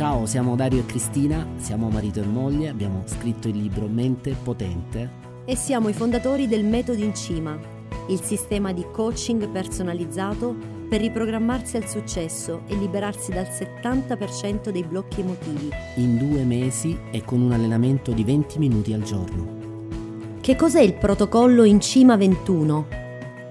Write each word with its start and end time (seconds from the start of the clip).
Ciao, 0.00 0.24
siamo 0.24 0.56
Dario 0.56 0.80
e 0.80 0.86
Cristina, 0.86 1.46
siamo 1.56 1.90
marito 1.90 2.22
e 2.22 2.24
moglie, 2.24 2.70
abbiamo 2.70 3.02
scritto 3.04 3.48
il 3.48 3.58
libro 3.58 3.86
Mente 3.86 4.34
Potente 4.42 5.10
e 5.44 5.54
siamo 5.54 5.90
i 5.90 5.92
fondatori 5.92 6.48
del 6.48 6.64
Metodo 6.64 7.02
in 7.02 7.14
Cima, 7.14 7.58
il 8.08 8.22
sistema 8.22 8.72
di 8.72 8.86
coaching 8.90 9.46
personalizzato 9.50 10.56
per 10.88 11.02
riprogrammarsi 11.02 11.76
al 11.76 11.86
successo 11.86 12.62
e 12.66 12.76
liberarsi 12.76 13.30
dal 13.30 13.44
70% 13.44 14.70
dei 14.70 14.84
blocchi 14.84 15.20
emotivi. 15.20 15.68
In 15.96 16.16
due 16.16 16.44
mesi 16.44 16.98
e 17.10 17.22
con 17.22 17.42
un 17.42 17.52
allenamento 17.52 18.12
di 18.12 18.24
20 18.24 18.58
minuti 18.58 18.94
al 18.94 19.02
giorno. 19.02 19.58
Che 20.40 20.56
cos'è 20.56 20.80
il 20.80 20.94
protocollo 20.94 21.64
in 21.64 21.78
Cima 21.78 22.16
21? 22.16 22.99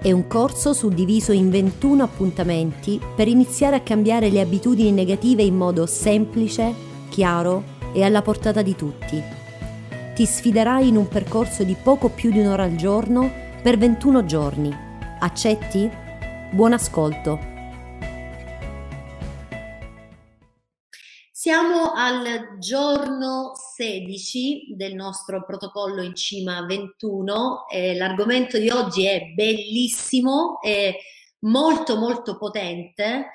È 0.02 0.10
un 0.12 0.26
corso 0.28 0.72
suddiviso 0.72 1.32
in 1.32 1.50
21 1.50 2.02
appuntamenti 2.02 2.98
per 3.14 3.28
iniziare 3.28 3.76
a 3.76 3.80
cambiare 3.80 4.30
le 4.30 4.40
abitudini 4.40 4.92
negative 4.92 5.42
in 5.42 5.54
modo 5.54 5.84
semplice, 5.84 6.72
chiaro 7.10 7.62
e 7.92 8.02
alla 8.02 8.22
portata 8.22 8.62
di 8.62 8.74
tutti. 8.74 9.22
Ti 10.14 10.24
sfiderai 10.24 10.88
in 10.88 10.96
un 10.96 11.06
percorso 11.06 11.64
di 11.64 11.76
poco 11.80 12.08
più 12.08 12.30
di 12.30 12.38
un'ora 12.38 12.62
al 12.62 12.76
giorno 12.76 13.30
per 13.62 13.76
21 13.76 14.24
giorni. 14.24 14.74
Accetti? 15.18 15.90
Buon 16.50 16.72
ascolto! 16.72 17.49
Siamo 21.42 21.92
al 21.94 22.58
giorno 22.58 23.52
16 23.54 24.74
del 24.76 24.94
nostro 24.94 25.42
protocollo 25.42 26.02
in 26.02 26.14
cima 26.14 26.66
21 26.66 27.66
e 27.66 27.96
l'argomento 27.96 28.58
di 28.58 28.68
oggi 28.68 29.06
è 29.06 29.22
bellissimo 29.34 30.60
e 30.60 30.98
molto 31.46 31.96
molto 31.96 32.36
potente 32.36 33.30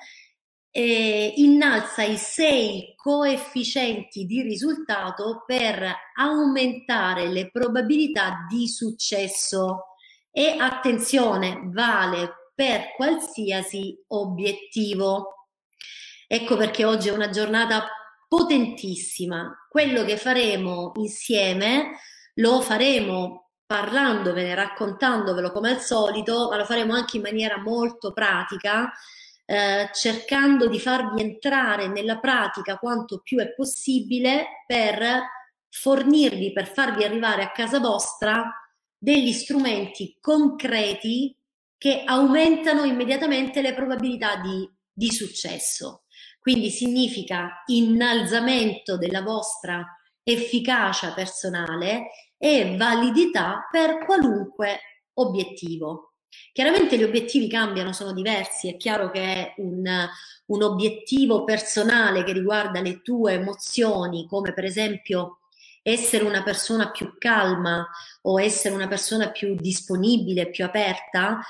e 0.69 1.33
innalza 1.37 2.03
i 2.03 2.17
sei 2.17 2.93
coefficienti 2.95 4.25
di 4.25 4.43
risultato 4.43 5.43
per 5.43 5.91
aumentare 6.19 7.27
le 7.27 7.49
probabilità 7.49 8.45
di 8.47 8.67
successo 8.67 9.95
e 10.29 10.57
attenzione 10.59 11.59
vale 11.73 12.51
per 12.53 12.93
qualsiasi 12.95 13.99
obiettivo. 14.09 15.34
Ecco 16.27 16.55
perché 16.57 16.85
oggi 16.85 17.09
è 17.09 17.13
una 17.13 17.29
giornata 17.29 17.87
potentissima. 18.27 19.65
Quello 19.69 20.03
che 20.03 20.17
faremo 20.17 20.91
insieme 20.95 21.99
lo 22.35 22.61
faremo 22.61 23.51
parlandovene, 23.65 24.55
raccontandovelo 24.55 25.51
come 25.51 25.71
al 25.71 25.81
solito, 25.81 26.49
ma 26.49 26.57
lo 26.57 26.65
faremo 26.65 26.93
anche 26.93 27.17
in 27.17 27.23
maniera 27.23 27.57
molto 27.57 28.13
pratica, 28.13 28.91
eh, 29.45 29.89
cercando 29.93 30.67
di 30.67 30.79
farvi 30.79 31.21
entrare 31.21 31.87
nella 31.87 32.19
pratica 32.19 32.77
quanto 32.77 33.21
più 33.21 33.39
è 33.39 33.53
possibile 33.53 34.63
per 34.65 35.21
fornirvi, 35.69 36.51
per 36.51 36.67
farvi 36.67 37.03
arrivare 37.03 37.43
a 37.43 37.51
casa 37.51 37.79
vostra 37.79 38.51
degli 38.97 39.31
strumenti 39.31 40.17
concreti 40.19 41.37
che 41.77 42.03
aumentano 42.05 42.83
immediatamente 42.83 43.61
le 43.61 43.73
probabilità 43.73 44.37
di, 44.37 44.67
di 44.91 45.11
successo. 45.11 46.04
Quindi 46.45 46.69
significa 46.69 47.63
innalzamento 47.65 48.99
della 48.99 49.23
vostra 49.23 49.83
efficacia 50.21 51.11
personale 51.11 52.11
e 52.37 52.75
validità 52.77 53.67
per 53.71 54.05
qualunque 54.05 54.79
obiettivo. 55.15 56.17
Chiaramente 56.53 56.99
gli 56.99 57.03
obiettivi 57.03 57.47
cambiano, 57.47 57.93
sono 57.93 58.13
diversi, 58.13 58.69
è 58.69 58.77
chiaro 58.77 59.09
che 59.09 59.55
un, 59.57 60.07
un 60.45 60.61
obiettivo 60.61 61.43
personale 61.45 62.23
che 62.23 62.33
riguarda 62.33 62.79
le 62.79 63.01
tue 63.01 63.33
emozioni, 63.33 64.27
come 64.27 64.53
per 64.53 64.65
esempio 64.65 65.39
essere 65.81 66.25
una 66.25 66.43
persona 66.43 66.91
più 66.91 67.15
calma 67.17 67.87
o 68.21 68.39
essere 68.39 68.75
una 68.75 68.87
persona 68.87 69.31
più 69.31 69.55
disponibile, 69.55 70.51
più 70.51 70.63
aperta, 70.63 71.41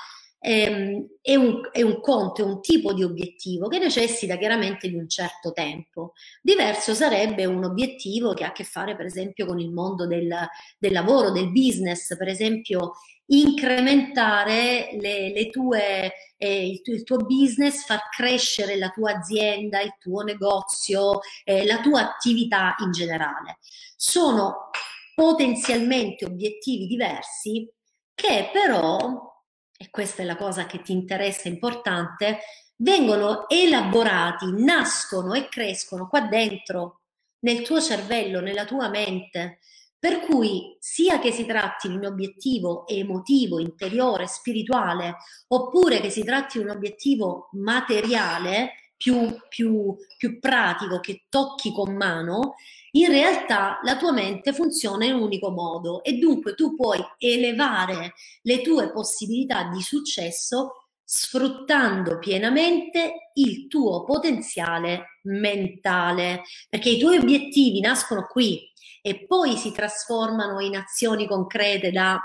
ehm, 0.46 1.06
è, 1.20 1.34
un, 1.34 1.60
è 1.72 1.82
un 1.82 2.00
conto, 2.00 2.42
è 2.42 2.44
un 2.44 2.60
tipo 2.60 2.92
di 2.94 3.02
obiettivo 3.02 3.66
che 3.66 3.78
necessita 3.78 4.36
chiaramente 4.36 4.88
di 4.88 4.94
un 4.94 5.08
certo 5.08 5.50
tempo. 5.50 6.12
Diverso 6.40 6.94
sarebbe 6.94 7.46
un 7.46 7.64
obiettivo 7.64 8.32
che 8.32 8.44
ha 8.44 8.48
a 8.48 8.52
che 8.52 8.62
fare 8.62 8.94
per 8.94 9.06
esempio 9.06 9.44
con 9.44 9.58
il 9.58 9.72
mondo 9.72 10.06
del, 10.06 10.32
del 10.78 10.92
lavoro, 10.92 11.32
del 11.32 11.50
business, 11.50 12.16
per 12.16 12.28
esempio 12.28 12.92
incrementare 13.28 14.96
le, 15.00 15.32
le 15.32 15.50
tue, 15.50 16.12
eh, 16.36 16.68
il, 16.68 16.80
tuo, 16.80 16.94
il, 16.94 17.02
tuo, 17.02 17.16
business, 17.16 17.84
far 17.84 18.08
crescere 18.08 18.76
la 18.76 18.90
tua 18.90 19.16
azienda, 19.16 19.80
il 19.80 19.96
tuo 19.98 20.22
negozio, 20.22 21.18
eh, 21.42 21.66
la 21.66 21.80
tua 21.80 22.02
attività 22.02 22.76
in 22.84 22.92
generale. 22.92 23.58
Sono 23.96 24.70
potenzialmente 25.12 26.24
obiettivi 26.24 26.86
diversi 26.86 27.68
che 28.14 28.50
però 28.52 29.35
e 29.78 29.90
questa 29.90 30.22
è 30.22 30.24
la 30.24 30.36
cosa 30.36 30.66
che 30.66 30.80
ti 30.80 30.92
interessa, 30.92 31.48
importante, 31.48 32.40
vengono 32.76 33.48
elaborati, 33.48 34.46
nascono 34.52 35.34
e 35.34 35.48
crescono 35.48 36.08
qua 36.08 36.20
dentro, 36.22 37.00
nel 37.40 37.62
tuo 37.62 37.80
cervello, 37.80 38.40
nella 38.40 38.64
tua 38.64 38.88
mente. 38.88 39.58
Per 39.98 40.20
cui 40.20 40.76
sia 40.78 41.18
che 41.18 41.32
si 41.32 41.46
tratti 41.46 41.88
di 41.88 41.96
un 41.96 42.04
obiettivo 42.04 42.86
emotivo, 42.86 43.58
interiore, 43.58 44.26
spirituale, 44.26 45.16
oppure 45.48 46.00
che 46.00 46.10
si 46.10 46.22
tratti 46.22 46.58
di 46.58 46.64
un 46.64 46.70
obiettivo 46.70 47.48
materiale, 47.52 48.85
più, 48.96 49.36
più, 49.48 49.94
più 50.16 50.38
pratico, 50.38 51.00
che 51.00 51.24
tocchi 51.28 51.72
con 51.72 51.94
mano, 51.94 52.54
in 52.92 53.08
realtà 53.08 53.78
la 53.82 53.96
tua 53.96 54.12
mente 54.12 54.52
funziona 54.52 55.04
in 55.04 55.14
un 55.14 55.22
unico 55.22 55.50
modo 55.50 56.02
e 56.02 56.14
dunque 56.14 56.54
tu 56.54 56.74
puoi 56.74 56.98
elevare 57.18 58.14
le 58.42 58.62
tue 58.62 58.90
possibilità 58.90 59.64
di 59.64 59.82
successo 59.82 60.86
sfruttando 61.08 62.18
pienamente 62.18 63.30
il 63.34 63.68
tuo 63.68 64.02
potenziale 64.04 65.20
mentale, 65.22 66.42
perché 66.68 66.90
i 66.90 66.98
tuoi 66.98 67.18
obiettivi 67.18 67.80
nascono 67.80 68.26
qui 68.26 68.60
e 69.02 69.24
poi 69.24 69.56
si 69.56 69.70
trasformano 69.70 70.58
in 70.60 70.74
azioni 70.74 71.28
concrete 71.28 71.92
da, 71.92 72.20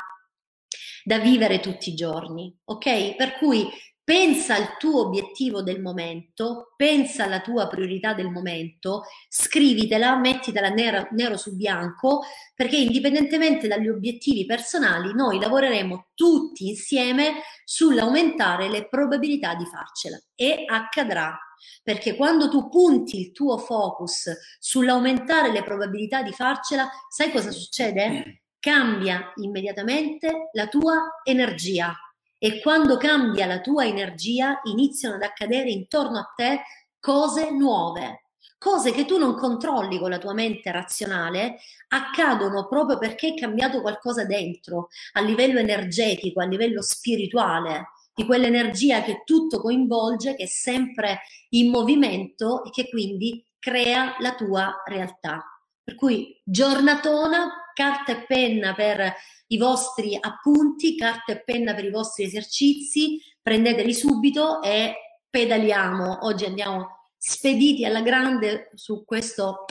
da 1.04 1.20
vivere 1.20 1.60
tutti 1.60 1.92
i 1.92 1.96
giorni, 1.96 2.52
ok? 2.66 3.16
Per 3.16 3.38
cui 3.38 3.70
pensa 4.12 4.56
al 4.56 4.76
tuo 4.76 5.06
obiettivo 5.06 5.64
del 5.64 5.82
momento, 5.82 6.74
pensa 6.76 7.24
alla 7.24 7.40
tua 7.40 7.70
priorità 7.70 8.14
del 8.14 8.30
momento, 8.30 9.04
scrivitela, 9.30 10.18
mettitela 10.18 10.68
nero, 10.68 11.08
nero 11.12 11.38
su 11.38 11.56
bianco, 11.56 12.22
perché 12.54 12.76
indipendentemente 12.76 13.70
dagli 13.70 13.88
obiettivi 13.88 14.46
personali, 14.46 15.14
noi 15.14 15.40
lavoreremo 15.40 16.08
tutti 16.14 16.68
insieme 16.68 17.36
sull'aumentare 17.64 18.68
le 18.68 18.90
probabilità 18.90 19.56
di 19.56 19.64
farcela 19.66 20.20
e 20.36 20.66
accadrà. 20.68 21.40
Perché 21.82 22.18
quando 22.18 22.50
tu 22.50 22.68
punti 22.68 23.18
il 23.18 23.32
tuo 23.32 23.58
focus 23.60 24.30
sull'aumentare 24.60 25.54
le 25.54 25.64
probabilità 25.64 26.22
di 26.22 26.34
farcela, 26.34 26.90
sai 27.08 27.32
cosa 27.32 27.50
succede? 27.50 28.42
Cambia 28.60 29.32
immediatamente 29.38 30.50
la 30.52 30.68
tua 30.68 31.22
energia, 31.24 31.96
e 32.44 32.60
quando 32.60 32.98
cambia 32.98 33.46
la 33.46 33.62
tua 33.62 33.86
energia 33.86 34.62
iniziano 34.64 35.14
ad 35.14 35.22
accadere 35.22 35.70
intorno 35.70 36.18
a 36.18 36.34
te 36.36 36.62
cose 37.00 37.52
nuove, 37.52 38.30
cose 38.58 38.92
che 38.92 39.06
tu 39.06 39.20
non 39.20 39.36
controlli 39.36 40.00
con 40.00 40.10
la 40.10 40.18
tua 40.18 40.34
mente 40.34 40.72
razionale, 40.72 41.60
accadono 41.90 42.68
proprio 42.68 42.98
perché 42.98 43.28
è 43.28 43.34
cambiato 43.36 43.82
qualcosa 43.82 44.26
dentro, 44.26 44.88
a 45.12 45.22
livello 45.22 45.60
energetico, 45.60 46.42
a 46.42 46.48
livello 46.48 46.82
spirituale, 46.82 47.92
di 48.12 48.26
quell'energia 48.26 49.04
che 49.04 49.22
tutto 49.24 49.62
coinvolge, 49.62 50.34
che 50.34 50.46
è 50.46 50.48
sempre 50.48 51.20
in 51.50 51.70
movimento 51.70 52.64
e 52.64 52.72
che 52.72 52.90
quindi 52.90 53.46
crea 53.60 54.16
la 54.18 54.34
tua 54.34 54.82
realtà. 54.88 55.46
Per 55.84 55.96
cui 55.96 56.40
giornatona, 56.44 57.72
carta 57.74 58.12
e 58.12 58.26
penna 58.26 58.74
per 58.74 59.14
i 59.48 59.58
vostri 59.58 60.18
appunti, 60.20 60.96
carta 60.96 61.34
e 61.34 61.44
penna 61.44 61.74
per 61.74 61.86
i 61.86 61.90
vostri 61.90 62.24
esercizi, 62.24 63.20
prendeteli 63.42 63.94
subito 63.94 64.62
e 64.62 65.22
pedaliamo. 65.30 66.26
Oggi 66.26 66.46
andiamo 66.46 67.10
spediti 67.18 67.86
alla 67.86 68.02
grande 68.02 68.70
su 68.76 69.04
questo 69.06 69.66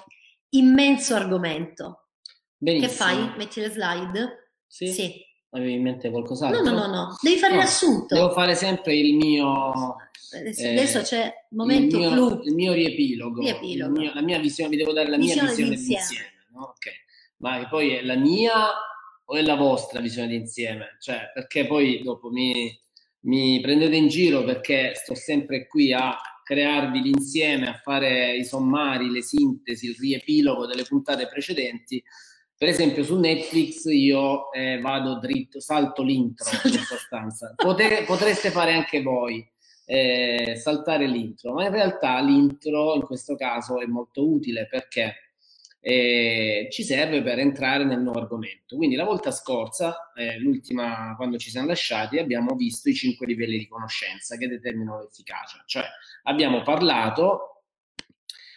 immenso 0.50 1.14
argomento. 1.14 2.08
Benissimo. 2.56 2.88
Che 2.88 2.94
fai? 2.94 3.36
Metti 3.36 3.60
le 3.60 3.70
slide? 3.70 4.52
Sì. 4.66 4.92
sì. 4.92 5.28
Avevi 5.50 5.74
in 5.74 5.82
mente 5.82 6.10
qualcos'altro? 6.10 6.62
No, 6.62 6.70
no, 6.70 6.86
no, 6.86 6.92
no. 6.92 7.16
Devi 7.20 7.36
fare 7.36 7.54
no, 7.54 7.60
l'assunto. 7.60 8.14
Devo 8.14 8.30
fare 8.30 8.54
sempre 8.54 8.94
il 8.94 9.16
mio... 9.16 9.96
Adesso, 10.32 10.62
eh, 10.62 10.70
adesso 10.70 11.00
c'è 11.02 11.32
momento 11.50 11.96
il 11.96 12.12
mio, 12.12 12.40
il 12.44 12.54
mio 12.54 12.72
riepilogo. 12.72 13.40
riepilogo. 13.40 13.98
Mio, 13.98 14.12
la 14.14 14.22
mia 14.22 14.38
visione, 14.38 14.70
vi 14.70 14.76
devo 14.76 14.92
dare 14.92 15.10
la 15.10 15.16
visione 15.16 15.42
mia 15.42 15.50
visione 15.50 15.70
d'insieme. 15.70 16.00
d'insieme 16.00 16.30
no? 16.52 16.68
okay. 16.68 16.92
Ma 17.38 17.66
poi 17.68 17.94
è 17.94 18.02
la 18.02 18.16
mia 18.16 18.68
o 19.24 19.34
è 19.34 19.42
la 19.42 19.56
vostra 19.56 20.00
visione 20.00 20.28
d'insieme? 20.28 20.96
Cioè, 21.00 21.30
perché 21.34 21.66
poi 21.66 22.00
dopo 22.02 22.30
mi, 22.30 22.70
mi 23.22 23.60
prendete 23.60 23.96
in 23.96 24.08
giro 24.08 24.44
perché 24.44 24.92
sto 24.94 25.14
sempre 25.14 25.66
qui 25.66 25.92
a 25.92 26.16
crearvi 26.44 27.00
l'insieme, 27.00 27.68
a 27.68 27.80
fare 27.82 28.36
i 28.36 28.44
sommari, 28.44 29.10
le 29.10 29.22
sintesi, 29.22 29.86
il 29.86 29.96
riepilogo 29.98 30.66
delle 30.66 30.84
puntate 30.84 31.28
precedenti, 31.28 32.02
per 32.60 32.68
esempio 32.68 33.02
su 33.02 33.18
Netflix 33.18 33.86
io 33.86 34.52
eh, 34.52 34.80
vado 34.80 35.18
dritto, 35.18 35.60
salto 35.60 36.02
l'intro 36.02 36.46
in 36.64 36.78
sostanza. 36.80 37.54
Pote, 37.56 38.04
potreste 38.04 38.50
fare 38.50 38.74
anche 38.74 39.00
voi, 39.00 39.42
eh, 39.86 40.56
saltare 40.62 41.06
l'intro, 41.06 41.54
ma 41.54 41.64
in 41.64 41.70
realtà 41.70 42.20
l'intro 42.20 42.96
in 42.96 43.00
questo 43.00 43.34
caso 43.34 43.80
è 43.80 43.86
molto 43.86 44.30
utile 44.30 44.66
perché 44.66 45.14
eh, 45.80 46.68
ci 46.70 46.82
serve 46.82 47.22
per 47.22 47.38
entrare 47.38 47.84
nel 47.84 48.02
nuovo 48.02 48.18
argomento. 48.18 48.76
Quindi 48.76 48.94
la 48.94 49.04
volta 49.04 49.30
scorsa, 49.30 50.12
eh, 50.14 50.38
l'ultima 50.38 51.14
quando 51.16 51.38
ci 51.38 51.48
siamo 51.48 51.68
lasciati, 51.68 52.18
abbiamo 52.18 52.54
visto 52.56 52.90
i 52.90 52.94
cinque 52.94 53.24
livelli 53.24 53.56
di 53.56 53.68
conoscenza 53.68 54.36
che 54.36 54.48
determinano 54.48 55.00
l'efficacia. 55.00 55.62
Cioè 55.64 55.84
abbiamo 56.24 56.60
parlato, 56.60 57.62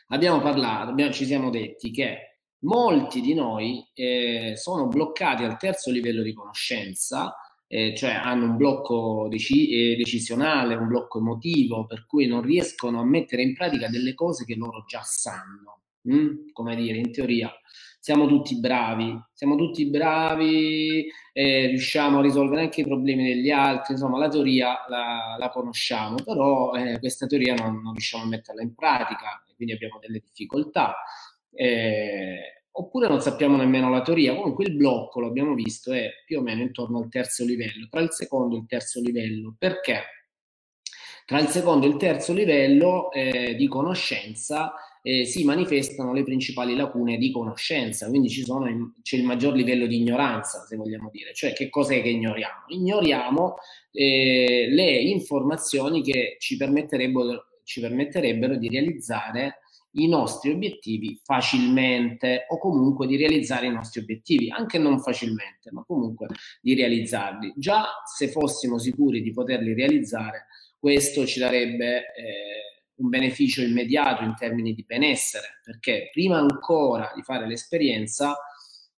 abbiamo 0.07 0.41
parlato, 0.41 0.89
abbiamo, 0.89 1.13
ci 1.13 1.23
siamo 1.23 1.49
detti 1.49 1.89
che 1.89 2.32
molti 2.63 3.21
di 3.21 3.33
noi 3.33 3.85
eh, 3.93 4.53
sono 4.55 4.87
bloccati 4.87 5.43
al 5.43 5.57
terzo 5.57 5.91
livello 5.91 6.21
di 6.21 6.33
conoscenza, 6.33 7.35
eh, 7.67 7.95
cioè 7.95 8.11
hanno 8.11 8.45
un 8.45 8.57
blocco 8.57 9.27
deci- 9.29 9.69
eh, 9.69 9.95
decisionale, 9.95 10.75
un 10.75 10.87
blocco 10.87 11.19
emotivo, 11.19 11.85
per 11.85 12.05
cui 12.05 12.27
non 12.27 12.41
riescono 12.41 12.99
a 12.99 13.05
mettere 13.05 13.41
in 13.41 13.53
pratica 13.53 13.87
delle 13.87 14.13
cose 14.13 14.45
che 14.45 14.55
loro 14.55 14.83
già 14.87 15.01
sanno. 15.03 15.81
Mm? 16.09 16.49
Come 16.51 16.75
dire, 16.75 16.97
in 16.97 17.11
teoria 17.11 17.51
siamo 17.99 18.27
tutti 18.27 18.59
bravi, 18.59 19.17
siamo 19.31 19.55
tutti 19.55 19.85
bravi, 19.89 21.07
eh, 21.31 21.67
riusciamo 21.67 22.19
a 22.19 22.21
risolvere 22.21 22.63
anche 22.63 22.81
i 22.81 22.83
problemi 22.85 23.23
degli 23.23 23.49
altri, 23.49 23.93
insomma 23.93 24.17
la 24.17 24.27
teoria 24.27 24.75
la, 24.89 25.37
la 25.39 25.49
conosciamo, 25.49 26.15
però 26.23 26.73
eh, 26.73 26.99
questa 26.99 27.27
teoria 27.27 27.53
non, 27.55 27.81
non 27.81 27.93
riusciamo 27.93 28.25
a 28.25 28.27
metterla 28.27 28.61
in 28.61 28.75
pratica, 28.75 29.41
quindi 29.55 29.73
abbiamo 29.73 29.99
delle 30.01 30.19
difficoltà 30.19 30.93
eh, 31.55 32.65
oppure 32.71 33.07
non 33.07 33.21
sappiamo 33.21 33.57
nemmeno 33.57 33.89
la 33.89 34.01
teoria. 34.01 34.35
Comunque 34.35 34.65
il 34.65 34.75
blocco, 34.75 35.19
lo 35.19 35.27
abbiamo 35.27 35.53
visto, 35.53 35.91
è 35.91 36.09
più 36.25 36.39
o 36.39 36.41
meno 36.41 36.61
intorno 36.61 36.99
al 36.99 37.09
terzo 37.09 37.45
livello, 37.45 37.87
tra 37.89 38.01
il 38.01 38.11
secondo 38.11 38.55
e 38.55 38.59
il 38.59 38.65
terzo 38.67 38.99
livello. 39.01 39.55
Perché? 39.57 40.01
Tra 41.25 41.39
il 41.39 41.47
secondo 41.47 41.85
e 41.85 41.89
il 41.89 41.97
terzo 41.97 42.33
livello 42.33 43.11
eh, 43.11 43.55
di 43.55 43.67
conoscenza 43.67 44.73
eh, 45.05 45.25
si 45.25 45.43
manifestano 45.43 46.13
le 46.13 46.23
principali 46.23 46.75
lacune 46.75 47.17
di 47.17 47.29
conoscenza, 47.29 48.07
quindi 48.07 48.29
sono, 48.29 48.93
c'è 49.01 49.17
il 49.17 49.25
maggior 49.25 49.53
livello 49.53 49.85
di 49.85 49.97
ignoranza, 49.97 50.65
se 50.65 50.77
vogliamo 50.77 51.09
dire, 51.11 51.33
cioè 51.33 51.51
che 51.53 51.69
cos'è 51.69 52.01
che 52.01 52.09
ignoriamo? 52.09 52.63
Ignoriamo 52.67 53.55
eh, 53.91 54.67
le 54.69 54.91
informazioni 55.01 56.01
che 56.01 56.37
ci 56.39 56.55
permetterebbero, 56.55 57.47
ci 57.63 57.81
permetterebbero 57.81 58.55
di 58.55 58.69
realizzare 58.69 59.59
i 59.93 60.07
nostri 60.07 60.51
obiettivi 60.51 61.19
facilmente 61.23 62.45
o 62.49 62.57
comunque 62.57 63.05
di 63.07 63.15
realizzare 63.15 63.67
i 63.67 63.71
nostri 63.71 64.01
obiettivi, 64.01 64.49
anche 64.49 64.77
non 64.77 64.99
facilmente, 64.99 65.71
ma 65.71 65.83
comunque 65.85 66.27
di 66.61 66.73
realizzarli. 66.73 67.53
Già 67.55 67.85
se 68.05 68.29
fossimo 68.29 68.79
sicuri 68.79 69.21
di 69.21 69.31
poterli 69.31 69.73
realizzare, 69.73 70.47
questo 70.79 71.25
ci 71.25 71.39
darebbe 71.39 71.97
eh, 71.97 72.81
un 72.95 73.09
beneficio 73.09 73.61
immediato 73.61 74.23
in 74.23 74.35
termini 74.35 74.73
di 74.73 74.83
benessere, 74.85 75.59
perché 75.63 76.09
prima 76.11 76.37
ancora 76.37 77.11
di 77.15 77.21
fare 77.21 77.47
l'esperienza 77.47 78.35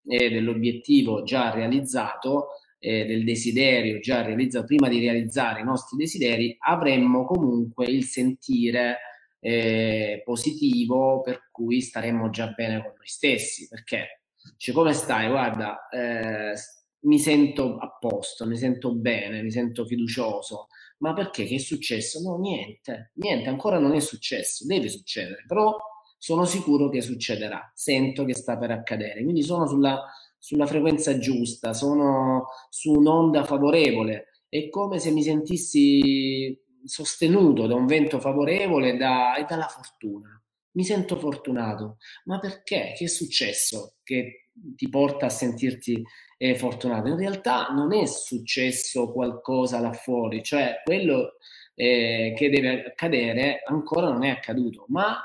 eh, 0.05 0.29
dell'obiettivo 0.29 1.23
già 1.23 1.51
realizzato, 1.51 2.47
eh, 2.79 3.05
del 3.05 3.23
desiderio 3.23 3.99
già 3.99 4.21
realizzato, 4.21 4.65
prima 4.65 4.87
di 4.87 4.99
realizzare 4.99 5.61
i 5.61 5.63
nostri 5.63 5.97
desideri, 5.97 6.55
avremmo 6.59 7.25
comunque 7.25 7.85
il 7.85 8.03
sentire 8.03 8.97
eh, 9.45 10.23
positivo 10.25 11.21
per 11.21 11.49
cui 11.51 11.79
staremmo 11.79 12.31
già 12.31 12.47
bene 12.47 12.81
con 12.81 12.93
noi 12.97 13.05
stessi. 13.05 13.67
Perché, 13.67 14.23
cioè, 14.57 14.73
come 14.73 14.91
stai? 14.93 15.29
Guarda, 15.29 15.87
eh, 15.89 16.55
mi 17.01 17.19
sento 17.19 17.77
a 17.77 17.95
posto, 17.99 18.47
mi 18.47 18.57
sento 18.57 18.95
bene, 18.95 19.43
mi 19.43 19.51
sento 19.51 19.85
fiducioso. 19.85 20.67
Ma 20.97 21.13
perché? 21.13 21.45
Che 21.45 21.55
è 21.55 21.59
successo? 21.59 22.21
No, 22.21 22.39
niente, 22.39 23.11
niente, 23.15 23.47
ancora 23.49 23.77
non 23.77 23.93
è 23.93 23.99
successo, 23.99 24.65
deve 24.65 24.89
succedere, 24.89 25.43
però 25.45 25.75
sono 26.17 26.45
sicuro 26.45 26.89
che 26.89 27.01
succederà, 27.01 27.71
sento 27.75 28.25
che 28.25 28.33
sta 28.33 28.57
per 28.57 28.71
accadere, 28.71 29.21
quindi 29.21 29.43
sono 29.43 29.67
sulla, 29.67 30.01
sulla 30.39 30.65
frequenza 30.65 31.19
giusta, 31.19 31.73
sono 31.73 32.45
su 32.69 32.93
un'onda 32.93 33.43
favorevole, 33.43 34.27
è 34.49 34.69
come 34.69 34.97
se 34.99 35.11
mi 35.11 35.21
sentissi 35.21 36.57
sostenuto 36.85 37.67
da 37.67 37.75
un 37.75 37.85
vento 37.85 38.19
favorevole 38.19 38.93
e, 38.93 38.97
da, 38.97 39.35
e 39.35 39.45
dalla 39.45 39.67
fortuna. 39.67 40.41
Mi 40.71 40.83
sento 40.83 41.15
fortunato. 41.17 41.97
Ma 42.25 42.39
perché? 42.39 42.93
Che 42.95 43.05
è 43.05 43.07
successo 43.07 43.95
che 44.03 44.49
ti 44.75 44.89
porta 44.89 45.27
a 45.27 45.29
sentirti 45.29 46.03
eh, 46.37 46.55
fortunato? 46.55 47.07
In 47.07 47.17
realtà 47.17 47.67
non 47.69 47.93
è 47.93 48.05
successo 48.05 49.11
qualcosa 49.11 49.79
là 49.79 49.93
fuori, 49.93 50.43
cioè 50.43 50.81
quello 50.83 51.37
eh, 51.75 52.33
che 52.35 52.49
deve 52.49 52.85
accadere 52.85 53.61
ancora 53.65 54.09
non 54.09 54.23
è 54.23 54.29
accaduto, 54.29 54.85
ma 54.89 55.23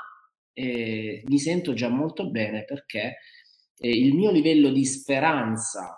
eh, 0.53 1.23
mi 1.25 1.39
sento 1.39 1.73
già 1.73 1.89
molto 1.89 2.29
bene 2.29 2.65
perché 2.65 3.17
eh, 3.77 3.89
il 3.89 4.13
mio 4.13 4.31
livello 4.31 4.69
di 4.69 4.85
speranza, 4.85 5.97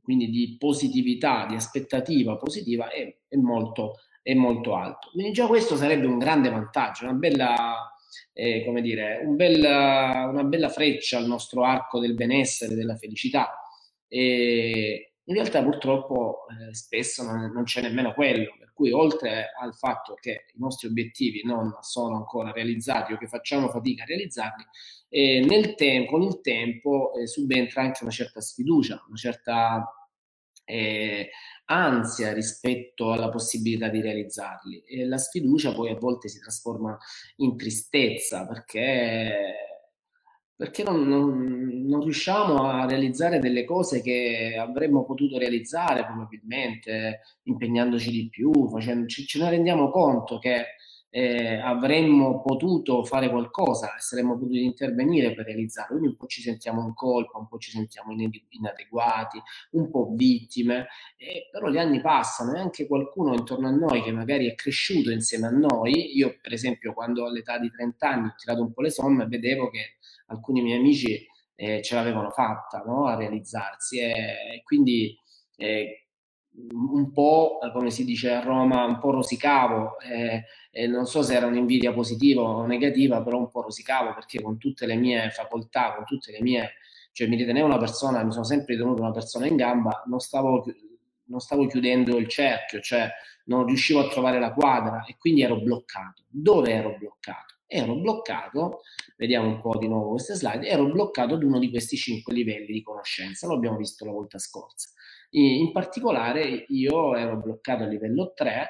quindi 0.00 0.28
di 0.30 0.56
positività, 0.58 1.46
di 1.46 1.54
aspettativa 1.54 2.36
positiva 2.36 2.90
è, 2.90 3.16
è 3.28 3.36
molto 3.36 3.98
è 4.22 4.34
molto 4.34 4.74
alto. 4.76 5.10
Quindi 5.10 5.32
già 5.32 5.46
questo 5.46 5.76
sarebbe 5.76 6.06
un 6.06 6.18
grande 6.18 6.48
vantaggio, 6.48 7.04
una 7.04 7.14
bella, 7.14 7.94
eh, 8.32 8.64
come 8.64 8.80
dire, 8.80 9.20
un 9.24 9.36
bella, 9.36 10.28
una 10.30 10.44
bella 10.44 10.68
freccia 10.68 11.18
al 11.18 11.26
nostro 11.26 11.64
arco 11.64 11.98
del 11.98 12.14
benessere, 12.14 12.74
della 12.74 12.96
felicità. 12.96 13.54
E 14.08 15.14
in 15.24 15.34
realtà 15.34 15.62
purtroppo 15.62 16.46
eh, 16.48 16.74
spesso 16.74 17.22
non, 17.24 17.50
non, 17.52 17.64
c'è 17.64 17.80
nemmeno 17.82 18.12
quello, 18.12 18.54
per 18.58 18.72
cui 18.72 18.90
oltre 18.90 19.50
al 19.58 19.74
fatto 19.74 20.14
che 20.20 20.46
i 20.54 20.58
nostri 20.58 20.88
obiettivi 20.88 21.42
non 21.44 21.76
sono 21.80 22.16
ancora 22.16 22.52
realizzati 22.52 23.12
o 23.12 23.18
che 23.18 23.28
facciamo 23.28 23.68
fatica 23.68 24.02
a 24.02 24.06
realizzarli, 24.06 24.64
eh, 25.08 25.44
nel 25.46 25.74
tempo, 25.74 26.12
con 26.12 26.22
il 26.22 26.40
tempo 26.40 27.12
eh, 27.14 27.26
subentra 27.26 27.82
anche 27.82 28.02
una 28.02 28.12
certa 28.12 28.40
sfiducia, 28.40 29.02
una 29.06 29.16
certa 29.16 30.01
eh, 30.64 31.30
ansia 31.66 32.32
rispetto 32.32 33.12
alla 33.12 33.28
possibilità 33.28 33.88
di 33.88 34.00
realizzarli. 34.00 34.80
E 34.80 35.06
la 35.06 35.18
sfiducia 35.18 35.72
poi 35.72 35.90
a 35.90 35.98
volte 35.98 36.28
si 36.28 36.40
trasforma 36.40 36.96
in 37.36 37.56
tristezza 37.56 38.46
perché, 38.46 39.80
perché 40.54 40.82
non, 40.82 41.06
non, 41.06 41.86
non 41.86 42.00
riusciamo 42.00 42.68
a 42.70 42.86
realizzare 42.86 43.38
delle 43.38 43.64
cose 43.64 44.02
che 44.02 44.56
avremmo 44.58 45.04
potuto 45.04 45.38
realizzare 45.38 46.04
probabilmente 46.04 47.20
impegnandoci 47.44 48.10
di 48.10 48.28
più, 48.28 48.68
facendo, 48.68 49.06
ci, 49.06 49.26
ce 49.26 49.38
ne 49.38 49.50
rendiamo 49.50 49.90
conto 49.90 50.38
che 50.38 50.66
eh, 51.14 51.58
avremmo 51.58 52.40
potuto 52.40 53.04
fare 53.04 53.28
qualcosa, 53.28 53.96
saremmo 53.98 54.38
potuti 54.38 54.64
intervenire 54.64 55.34
per 55.34 55.44
realizzarlo. 55.44 55.98
Quindi 55.98 56.08
un 56.08 56.16
po' 56.16 56.26
ci 56.26 56.40
sentiamo 56.40 56.82
in 56.86 56.94
colpa, 56.94 57.36
un 57.36 57.48
po' 57.48 57.58
ci 57.58 57.70
sentiamo 57.70 58.12
inadeguati, 58.12 59.38
un 59.72 59.90
po' 59.90 60.10
vittime, 60.14 60.86
eh, 61.18 61.48
però 61.50 61.68
gli 61.68 61.76
anni 61.76 62.00
passano 62.00 62.54
e 62.54 62.60
anche 62.60 62.86
qualcuno 62.86 63.34
intorno 63.34 63.68
a 63.68 63.70
noi 63.70 64.02
che 64.02 64.10
magari 64.10 64.48
è 64.48 64.54
cresciuto 64.54 65.10
insieme 65.10 65.48
a 65.48 65.50
noi, 65.50 66.16
io 66.16 66.38
per 66.40 66.54
esempio 66.54 66.94
quando 66.94 67.26
all'età 67.26 67.58
di 67.58 67.68
30 67.68 68.08
anni 68.08 68.26
ho 68.28 68.34
tirato 68.34 68.62
un 68.62 68.72
po' 68.72 68.80
le 68.80 68.90
somme, 68.90 69.26
vedevo 69.26 69.68
che 69.68 69.96
alcuni 70.28 70.62
miei 70.62 70.78
amici 70.78 71.26
eh, 71.56 71.82
ce 71.82 71.94
l'avevano 71.94 72.30
fatta 72.30 72.82
no? 72.86 73.06
a 73.06 73.16
realizzarsi 73.16 73.98
e 73.98 74.62
quindi 74.64 75.14
eh, 75.56 76.06
un 76.54 77.12
po', 77.12 77.58
come 77.72 77.90
si 77.90 78.04
dice 78.04 78.32
a 78.32 78.40
Roma, 78.40 78.84
un 78.84 78.98
po' 78.98 79.10
rosicavo, 79.10 79.98
eh, 80.00 80.44
eh, 80.70 80.86
non 80.86 81.06
so 81.06 81.22
se 81.22 81.34
era 81.34 81.46
un'invidia 81.46 81.92
positiva 81.92 82.42
o 82.42 82.66
negativa, 82.66 83.22
però 83.22 83.38
un 83.38 83.50
po' 83.50 83.62
rosicavo 83.62 84.12
perché 84.14 84.40
con 84.42 84.58
tutte 84.58 84.86
le 84.86 84.96
mie 84.96 85.30
facoltà, 85.30 85.94
con 85.94 86.04
tutte 86.04 86.32
le 86.32 86.42
mie, 86.42 86.72
cioè 87.12 87.28
mi 87.28 87.36
ritenevo 87.36 87.66
una 87.66 87.78
persona, 87.78 88.22
mi 88.22 88.32
sono 88.32 88.44
sempre 88.44 88.74
ritenuto 88.74 89.02
una 89.02 89.12
persona 89.12 89.46
in 89.46 89.56
gamba, 89.56 90.02
non 90.06 90.20
stavo, 90.20 90.64
non 91.24 91.40
stavo 91.40 91.66
chiudendo 91.66 92.16
il 92.18 92.28
cerchio, 92.28 92.80
cioè 92.80 93.10
non 93.44 93.66
riuscivo 93.66 94.00
a 94.00 94.08
trovare 94.08 94.38
la 94.38 94.52
quadra 94.52 95.04
e 95.04 95.16
quindi 95.18 95.42
ero 95.42 95.58
bloccato. 95.60 96.24
Dove 96.28 96.70
ero 96.72 96.96
bloccato? 96.98 97.54
Ero 97.66 97.94
bloccato, 97.94 98.80
vediamo 99.16 99.48
un 99.48 99.60
po' 99.60 99.78
di 99.78 99.88
nuovo 99.88 100.10
queste 100.10 100.34
slide, 100.34 100.66
ero 100.68 100.84
bloccato 100.84 101.34
ad 101.34 101.42
uno 101.42 101.58
di 101.58 101.70
questi 101.70 101.96
cinque 101.96 102.34
livelli 102.34 102.70
di 102.70 102.82
conoscenza, 102.82 103.46
lo 103.46 103.54
abbiamo 103.54 103.78
visto 103.78 104.04
la 104.04 104.12
volta 104.12 104.38
scorsa. 104.38 104.90
In 105.34 105.72
particolare 105.72 106.66
io 106.68 107.16
ero 107.16 107.38
bloccato 107.38 107.84
a 107.84 107.86
livello 107.86 108.32
3 108.34 108.68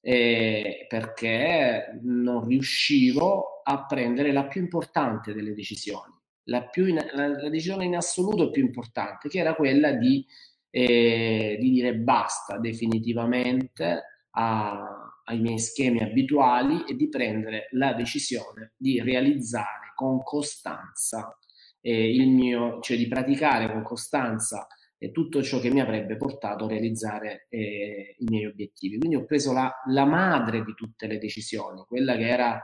eh, 0.00 0.86
perché 0.88 1.98
non 2.02 2.46
riuscivo 2.46 3.62
a 3.64 3.84
prendere 3.84 4.32
la 4.32 4.46
più 4.46 4.60
importante 4.60 5.34
delle 5.34 5.54
decisioni, 5.54 6.14
la, 6.44 6.70
in, 6.74 7.04
la, 7.12 7.28
la 7.28 7.48
decisione 7.48 7.84
in 7.84 7.96
assoluto 7.96 8.50
più 8.50 8.64
importante, 8.64 9.28
che 9.28 9.40
era 9.40 9.54
quella 9.54 9.92
di, 9.92 10.24
eh, 10.70 11.56
di 11.60 11.70
dire 11.70 11.96
basta 11.96 12.58
definitivamente 12.58 14.04
a, 14.30 15.20
ai 15.24 15.40
miei 15.40 15.58
schemi 15.58 16.00
abituali 16.00 16.84
e 16.88 16.94
di 16.94 17.08
prendere 17.08 17.68
la 17.72 17.92
decisione 17.92 18.72
di 18.76 19.00
realizzare 19.00 19.92
con 19.96 20.22
costanza 20.22 21.36
eh, 21.80 22.14
il 22.14 22.28
mio, 22.28 22.78
cioè 22.80 22.96
di 22.96 23.08
praticare 23.08 23.70
con 23.70 23.82
costanza 23.82 24.66
tutto 25.12 25.42
ciò 25.42 25.60
che 25.60 25.70
mi 25.70 25.80
avrebbe 25.80 26.16
portato 26.16 26.64
a 26.64 26.68
realizzare 26.68 27.46
eh, 27.48 28.16
i 28.18 28.24
miei 28.28 28.46
obiettivi. 28.46 28.98
Quindi 28.98 29.16
ho 29.16 29.24
preso 29.24 29.52
la, 29.52 29.72
la, 29.86 30.04
madre 30.04 30.64
di 30.64 30.74
tutte 30.74 31.06
le 31.06 31.18
decisioni, 31.18 31.84
quella 31.86 32.16
che 32.16 32.28
era 32.28 32.62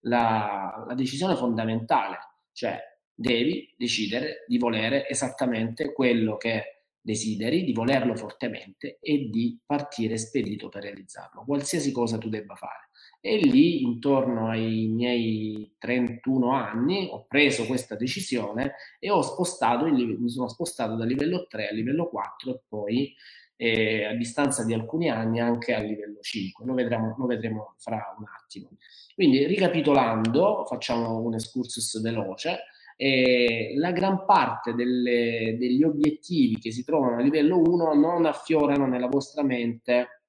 la, 0.00 0.84
la 0.86 0.94
decisione 0.94 1.36
fondamentale, 1.36 2.18
cioè 2.52 2.78
devi 3.14 3.74
decidere 3.76 4.44
di 4.46 4.58
volere 4.58 5.08
esattamente 5.08 5.92
quello 5.92 6.36
che 6.36 6.84
desideri, 7.00 7.64
di 7.64 7.72
volerlo 7.72 8.14
fortemente 8.14 8.98
e 9.00 9.28
di 9.30 9.58
partire 9.64 10.18
spedito 10.18 10.68
per 10.68 10.82
realizzarlo, 10.82 11.44
qualsiasi 11.44 11.90
cosa 11.92 12.18
tu 12.18 12.28
debba 12.28 12.54
fare. 12.54 12.87
E 13.20 13.36
lì, 13.38 13.82
intorno 13.82 14.48
ai 14.48 14.86
miei 14.86 15.74
31 15.78 16.52
anni, 16.52 17.08
ho 17.10 17.26
preso 17.26 17.66
questa 17.66 17.96
decisione 17.96 18.74
e 19.00 19.10
il, 19.88 20.16
mi 20.20 20.28
sono 20.28 20.48
spostato 20.48 20.94
dal 20.94 21.08
livello 21.08 21.46
3 21.48 21.68
al 21.68 21.74
livello 21.74 22.08
4 22.08 22.50
e 22.54 22.60
poi 22.68 23.14
eh, 23.56 24.04
a 24.04 24.14
distanza 24.14 24.64
di 24.64 24.72
alcuni 24.72 25.10
anni 25.10 25.40
anche 25.40 25.74
al 25.74 25.84
livello 25.84 26.20
5. 26.20 26.64
Lo 26.64 26.74
vedremo, 26.74 27.16
lo 27.18 27.26
vedremo 27.26 27.74
fra 27.78 28.14
un 28.18 28.24
attimo. 28.40 28.70
Quindi, 29.14 29.46
ricapitolando, 29.46 30.64
facciamo 30.66 31.18
un 31.18 31.34
excursus 31.34 32.00
veloce. 32.00 32.60
Eh, 32.96 33.74
la 33.76 33.90
gran 33.90 34.24
parte 34.24 34.74
delle, 34.74 35.56
degli 35.58 35.82
obiettivi 35.82 36.58
che 36.58 36.70
si 36.72 36.84
trovano 36.84 37.16
a 37.16 37.20
livello 37.20 37.58
1 37.58 37.94
non 37.94 38.26
affiorano 38.26 38.86
nella 38.86 39.08
vostra 39.08 39.42
mente. 39.42 40.22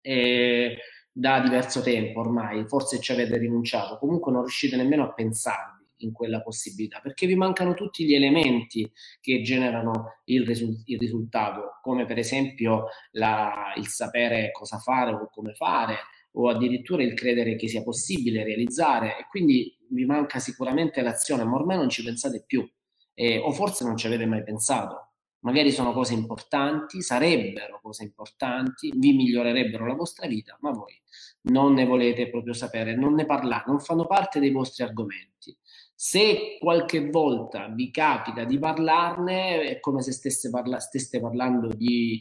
Eh, 0.00 0.76
da 1.18 1.40
diverso 1.40 1.80
tempo 1.80 2.20
ormai, 2.20 2.66
forse 2.66 3.00
ci 3.00 3.10
avete 3.10 3.38
rinunciato, 3.38 3.96
comunque 3.96 4.30
non 4.30 4.42
riuscite 4.42 4.76
nemmeno 4.76 5.04
a 5.04 5.14
pensarvi 5.14 5.84
in 6.00 6.12
quella 6.12 6.42
possibilità, 6.42 7.00
perché 7.00 7.26
vi 7.26 7.34
mancano 7.36 7.72
tutti 7.72 8.04
gli 8.04 8.12
elementi 8.12 8.92
che 9.22 9.40
generano 9.40 10.20
il, 10.24 10.44
risul- 10.44 10.82
il 10.84 10.98
risultato, 10.98 11.78
come 11.80 12.04
per 12.04 12.18
esempio 12.18 12.88
la, 13.12 13.72
il 13.76 13.86
sapere 13.86 14.50
cosa 14.52 14.76
fare 14.76 15.12
o 15.12 15.30
come 15.32 15.54
fare, 15.54 15.96
o 16.32 16.50
addirittura 16.50 17.02
il 17.02 17.14
credere 17.14 17.56
che 17.56 17.66
sia 17.66 17.82
possibile 17.82 18.44
realizzare, 18.44 19.18
e 19.18 19.26
quindi 19.30 19.74
vi 19.88 20.04
manca 20.04 20.38
sicuramente 20.38 21.00
l'azione, 21.00 21.44
ma 21.44 21.56
ormai 21.56 21.78
non 21.78 21.88
ci 21.88 22.04
pensate 22.04 22.44
più, 22.46 22.68
eh, 23.14 23.38
o 23.38 23.52
forse 23.52 23.86
non 23.86 23.96
ci 23.96 24.06
avete 24.06 24.26
mai 24.26 24.42
pensato 24.42 25.05
magari 25.46 25.70
sono 25.70 25.92
cose 25.92 26.12
importanti, 26.12 27.00
sarebbero 27.00 27.78
cose 27.80 28.02
importanti, 28.02 28.92
vi 28.96 29.12
migliorerebbero 29.12 29.86
la 29.86 29.94
vostra 29.94 30.26
vita, 30.26 30.56
ma 30.60 30.72
voi 30.72 31.00
non 31.42 31.74
ne 31.74 31.86
volete 31.86 32.28
proprio 32.28 32.52
sapere, 32.52 32.96
non 32.96 33.14
ne 33.14 33.24
parlate, 33.26 33.70
non 33.70 33.78
fanno 33.78 34.06
parte 34.06 34.40
dei 34.40 34.50
vostri 34.50 34.82
argomenti. 34.82 35.56
Se 35.94 36.58
qualche 36.58 37.08
volta 37.10 37.68
vi 37.68 37.92
capita 37.92 38.42
di 38.42 38.58
parlarne, 38.58 39.62
è 39.62 39.78
come 39.78 40.02
se 40.02 40.10
stesse, 40.10 40.50
parla- 40.50 40.80
stesse 40.80 41.20
parlando 41.20 41.68
di 41.68 42.20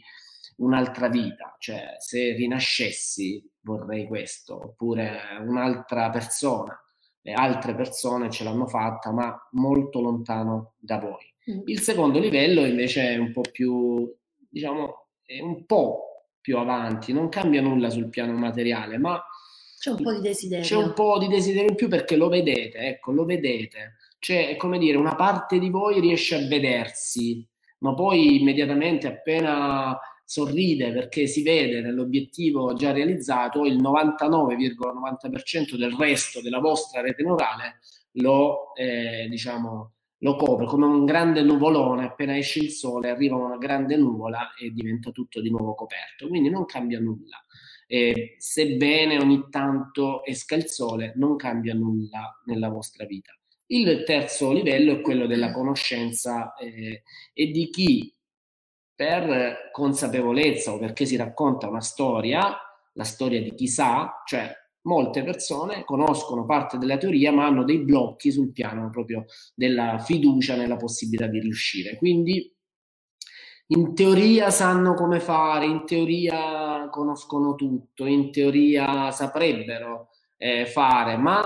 un'altra 0.58 1.10
vita, 1.10 1.56
cioè 1.58 1.96
se 1.98 2.34
rinascessi 2.34 3.44
vorrei 3.62 4.06
questo, 4.06 4.56
oppure 4.56 5.20
un'altra 5.42 6.12
persona, 6.12 6.80
le 7.22 7.34
altre 7.34 7.74
persone 7.74 8.30
ce 8.30 8.44
l'hanno 8.44 8.68
fatta, 8.68 9.12
ma 9.12 9.36
molto 9.54 10.00
lontano 10.00 10.76
da 10.78 11.00
voi. 11.00 11.35
Il 11.66 11.80
secondo 11.80 12.20
livello 12.20 12.66
invece 12.66 13.10
è 13.10 13.18
un 13.18 13.32
po' 13.32 13.42
più, 13.52 14.12
diciamo, 14.50 15.08
è 15.24 15.40
un 15.40 15.66
po' 15.66 16.28
più 16.42 16.58
avanti, 16.58 17.14
non 17.14 17.30
cambia 17.30 17.62
nulla 17.62 17.90
sul 17.90 18.10
piano 18.10 18.34
materiale, 18.34 18.98
ma 18.98 19.24
c'è 19.80 19.92
un 19.92 20.02
po' 20.02 20.14
di 20.14 20.22
desiderio. 20.22 20.66
C'è 20.66 20.76
un 20.76 20.94
po' 20.94 21.20
di 21.20 21.28
desiderio 21.28 21.70
in 21.70 21.76
più 21.76 21.88
perché 21.88 22.16
lo 22.16 22.28
vedete, 22.28 22.80
ecco, 22.80 23.12
lo 23.12 23.26
vedete. 23.26 23.98
Cioè, 24.18 24.50
è 24.50 24.56
come 24.56 24.80
dire, 24.80 24.98
una 24.98 25.16
parte 25.16 25.60
di 25.60 25.70
voi 25.70 26.00
riesce 26.00 26.36
a 26.36 26.48
vedersi, 26.48 27.48
ma 27.80 27.94
poi 27.94 28.40
immediatamente 28.40 29.06
appena 29.06 29.96
sorride 30.26 30.92
perché 30.92 31.28
si 31.28 31.44
vede 31.44 31.82
nell'obiettivo 31.82 32.74
già 32.74 32.92
realizzato, 32.92 33.64
il 33.66 33.80
99,90% 33.80 35.76
del 35.78 35.94
resto 35.94 36.42
della 36.42 36.60
vostra 36.60 37.02
rete 37.02 37.22
neurale 37.22 37.80
lo, 38.14 38.74
eh, 38.74 39.28
diciamo, 39.30 39.95
lo 40.20 40.36
copre 40.36 40.66
come 40.66 40.86
un 40.86 41.06
grande 41.06 41.42
nuvolone, 41.42 42.06
appena 42.06 42.38
esce 42.38 42.60
il 42.60 42.72
sole 42.72 43.10
arriva 43.10 43.36
una 43.36 43.58
grande 43.58 43.98
nuvola 43.98 44.54
e 44.54 44.72
diventa 44.72 45.12
tutto 45.12 45.42
di 45.42 45.50
nuovo 45.50 45.76
coperto, 45.76 46.28
quindi 46.28 46.50
non 46.50 46.66
cambia 46.66 47.00
nulla. 47.00 47.44
Eh, 47.88 48.36
sebbene 48.40 49.20
ogni 49.20 49.46
tanto 49.50 50.24
esca 50.24 50.56
il 50.56 50.66
sole, 50.68 51.14
non 51.16 51.36
cambia 51.36 51.74
nulla 51.74 52.42
nella 52.46 52.70
vostra 52.70 53.06
vita. 53.06 53.38
Il 53.68 54.04
terzo 54.04 54.52
livello 54.52 54.94
è 54.94 55.02
quello 55.02 55.28
della 55.28 55.52
conoscenza 55.52 56.54
eh, 56.56 57.04
e 57.34 57.52
di 57.52 57.70
chi 57.70 58.16
per 58.96 59.70
consapevolezza 59.72 60.72
o 60.74 60.80
perché 60.80 61.06
si 61.06 61.16
racconta 61.16 61.68
una 61.68 61.82
storia, 61.82 62.56
la 62.94 63.04
storia 63.04 63.42
di 63.42 63.54
chi 63.54 63.68
sa, 63.68 64.24
cioè 64.26 64.52
molte 64.86 65.24
persone 65.24 65.84
conoscono 65.84 66.46
parte 66.46 66.78
della 66.78 66.98
teoria 66.98 67.32
ma 67.32 67.46
hanno 67.46 67.64
dei 67.64 67.80
blocchi 67.80 68.32
sul 68.32 68.52
piano 68.52 68.90
proprio 68.90 69.26
della 69.54 70.00
fiducia 70.00 70.56
nella 70.56 70.78
possibilità 70.78 71.28
di 71.28 71.40
riuscire. 71.40 71.98
Quindi 71.98 72.52
in 73.68 73.96
teoria 73.96 74.52
sanno 74.52 74.94
come 74.94 75.20
fare, 75.20 75.66
in 75.66 75.86
teoria 75.86 76.88
conoscono 76.90 77.56
tutto, 77.56 78.06
in 78.06 78.32
teoria 78.32 79.10
saprebbero 79.10 80.10
eh, 80.38 80.68
fare, 80.68 81.18
ma, 81.18 81.42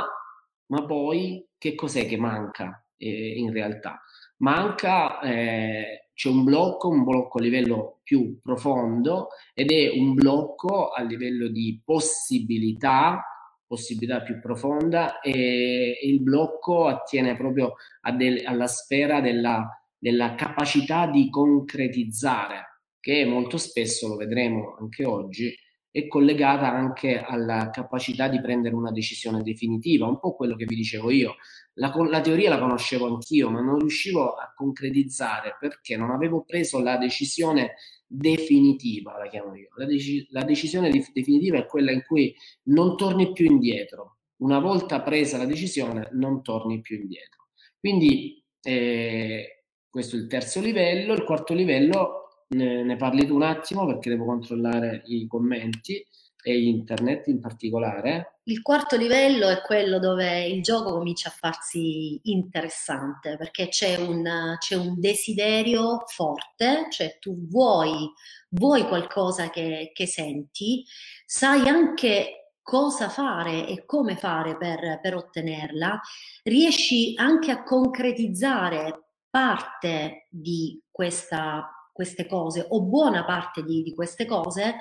ma, 0.68 0.86
poi 0.86 1.48
che 1.58 1.76
cos'è 1.76 2.06
che 2.06 2.18
manca 2.18 2.86
eh, 2.98 3.38
in 3.38 3.54
realtà? 3.54 4.02
Manca, 4.40 5.22
eh, 5.22 6.09
c'è 6.20 6.28
un 6.28 6.44
blocco, 6.44 6.90
un 6.90 7.06
blocco 7.06 7.38
a 7.38 7.42
livello 7.42 8.00
più 8.04 8.42
profondo 8.42 9.30
ed 9.54 9.72
è 9.72 9.90
un 9.98 10.16
blocco 10.16 10.90
a 10.90 11.02
livello 11.02 11.48
di 11.48 11.82
possibilità 11.82 13.24
possibilità 13.66 14.22
più 14.22 14.42
profonda 14.42 15.22
e 15.22 15.98
il 16.02 16.22
blocco 16.22 16.88
attiene 16.88 17.38
proprio 17.38 17.76
del, 18.18 18.44
alla 18.44 18.68
sfera 18.68 19.22
della, 19.22 19.66
della 19.98 20.36
capacità 20.36 21.06
di 21.06 21.30
concretizzare, 21.30 22.82
che 23.00 23.26
molto 23.26 23.58
spesso, 23.58 24.10
lo 24.10 24.16
vedremo 24.18 24.76
anche 24.78 25.06
oggi, 25.06 25.56
è 25.92 26.08
collegata 26.08 26.70
anche 26.72 27.20
alla 27.20 27.70
capacità 27.72 28.28
di 28.28 28.40
prendere 28.42 28.76
una 28.76 28.92
decisione 28.92 29.42
definitiva, 29.42 30.08
un 30.08 30.20
po' 30.20 30.36
quello 30.36 30.56
che 30.56 30.66
vi 30.66 30.76
dicevo 30.76 31.10
io. 31.10 31.36
La, 31.74 31.94
la, 32.10 32.22
teoria 32.22 32.50
la 32.50 32.60
conoscevo 32.60 33.08
anch'io, 33.08 33.50
ma 33.50 33.62
non 33.62 33.80
riuscivo 33.80 34.34
a 34.34 34.54
concretizzare 34.56 35.56
perché 35.60 35.98
non 35.98 36.12
avevo 36.12 36.44
preso 36.44 36.80
la 36.80 36.98
decisione 36.98 37.76
definitiva, 38.06 39.18
la 39.18 39.28
chiamo 39.30 39.56
io. 39.56 39.70
La, 39.76 39.86
dec- 39.86 40.28
la 40.30 40.44
decisione 40.44 40.90
di- 40.90 41.06
definitiva 41.14 41.58
è 41.58 41.66
quella 41.66 41.92
in 41.92 42.04
cui 42.06 42.36
non 42.64 42.96
torni 42.96 43.32
più 43.32 43.46
indietro. 43.46 44.18
Una 44.38 44.60
volta 44.60 45.02
presa 45.02 45.38
la 45.38 45.46
decisione, 45.46 46.10
non 46.14 46.44
torni 46.44 46.82
più 46.82 46.98
indietro. 46.98 47.48
Quindi 47.80 48.44
eh, 48.62 49.66
questo 49.90 50.16
è 50.16 50.20
il 50.20 50.28
terzo 50.28 50.62
livello. 50.62 51.14
Il 51.14 51.24
quarto 51.24 51.54
livello 51.54 52.19
ne, 52.50 52.84
ne 52.84 52.96
parli 52.96 53.26
tu 53.26 53.36
un 53.36 53.44
attimo 53.44 53.86
perché 53.86 54.10
devo 54.10 54.26
controllare 54.26 55.04
i 55.06 55.28
commenti 55.28 56.06
e 56.42 56.58
internet 56.58 57.28
in 57.28 57.40
particolare. 57.40 58.40
Il 58.44 58.62
quarto 58.62 58.96
livello 58.96 59.50
è 59.50 59.62
quello 59.62 60.00
dove 60.00 60.46
il 60.46 60.64
gioco 60.64 60.94
comincia 60.94 61.30
a 61.30 61.34
farsi 61.34 62.20
interessante 62.24 63.36
perché 63.38 63.68
c'è 63.68 63.98
un, 63.98 64.56
c'è 64.58 64.76
un 64.76 65.00
desiderio 65.00 66.04
forte, 66.08 66.88
cioè 66.90 67.18
tu 67.20 67.48
vuoi, 67.48 68.10
vuoi 68.50 68.88
qualcosa 68.88 69.50
che, 69.50 69.92
che 69.94 70.08
senti, 70.08 70.84
sai 71.26 71.68
anche 71.68 72.54
cosa 72.62 73.10
fare 73.10 73.68
e 73.68 73.84
come 73.86 74.16
fare 74.16 74.56
per, 74.56 75.00
per 75.02 75.16
ottenerla, 75.16 76.00
riesci 76.44 77.14
anche 77.16 77.52
a 77.52 77.64
concretizzare 77.64 79.16
parte 79.30 80.28
di 80.30 80.80
questa, 80.90 81.68
queste 82.00 82.26
cose 82.28 82.66
o 82.66 82.82
buona 82.82 83.26
parte 83.26 83.62
di, 83.62 83.84
di 83.84 83.94
queste 83.94 84.26
cose 84.26 84.78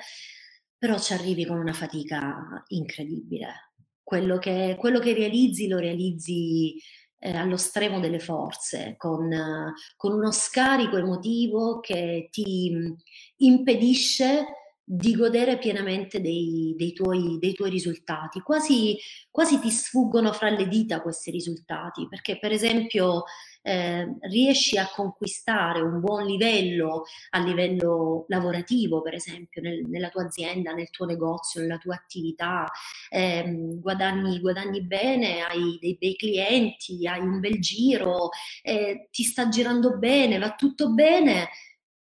però 0.77 0.97
ci 0.97 1.11
arrivi 1.11 1.45
con 1.45 1.57
una 1.57 1.73
fatica 1.73 2.63
incredibile. 2.67 3.73
Quello 4.01 4.37
che, 4.37 4.77
quello 4.79 4.99
che 4.99 5.13
realizzi 5.13 5.67
lo 5.67 5.77
realizzi 5.77 6.81
eh, 7.19 7.35
allo 7.35 7.57
stremo 7.57 7.99
delle 7.99 8.19
forze, 8.19 8.95
con, 8.95 9.25
uh, 9.25 9.73
con, 9.97 10.13
uno 10.13 10.31
scarico 10.31 10.95
emotivo 10.95 11.81
che 11.81 12.29
ti 12.31 12.71
mh, 12.71 12.95
impedisce 13.43 14.45
di 14.81 15.13
godere 15.13 15.57
pienamente 15.57 16.21
dei, 16.21 16.73
dei, 16.77 16.93
tuoi, 16.93 17.37
dei 17.39 17.53
tuoi, 17.53 17.69
risultati. 17.69 18.39
Quasi, 18.39 18.97
quasi, 19.29 19.59
ti 19.59 19.69
sfuggono 19.69 20.31
fra 20.31 20.49
le 20.49 20.69
dita 20.69 21.01
questi 21.01 21.29
risultati, 21.29 22.07
perché 22.07 22.39
per 22.39 22.53
esempio 22.53 23.25
eh, 23.61 24.15
riesci 24.21 24.77
a 24.77 24.89
conquistare 24.93 25.81
un 25.81 25.99
buon 25.99 26.25
livello 26.25 27.03
a 27.31 27.39
livello 27.39 28.25
lavorativo, 28.27 29.01
per 29.01 29.13
esempio, 29.13 29.61
nel, 29.61 29.85
nella 29.87 30.09
tua 30.09 30.25
azienda, 30.25 30.71
nel 30.71 30.89
tuo 30.89 31.05
negozio, 31.05 31.61
nella 31.61 31.77
tua 31.77 31.95
attività, 31.95 32.69
ehm, 33.09 33.79
guadagni, 33.79 34.39
guadagni, 34.39 34.81
bene, 34.83 35.41
hai 35.41 35.77
dei 35.79 35.97
bei 35.99 36.15
clienti, 36.15 37.07
hai 37.07 37.19
un 37.19 37.39
bel 37.39 37.59
giro, 37.59 38.29
eh, 38.61 39.09
ti 39.11 39.23
sta 39.23 39.49
girando 39.49 39.97
bene, 39.97 40.37
va 40.37 40.53
tutto 40.55 40.93
bene 40.93 41.49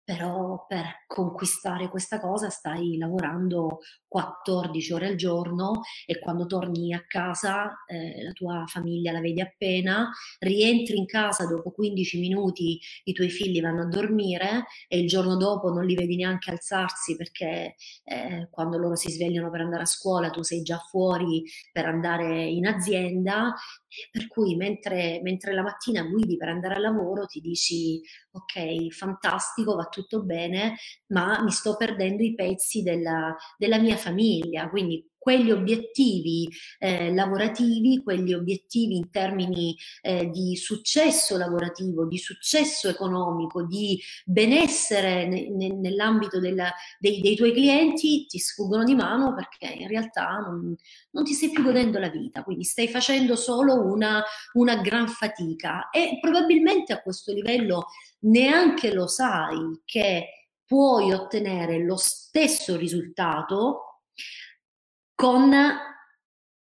però 0.07 0.63
per 0.65 1.03
conquistare 1.05 1.89
questa 1.89 2.21
cosa 2.21 2.49
stai 2.49 2.97
lavorando 2.97 3.79
14 4.07 4.93
ore 4.93 5.07
al 5.07 5.15
giorno 5.15 5.81
e 6.05 6.17
quando 6.17 6.45
torni 6.45 6.93
a 6.93 7.03
casa 7.05 7.83
eh, 7.85 8.23
la 8.23 8.31
tua 8.31 8.63
famiglia 8.67 9.11
la 9.11 9.19
vedi 9.19 9.41
appena, 9.41 10.09
rientri 10.39 10.95
in 10.97 11.07
casa 11.07 11.45
dopo 11.45 11.71
15 11.71 12.21
minuti 12.21 12.79
i 13.03 13.11
tuoi 13.11 13.29
figli 13.29 13.59
vanno 13.59 13.81
a 13.81 13.87
dormire 13.87 14.67
e 14.87 14.97
il 14.97 15.09
giorno 15.09 15.35
dopo 15.35 15.73
non 15.73 15.83
li 15.83 15.93
vedi 15.93 16.15
neanche 16.15 16.51
alzarsi 16.51 17.17
perché 17.17 17.75
eh, 18.05 18.47
quando 18.49 18.77
loro 18.77 18.95
si 18.95 19.11
svegliano 19.11 19.49
per 19.49 19.59
andare 19.59 19.81
a 19.81 19.87
scuola 19.87 20.29
tu 20.29 20.41
sei 20.41 20.61
già 20.61 20.77
fuori 20.77 21.43
per 21.73 21.85
andare 21.85 22.45
in 22.45 22.65
azienda, 22.65 23.53
per 24.11 24.27
cui 24.27 24.55
mentre, 24.55 25.19
mentre 25.21 25.53
la 25.53 25.61
mattina 25.61 26.03
guidi 26.03 26.37
per 26.37 26.49
andare 26.49 26.75
al 26.75 26.81
lavoro 26.81 27.25
ti 27.25 27.39
dici 27.39 28.01
ok, 28.31 28.89
fantastico, 28.89 29.75
va 29.75 29.85
tutto 29.85 30.23
bene, 30.23 30.75
ma 31.07 31.41
mi 31.43 31.51
sto 31.51 31.75
perdendo 31.75 32.23
i 32.23 32.35
pezzi 32.35 32.81
della, 32.81 33.35
della 33.57 33.79
mia 33.79 33.97
famiglia, 33.97 34.69
quindi 34.69 35.03
quegli 35.27 35.51
obiettivi 35.51 36.47
eh, 36.79 37.13
lavorativi, 37.13 38.01
quegli 38.01 38.33
obiettivi 38.33 38.95
in 38.95 39.09
termini 39.09 39.75
eh, 40.01 40.29
di 40.29 40.55
successo 40.55 41.35
lavorativo, 41.35 42.05
di 42.05 42.17
successo 42.17 42.87
economico, 42.87 43.65
di 43.65 43.99
benessere 44.23 45.27
ne, 45.27 45.49
ne, 45.49 45.73
nell'ambito 45.73 46.39
della, 46.39 46.71
dei, 46.97 47.19
dei, 47.19 47.35
tuoi 47.35 47.51
clienti 47.51 48.25
ti 48.25 48.39
sfuggono 48.39 48.85
di 48.85 48.95
mano 48.95 49.33
perché 49.35 49.65
in 49.73 49.89
realtà 49.89 50.37
non, 50.37 50.73
non 51.11 51.23
ti 51.25 51.33
stai 51.33 51.49
più 51.49 51.61
godendo 51.61 51.99
la 51.99 52.07
vita, 52.07 52.41
quindi 52.43 52.63
stai 52.63 52.87
facendo 52.87 53.35
solo 53.35 53.83
una, 53.83 54.23
una 54.53 54.77
gran 54.77 55.09
fatica. 55.09 55.89
E 55.89 56.19
probabilmente 56.21 56.93
a 56.93 57.01
questo 57.01 57.33
livello 57.33 57.87
neanche 58.19 58.93
lo 58.93 59.07
sai 59.07 59.81
che 59.83 60.53
puoi 60.65 61.11
ottenere 61.11 61.83
lo 61.83 61.97
stesso 61.97 62.77
risultato 62.77 63.81
con 65.17 65.51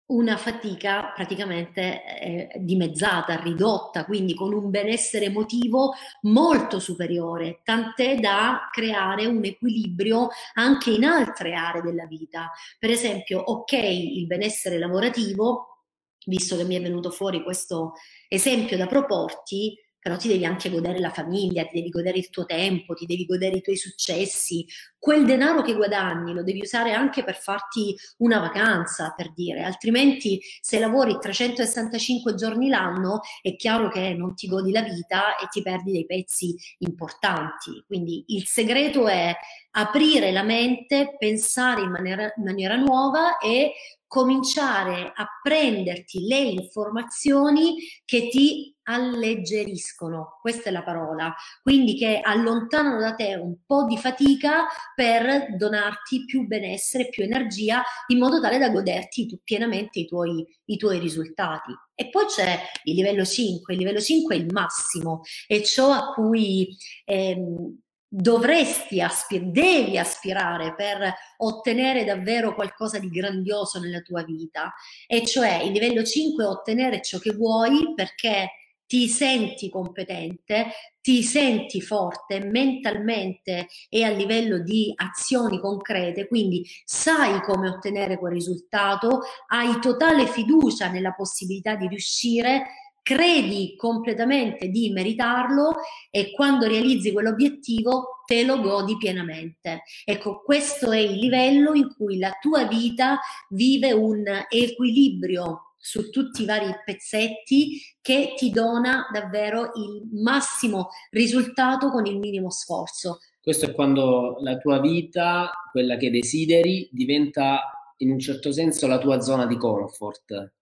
una 0.06 0.36
fatica 0.38 1.12
praticamente 1.14 2.02
eh, 2.18 2.50
dimezzata, 2.60 3.38
ridotta, 3.42 4.06
quindi 4.06 4.32
con 4.32 4.54
un 4.54 4.70
benessere 4.70 5.26
emotivo 5.26 5.92
molto 6.22 6.80
superiore, 6.80 7.60
tant'è 7.62 8.16
da 8.18 8.68
creare 8.72 9.26
un 9.26 9.44
equilibrio 9.44 10.30
anche 10.54 10.92
in 10.92 11.04
altre 11.04 11.52
aree 11.52 11.82
della 11.82 12.06
vita. 12.06 12.50
Per 12.78 12.88
esempio, 12.88 13.38
ok, 13.38 13.72
il 13.72 14.26
benessere 14.26 14.78
lavorativo, 14.78 15.84
visto 16.24 16.56
che 16.56 16.64
mi 16.64 16.76
è 16.76 16.80
venuto 16.80 17.10
fuori 17.10 17.42
questo 17.42 17.92
esempio 18.28 18.78
da 18.78 18.86
proporti, 18.86 19.76
però 20.08 20.18
ti 20.18 20.28
devi 20.28 20.46
anche 20.46 20.70
godere 20.70 21.00
la 21.00 21.10
famiglia, 21.10 21.66
ti 21.66 21.76
devi 21.76 21.90
godere 21.90 22.16
il 22.16 22.30
tuo 22.30 22.46
tempo, 22.46 22.94
ti 22.94 23.04
devi 23.04 23.26
godere 23.26 23.58
i 23.58 23.60
tuoi 23.60 23.76
successi. 23.76 24.64
Quel 24.98 25.26
denaro 25.26 25.60
che 25.60 25.74
guadagni 25.74 26.32
lo 26.32 26.42
devi 26.42 26.62
usare 26.62 26.94
anche 26.94 27.22
per 27.22 27.36
farti 27.36 27.94
una 28.18 28.38
vacanza, 28.38 29.12
per 29.14 29.34
dire, 29.34 29.64
altrimenti 29.64 30.40
se 30.62 30.78
lavori 30.78 31.18
365 31.20 32.34
giorni 32.36 32.70
l'anno 32.70 33.20
è 33.42 33.54
chiaro 33.54 33.90
che 33.90 34.14
non 34.14 34.34
ti 34.34 34.48
godi 34.48 34.72
la 34.72 34.80
vita 34.80 35.36
e 35.36 35.46
ti 35.50 35.60
perdi 35.60 35.92
dei 35.92 36.06
pezzi 36.06 36.56
importanti. 36.78 37.84
Quindi 37.86 38.24
il 38.28 38.46
segreto 38.46 39.08
è 39.08 39.36
aprire 39.72 40.32
la 40.32 40.42
mente, 40.42 41.16
pensare 41.18 41.82
in 41.82 41.90
maniera, 41.90 42.32
in 42.34 42.44
maniera 42.44 42.76
nuova 42.76 43.36
e 43.36 43.72
cominciare 44.08 45.12
a 45.14 45.26
prenderti 45.40 46.26
le 46.26 46.38
informazioni 46.38 47.76
che 48.04 48.28
ti 48.28 48.74
alleggeriscono, 48.88 50.38
questa 50.40 50.70
è 50.70 50.72
la 50.72 50.82
parola, 50.82 51.34
quindi 51.62 51.94
che 51.94 52.20
allontanano 52.22 52.98
da 52.98 53.14
te 53.14 53.34
un 53.34 53.58
po' 53.66 53.84
di 53.84 53.98
fatica 53.98 54.66
per 54.94 55.54
donarti 55.56 56.24
più 56.24 56.46
benessere, 56.46 57.10
più 57.10 57.22
energia, 57.22 57.82
in 58.06 58.18
modo 58.18 58.40
tale 58.40 58.58
da 58.58 58.70
goderti 58.70 59.26
tu, 59.26 59.38
pienamente 59.44 60.00
i 60.00 60.06
tuoi, 60.06 60.44
i 60.64 60.76
tuoi 60.78 60.98
risultati. 60.98 61.72
E 61.94 62.08
poi 62.08 62.24
c'è 62.26 62.58
il 62.84 62.94
livello 62.94 63.26
5, 63.26 63.74
il 63.74 63.78
livello 63.78 64.00
5 64.00 64.34
è 64.34 64.38
il 64.38 64.46
massimo, 64.50 65.20
è 65.46 65.60
ciò 65.60 65.92
a 65.92 66.12
cui... 66.12 66.74
Ehm, 67.04 67.80
dovresti 68.08 69.00
aspirare, 69.02 69.50
devi 69.50 69.98
aspirare 69.98 70.74
per 70.74 71.12
ottenere 71.38 72.04
davvero 72.04 72.54
qualcosa 72.54 72.98
di 72.98 73.08
grandioso 73.08 73.78
nella 73.78 74.00
tua 74.00 74.22
vita, 74.22 74.72
e 75.06 75.26
cioè 75.26 75.62
il 75.62 75.72
livello 75.72 76.02
5 76.02 76.42
è 76.42 76.46
ottenere 76.46 77.02
ciò 77.02 77.18
che 77.18 77.32
vuoi 77.32 77.92
perché 77.94 78.50
ti 78.88 79.06
senti 79.06 79.68
competente, 79.68 80.68
ti 81.02 81.22
senti 81.22 81.82
forte 81.82 82.40
mentalmente 82.40 83.68
e 83.90 84.02
a 84.02 84.08
livello 84.08 84.60
di 84.60 84.90
azioni 84.96 85.60
concrete, 85.60 86.26
quindi 86.26 86.66
sai 86.86 87.42
come 87.42 87.68
ottenere 87.68 88.16
quel 88.16 88.32
risultato, 88.32 89.20
hai 89.48 89.78
totale 89.78 90.26
fiducia 90.26 90.88
nella 90.88 91.12
possibilità 91.12 91.74
di 91.74 91.86
riuscire 91.86 92.87
credi 93.08 93.74
completamente 93.74 94.68
di 94.68 94.90
meritarlo 94.90 95.76
e 96.10 96.30
quando 96.30 96.66
realizzi 96.66 97.10
quell'obiettivo 97.10 98.22
te 98.26 98.44
lo 98.44 98.60
godi 98.60 98.98
pienamente. 98.98 99.84
Ecco, 100.04 100.42
questo 100.42 100.92
è 100.92 100.98
il 100.98 101.18
livello 101.18 101.72
in 101.72 101.88
cui 101.96 102.18
la 102.18 102.36
tua 102.38 102.66
vita 102.66 103.18
vive 103.48 103.92
un 103.92 104.24
equilibrio 104.50 105.72
su 105.78 106.10
tutti 106.10 106.42
i 106.42 106.44
vari 106.44 106.70
pezzetti 106.84 107.80
che 108.02 108.34
ti 108.36 108.50
dona 108.50 109.08
davvero 109.10 109.70
il 109.76 110.06
massimo 110.12 110.88
risultato 111.08 111.90
con 111.90 112.04
il 112.04 112.18
minimo 112.18 112.50
sforzo. 112.50 113.20
Questo 113.40 113.64
è 113.64 113.72
quando 113.72 114.36
la 114.42 114.58
tua 114.58 114.80
vita, 114.80 115.50
quella 115.72 115.96
che 115.96 116.10
desideri, 116.10 116.90
diventa 116.92 117.94
in 117.98 118.10
un 118.10 118.18
certo 118.18 118.52
senso 118.52 118.86
la 118.86 118.98
tua 118.98 119.22
zona 119.22 119.46
di 119.46 119.56
comfort 119.56 120.56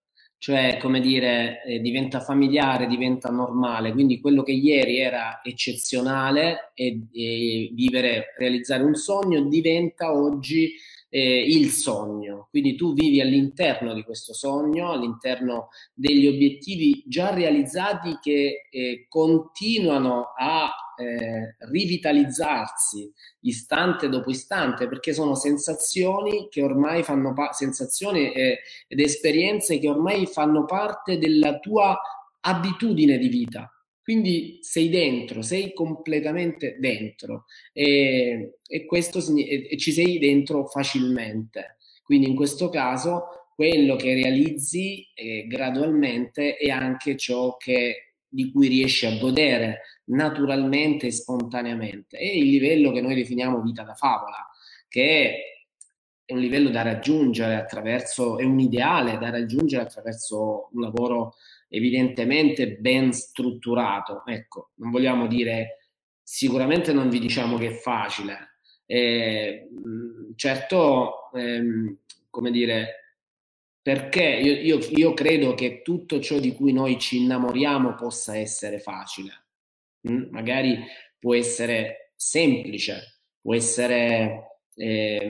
cioè 0.47 0.79
come 0.81 1.01
dire 1.01 1.61
eh, 1.65 1.81
diventa 1.81 2.21
familiare, 2.21 2.87
diventa 2.87 3.31
normale, 3.31 3.91
quindi 3.91 4.21
quello 4.21 4.45
che 4.45 4.53
ieri 4.53 5.01
era 5.01 5.41
eccezionale 5.43 6.71
e, 6.73 7.01
e 7.13 7.71
vivere, 7.73 8.33
realizzare 8.39 8.85
un 8.85 8.95
sogno 8.95 9.43
diventa 9.49 10.15
oggi 10.15 10.73
eh, 11.09 11.40
il 11.40 11.71
sogno, 11.71 12.49
quindi 12.51 12.75
tu 12.75 12.92
vivi 12.92 13.21
all'interno 13.21 13.95
di 13.95 14.03
questo 14.03 14.35
sogno, 14.35 14.90
all'interno 14.90 15.69
degli 15.95 16.27
obiettivi 16.27 17.03
già 17.07 17.33
realizzati 17.33 18.19
che 18.21 18.69
eh, 18.71 19.07
continuano 19.09 20.33
a 20.37 20.71
eh, 20.99 21.57
rivitalizzarsi 21.71 23.12
istante 23.40 24.09
dopo 24.09 24.31
istante 24.31 24.88
perché 24.88 25.12
sono 25.12 25.35
sensazioni 25.35 26.49
che 26.49 26.62
ormai 26.62 27.03
fanno 27.03 27.35
pa- 27.35 27.53
sensazioni 27.53 28.33
eh, 28.33 28.61
ed 28.88 29.01
esperienze 29.01 29.79
che 29.79 29.88
ormai 29.88 30.27
fanno 30.27 30.64
parte 30.64 31.19
della 31.19 31.59
tua 31.59 31.99
abitudine 32.40 33.19
di 33.19 33.29
vita 33.29 33.71
quindi 34.07 34.61
sei 34.61 34.88
dentro, 34.88 35.42
sei 35.42 35.73
completamente 35.73 36.77
dentro 36.79 37.47
e, 37.73 38.59
e, 38.64 38.85
questo, 38.85 39.19
e 39.37 39.77
ci 39.77 39.90
sei 39.90 40.21
dentro 40.21 40.64
facilmente. 40.66 41.79
Quindi 42.05 42.29
in 42.29 42.37
questo 42.37 42.69
caso 42.69 43.49
quello 43.53 43.97
che 43.97 44.14
realizzi 44.14 45.09
eh, 45.12 45.49
gradualmente 45.49 46.57
è 46.57 46.69
anche 46.69 47.16
ciò 47.16 47.57
che, 47.57 48.12
di 48.29 48.53
cui 48.53 48.69
riesci 48.69 49.07
a 49.07 49.19
godere 49.19 49.81
naturalmente 50.05 51.09
e 51.09 51.11
spontaneamente. 51.11 52.16
È 52.16 52.31
il 52.31 52.49
livello 52.49 52.92
che 52.92 53.01
noi 53.01 53.16
definiamo 53.16 53.61
vita 53.61 53.83
da 53.83 53.95
favola, 53.95 54.49
che 54.87 55.35
è 56.25 56.33
un 56.33 56.38
livello 56.38 56.71
da 56.71 56.83
raggiungere 56.83 57.57
attraverso, 57.57 58.38
è 58.38 58.45
un 58.45 58.61
ideale 58.61 59.19
da 59.19 59.31
raggiungere 59.31 59.83
attraverso 59.83 60.69
un 60.75 60.81
lavoro 60.81 61.35
evidentemente 61.68 62.76
ben 62.76 63.12
strutturato. 63.12 64.24
Ecco, 64.26 64.70
non 64.76 64.90
vogliamo 64.90 65.26
dire, 65.26 65.90
sicuramente 66.22 66.92
non 66.92 67.09
vi 67.09 67.18
diciamo 67.18 67.57
che 67.57 67.68
è 67.68 67.72
facile. 67.72 68.59
Eh, 68.87 69.68
certo, 70.37 71.31
ehm, 71.33 71.98
come 72.31 72.50
dire, 72.50 73.07
perché 73.83 74.24
io, 74.24 74.52
io, 74.52 74.79
io, 74.90 75.14
credo 75.14 75.55
che 75.55 75.83
tutto 75.83 76.20
ciò 76.20 76.38
di 76.38 76.52
cui 76.52 76.72
noi 76.72 76.98
ci 76.98 77.18
innamoriamo 77.22 77.94
possa 77.94 78.37
essere 78.37 78.79
facile. 78.79 79.46
Mm? 80.11 80.31
Magari 80.31 80.79
può 81.18 81.35
essere 81.35 82.12
semplice, 82.16 83.20
può 83.40 83.55
essere 83.55 84.61
eh, 84.74 85.29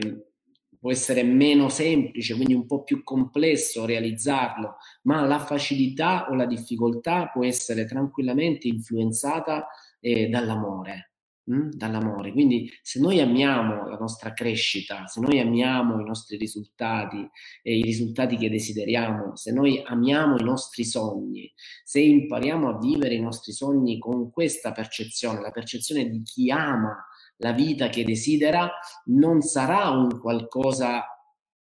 può 0.79 0.91
essere 0.91 1.23
meno 1.23 1.69
semplice, 1.69 2.35
quindi 2.35 2.53
un 2.53 2.65
po' 2.65 2.83
più 2.83 3.03
complesso 3.03 3.85
realizzarlo, 3.85 4.77
ma 5.03 5.25
la 5.25 5.39
facilità 5.39 6.27
o 6.29 6.35
la 6.35 6.45
difficoltà 6.45 7.27
può 7.27 7.43
essere 7.45 7.85
tranquillamente 7.85 8.67
influenzata 8.67 9.67
eh, 9.99 10.27
dall'amore. 10.27 11.11
Hm? 11.49 11.69
Dall'amore. 11.71 12.33
Quindi 12.33 12.69
se 12.81 12.99
noi 12.99 13.21
amiamo 13.21 13.87
la 13.87 13.95
nostra 13.95 14.33
crescita, 14.33 15.07
se 15.07 15.21
noi 15.21 15.39
amiamo 15.39 15.99
i 16.01 16.03
nostri 16.03 16.35
risultati 16.35 17.25
e 17.63 17.77
i 17.77 17.81
risultati 17.81 18.35
che 18.35 18.49
desideriamo, 18.49 19.33
se 19.37 19.53
noi 19.53 19.81
amiamo 19.85 20.37
i 20.37 20.43
nostri 20.43 20.83
sogni, 20.83 21.49
se 21.85 22.01
impariamo 22.01 22.67
a 22.67 22.77
vivere 22.77 23.15
i 23.15 23.21
nostri 23.21 23.53
sogni 23.53 23.97
con 23.97 24.29
questa 24.29 24.73
percezione, 24.73 25.39
la 25.39 25.51
percezione 25.51 26.09
di 26.09 26.21
chi 26.21 26.51
ama 26.51 27.01
la 27.37 27.51
vita 27.51 27.89
che 27.89 28.03
desidera 28.03 28.71
non 29.05 29.41
sarà 29.41 29.89
un 29.89 30.19
qualcosa 30.19 31.05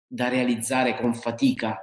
da 0.07 0.29
realizzare 0.29 0.97
con 0.97 1.15
fatica, 1.15 1.79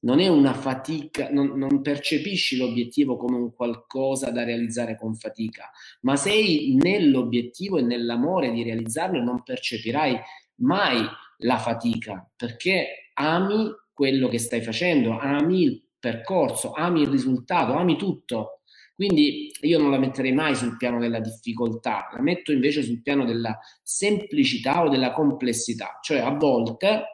non 0.00 0.18
è 0.18 0.28
una 0.28 0.52
fatica, 0.52 1.30
non, 1.30 1.56
non, 1.56 1.80
percepisci 1.80 2.56
l'obiettivo 2.56 3.16
come 3.16 3.36
un 3.36 3.54
qualcosa 3.54 4.30
da 4.30 4.44
realizzare 4.44 4.96
con 4.96 5.14
fatica, 5.14 5.70
ma 6.00 6.16
sei 6.16 6.76
nell'obiettivo 6.80 7.78
e 7.78 7.82
nell'amore 7.82 8.50
di 8.50 8.62
realizzarlo 8.62 9.18
e 9.18 9.22
non 9.22 9.42
percepirai 9.42 10.18
mai 10.56 11.06
la 11.38 11.58
fatica 11.58 12.28
perché 12.36 13.10
ami 13.14 13.70
quello 13.92 14.28
che 14.28 14.38
stai 14.38 14.60
facendo, 14.62 15.18
ami 15.18 15.62
il 15.62 15.84
percorso, 15.98 16.72
ami 16.72 17.02
il 17.02 17.08
risultato, 17.08 17.74
ami 17.74 17.96
tutto. 17.96 18.61
Quindi 18.94 19.50
io 19.62 19.78
non 19.78 19.90
la 19.90 19.98
metterei 19.98 20.32
mai 20.32 20.54
sul 20.54 20.76
piano 20.76 20.98
della 20.98 21.20
difficoltà, 21.20 22.08
la 22.12 22.20
metto 22.20 22.52
invece 22.52 22.82
sul 22.82 23.02
piano 23.02 23.24
della 23.24 23.58
semplicità 23.82 24.82
o 24.82 24.88
della 24.88 25.12
complessità, 25.12 25.98
cioè 26.02 26.18
a 26.18 26.30
volte 26.30 27.04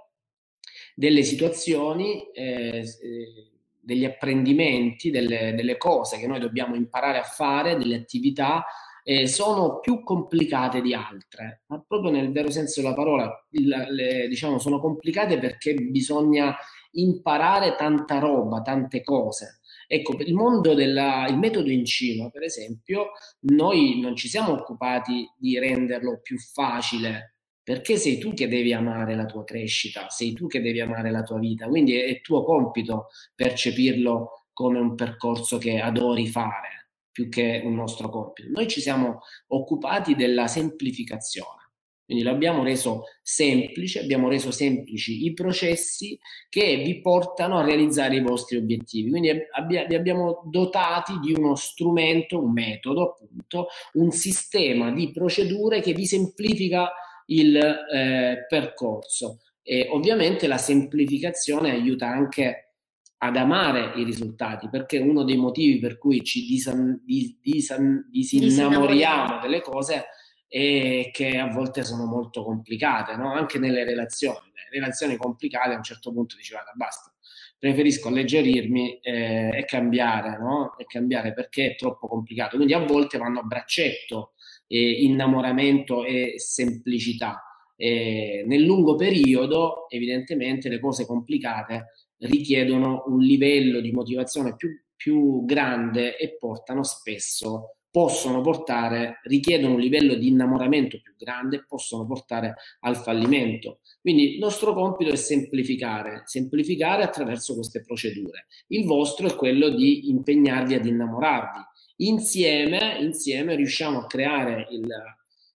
delle 0.95 1.23
situazioni, 1.23 2.29
eh, 2.33 2.79
eh, 2.81 3.51
degli 3.81 4.05
apprendimenti, 4.05 5.11
delle, 5.11 5.55
delle, 5.55 5.77
cose 5.77 6.19
che 6.19 6.27
noi 6.27 6.41
dobbiamo 6.41 6.75
imparare 6.75 7.19
a 7.19 7.23
fare, 7.23 7.77
delle 7.77 7.95
attività, 7.95 8.65
eh, 9.05 9.27
sono 9.27 9.79
più 9.79 10.03
complicate 10.03 10.83
di 10.83 10.93
altre, 10.93 11.63
ma 11.69 11.83
proprio 11.87 12.11
nel 12.11 12.33
vero 12.33 12.51
senso 12.51 12.83
della 12.83 12.95
parola, 12.95 13.47
il, 13.53 13.69
le, 13.69 14.29
diciamo, 14.29 14.59
sono 14.59 14.81
complicate 14.81 15.39
perché 15.39 15.73
bisogna 15.75 16.55
imparare 16.93 17.75
tanta 17.77 18.19
roba, 18.19 18.61
tante 18.61 19.03
cose. 19.03 19.58
Ecco, 19.91 20.19
il 20.19 20.35
mondo 20.35 20.75
del 20.75 21.35
metodo 21.39 21.71
in 21.71 21.87
cima, 21.87 22.29
per 22.29 22.43
esempio, 22.43 23.13
noi 23.47 23.99
non 24.01 24.15
ci 24.17 24.29
siamo 24.29 24.53
occupati 24.53 25.27
di 25.39 25.59
renderlo 25.59 26.21
più 26.21 26.39
facile, 26.39 27.37
perché 27.63 27.97
sei 27.97 28.19
tu 28.19 28.35
che 28.35 28.49
devi 28.49 28.75
amare 28.75 29.15
la 29.17 29.25
tua 29.25 29.45
crescita, 29.45 30.11
sei 30.11 30.35
tu 30.35 30.47
che 30.47 30.61
devi 30.61 30.81
amare 30.83 31.11
la 31.11 31.23
tua 31.23 31.39
vita, 31.39 31.67
quindi 31.69 31.97
è, 31.97 32.05
è 32.05 32.21
tuo 32.21 32.45
compito 32.45 33.07
percepirlo 33.35 34.49
come 34.53 34.79
un 34.79 34.95
percorso 34.95 35.57
che 35.57 35.81
adori 35.81 36.27
fare, 36.27 36.91
più 37.11 37.31
che 37.31 37.63
un 37.65 37.75
nostro 37.75 38.11
compito. 38.11 38.51
Noi 38.51 38.69
ci 38.69 38.83
siamo 38.83 39.21
occupati 39.47 40.15
della 40.15 40.49
semplificazione 40.49 41.68
quindi 42.09 42.25
l'abbiamo 42.25 42.63
reso 42.63 43.03
semplice, 43.21 44.01
abbiamo 44.01 44.31
reso 44.31 44.51
semplici 44.51 45.27
i 45.27 45.35
processi 45.35 46.19
che 46.49 46.79
vi 46.83 47.03
portano 47.03 47.59
a 47.59 47.65
realizzare 47.67 48.17
i 48.17 48.23
vostri 48.23 48.57
obiettivi. 48.57 49.11
Quindi 49.11 49.31
abbia, 49.51 49.85
vi 49.85 49.95
abbiamo 49.95 50.41
dotati 50.47 51.19
di 51.19 51.35
uno 51.35 51.55
strumento, 51.55 52.43
un 52.43 52.53
metodo 52.53 53.11
appunto, 53.11 53.67
un 53.93 54.11
sistema 54.11 54.91
di 54.91 55.11
procedure 55.11 55.83
che 55.83 55.93
vi 55.93 56.07
semplifica 56.07 56.91
il 57.27 57.55
eh, 57.55 58.47
percorso. 58.49 59.41
E 59.63 59.89
ovviamente 59.91 60.47
la 60.47 60.57
semplificazione 60.57 61.73
aiuta 61.73 62.09
anche 62.09 62.73
ad 63.19 63.37
amare 63.37 64.01
i 64.01 64.05
risultati, 64.05 64.71
perché 64.71 64.97
uno 64.97 65.25
dei 65.25 65.37
motivi 65.37 65.79
per 65.79 65.99
cui 65.99 66.25
ci 66.25 66.47
disan, 66.47 67.03
dis, 67.05 67.39
disan, 67.43 68.09
disinnamoriamo 68.11 69.41
delle 69.43 69.61
cose 69.61 69.95
è 69.95 70.05
e 70.49 71.11
che 71.13 71.39
a 71.39 71.49
volte 71.49 71.85
sono 71.85 72.07
molto 72.07 72.43
complicate, 72.43 73.17
no? 73.17 73.33
anche 73.33 73.59
nelle 73.59 73.85
relazioni. 73.85 74.51
Le 74.55 74.69
relazioni 74.71 75.17
complicate 75.17 75.75
a 75.75 75.77
un 75.77 75.83
certo 75.83 76.13
punto 76.13 76.37
guarda 76.51 76.73
basta, 76.75 77.13
preferisco 77.59 78.09
alleggerirmi 78.09 78.99
eh, 79.01 79.51
e 79.59 79.65
cambiare, 79.67 80.39
no? 80.39 80.77
e 80.79 80.85
cambiare 80.87 81.35
perché 81.35 81.73
è 81.73 81.77
troppo 81.77 82.09
complicato. 82.09 82.57
Quindi 82.57 82.75
a 82.75 82.85
volte 82.85 83.19
vanno 83.19 83.41
a 83.41 83.43
braccetto 83.43 84.33
eh, 84.67 85.03
innamoramento 85.03 86.05
e 86.05 86.35
semplicità. 86.37 87.43
Eh, 87.77 88.43
nel 88.47 88.63
lungo 88.63 88.97
periodo, 88.97 89.89
evidentemente, 89.89 90.69
le 90.69 90.81
cose 90.81 91.07
complicate 91.07 91.93
richiedono 92.19 93.05
un 93.07 93.21
livello 93.21 93.81
di 93.81 93.93
motivazione 93.93 94.57
più, 94.57 94.71
più 94.97 95.45
grande 95.45 96.17
e 96.17 96.37
portano 96.37 96.83
spesso 96.83 97.78
possono 97.99 98.43
portare, 98.43 99.19
richiedono 99.25 99.75
un 99.75 99.81
livello 99.81 100.15
di 100.15 100.29
innamoramento 100.29 101.01
più 101.03 101.17
grande 101.19 101.57
e 101.57 101.65
possono 101.67 102.07
portare 102.07 102.55
al 102.83 102.97
fallimento. 102.97 103.81
Quindi 104.01 104.35
il 104.35 104.39
nostro 104.39 104.73
compito 104.73 105.11
è 105.11 105.17
semplificare, 105.17 106.23
semplificare 106.25 107.03
attraverso 107.03 107.57
queste 107.57 107.83
procedure. 107.83 108.47
Il 108.69 108.87
vostro 108.87 109.27
è 109.27 109.35
quello 109.35 109.71
di 109.71 110.11
impegnarvi 110.11 110.75
ad 110.75 110.87
innamorarvi. 110.87 111.59
Insieme, 111.97 112.99
insieme 113.01 113.57
riusciamo 113.57 113.99
a 113.99 114.07
creare 114.07 114.69
il, 114.71 114.87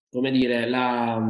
come 0.09 0.29
dire, 0.29 0.67
la, 0.67 1.25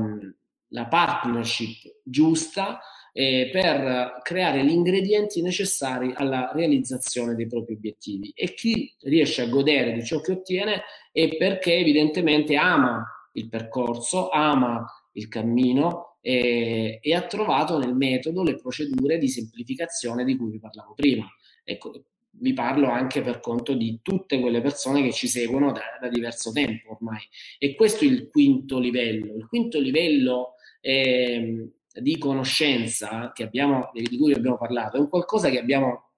la 0.69 0.88
partnership 0.88 1.99
giusta 2.04 2.80
eh, 3.13 3.49
per 3.52 4.19
creare 4.23 4.65
gli 4.65 4.71
ingredienti 4.71 5.41
necessari 5.41 6.12
alla 6.15 6.52
realizzazione 6.54 7.36
dei 7.36 7.47
propri 7.47 7.76
obiettivi. 7.76 8.32
E 8.36 8.54
chi 8.54 8.93
riesce 9.02 9.43
a 9.43 9.47
godere 9.47 9.93
di 9.93 10.04
ciò 10.04 10.19
che 10.19 10.34
ottiene 10.34 10.82
è 11.12 11.38
perché 11.38 11.76
evidentemente 11.76 12.56
ama 12.56 13.06
il 13.34 13.47
percorso, 13.47 14.30
ama 14.30 14.86
il 15.13 15.28
cammino 15.28 16.17
e, 16.21 16.99
e 17.02 17.13
ha 17.13 17.21
trovato 17.21 17.78
nel 17.78 17.95
metodo 17.95 18.43
le 18.43 18.56
procedure 18.56 19.17
di 19.17 19.28
semplificazione 19.28 20.26
di 20.26 20.36
cui 20.36 20.49
vi 20.49 20.60
parlavo 20.60 20.93
prima. 20.95 21.26
Ecco, 21.63 22.06
vi 22.36 22.54
parlo 22.54 22.89
anche 22.89 23.21
per 23.21 23.39
conto 23.39 23.73
di 23.73 23.99
tutte 24.02 24.39
quelle 24.39 24.60
persone 24.60 25.04
che 25.04 25.12
ci 25.12 25.28
seguono 25.28 25.71
da, 25.71 25.82
da, 26.02 26.10
diverso 26.10 26.52
tempo 26.52 26.93
ormai. 26.93 27.21
E 27.60 27.76
questo 27.76 28.06
è 28.06 28.08
il 28.08 28.28
quinto 28.28 28.80
livello. 28.80 29.36
Il 29.36 29.45
quinto 29.47 29.80
livello 29.80 30.56
è, 30.82 31.39
di 31.93 32.17
conoscenza 32.17 33.32
abbiamo, 33.43 33.91
di 33.93 34.17
cui 34.17 34.34
abbiamo 34.34 34.58
parlato 34.58 34.97
è 34.97 34.99
un 34.99 35.10
qualcosa 35.10 35.49
che 35.49 35.60
abbiamo 35.60 36.10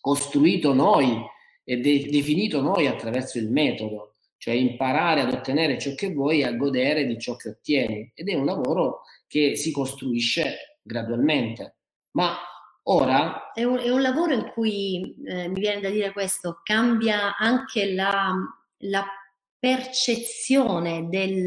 costruito 0.00 0.72
noi 0.72 1.24
e 1.64 1.76
de- 1.76 2.08
definito 2.10 2.60
noi 2.60 2.88
attraverso 2.88 3.38
il 3.38 3.48
metodo, 3.48 4.16
cioè 4.36 4.54
imparare 4.54 5.20
ad 5.20 5.32
ottenere 5.32 5.78
ciò 5.78 5.94
che 5.94 6.12
vuoi 6.12 6.40
e 6.40 6.46
a 6.46 6.52
godere 6.52 7.06
di 7.06 7.18
ciò 7.18 7.36
che 7.36 7.50
ottieni. 7.50 8.10
Ed 8.14 8.28
è 8.28 8.34
un 8.34 8.44
lavoro 8.44 9.02
che 9.28 9.54
si 9.54 9.70
costruisce 9.70 10.80
gradualmente. 10.82 11.76
Ma 12.12 12.36
ora... 12.84 13.52
È 13.52 13.62
un, 13.62 13.78
è 13.78 13.90
un 13.90 14.02
lavoro 14.02 14.34
in 14.34 14.50
cui, 14.52 15.14
eh, 15.24 15.46
mi 15.48 15.60
viene 15.60 15.80
da 15.80 15.90
dire 15.90 16.12
questo, 16.12 16.60
cambia 16.64 17.36
anche 17.36 17.92
la, 17.94 18.34
la 18.78 19.06
percezione 19.62 21.06
del 21.08 21.46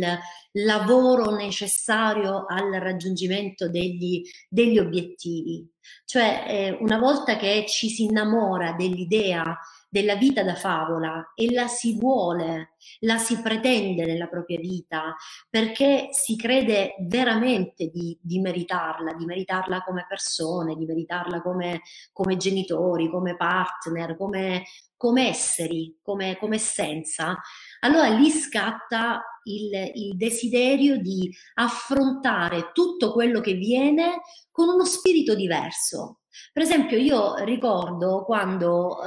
lavoro 0.53 1.35
necessario 1.35 2.45
al 2.47 2.71
raggiungimento 2.79 3.69
degli, 3.69 4.21
degli 4.47 4.79
obiettivi. 4.79 5.69
Cioè, 6.05 6.45
eh, 6.47 6.77
una 6.79 6.97
volta 6.97 7.35
che 7.35 7.65
ci 7.67 7.89
si 7.89 8.03
innamora 8.03 8.71
dell'idea 8.71 9.59
della 9.95 10.17
vita 10.17 10.43
da 10.43 10.55
favola 10.55 11.31
e 11.33 11.53
la 11.53 11.67
si 11.67 11.97
vuole, 11.97 12.73
la 12.99 13.17
si 13.17 13.41
pretende 13.41 14.05
nella 14.05 14.27
propria 14.27 14.59
vita 14.59 15.15
perché 15.49 16.09
si 16.11 16.35
crede 16.35 16.95
veramente 17.07 17.89
di, 17.93 18.17
di 18.21 18.41
meritarla, 18.41 19.13
di 19.13 19.23
meritarla 19.23 19.83
come 19.83 20.05
persone, 20.05 20.75
di 20.75 20.83
meritarla 20.83 21.41
come, 21.41 21.79
come 22.11 22.35
genitori, 22.35 23.09
come 23.09 23.37
partner, 23.37 24.17
come, 24.17 24.63
come 24.97 25.29
esseri, 25.29 25.97
come, 26.01 26.35
come 26.37 26.55
essenza, 26.55 27.39
allora 27.79 28.09
lì 28.09 28.29
scatta 28.29 29.23
il, 29.43 29.91
il, 29.93 30.17
desiderio 30.17 30.97
di 30.97 31.33
affrontare 31.53 32.71
tutto 32.73 33.13
quello 33.13 33.39
che 33.39 33.53
viene 33.53 34.21
con 34.51 34.67
uno 34.67 34.83
spirito 34.83 35.35
diverso. 35.35 36.19
Per 36.51 36.63
esempio, 36.63 36.97
io 36.97 37.35
ricordo 37.43 38.23
quando 38.23 38.97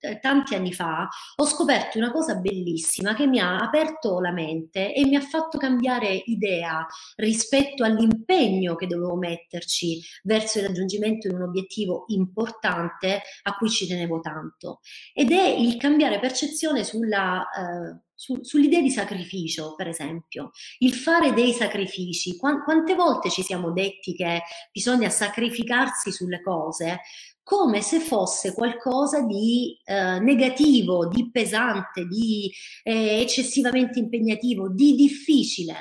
eh, 0.00 0.18
tanti 0.20 0.54
anni 0.54 0.72
fa 0.72 1.08
ho 1.36 1.44
scoperto 1.44 1.98
una 1.98 2.10
cosa 2.10 2.36
bellissima 2.36 3.14
che 3.14 3.26
mi 3.26 3.38
ha 3.40 3.56
aperto 3.56 4.20
la 4.20 4.32
mente 4.32 4.94
e 4.94 5.04
mi 5.04 5.16
ha 5.16 5.20
fatto 5.20 5.58
cambiare 5.58 6.22
idea 6.26 6.86
rispetto 7.16 7.84
all'impegno 7.84 8.74
che 8.74 8.86
dovevo 8.86 9.16
metterci 9.16 10.00
verso 10.24 10.58
il 10.58 10.66
raggiungimento 10.66 11.28
di 11.28 11.34
un 11.34 11.42
obiettivo 11.42 12.04
importante 12.08 13.22
a 13.42 13.56
cui 13.56 13.70
ci 13.70 13.86
tenevo 13.86 14.20
tanto. 14.20 14.80
Ed 15.12 15.30
è 15.32 15.46
il 15.46 15.76
cambiare 15.76 16.18
percezione 16.18 16.84
sulla, 16.84 17.42
eh, 17.50 18.00
su, 18.22 18.38
sull'idea 18.42 18.80
di 18.80 18.90
sacrificio, 18.90 19.74
per 19.74 19.88
esempio, 19.88 20.52
il 20.78 20.94
fare 20.94 21.32
dei 21.32 21.52
sacrifici. 21.52 22.36
quante 22.36 22.94
volte 22.94 23.30
ci 23.30 23.42
siamo 23.42 23.72
detti 23.72 24.14
che 24.14 24.42
bisogna 24.70 25.08
sacrificarsi 25.08 26.12
sulle 26.12 26.40
cose 26.40 27.00
come 27.42 27.80
se 27.80 27.98
fosse 27.98 28.54
qualcosa 28.54 29.22
di 29.22 29.76
eh, 29.84 30.20
negativo, 30.20 31.08
di 31.08 31.32
pesante, 31.32 32.06
di 32.06 32.48
eh, 32.84 33.20
eccessivamente 33.20 33.98
impegnativo, 33.98 34.68
di 34.68 34.94
difficile. 34.94 35.74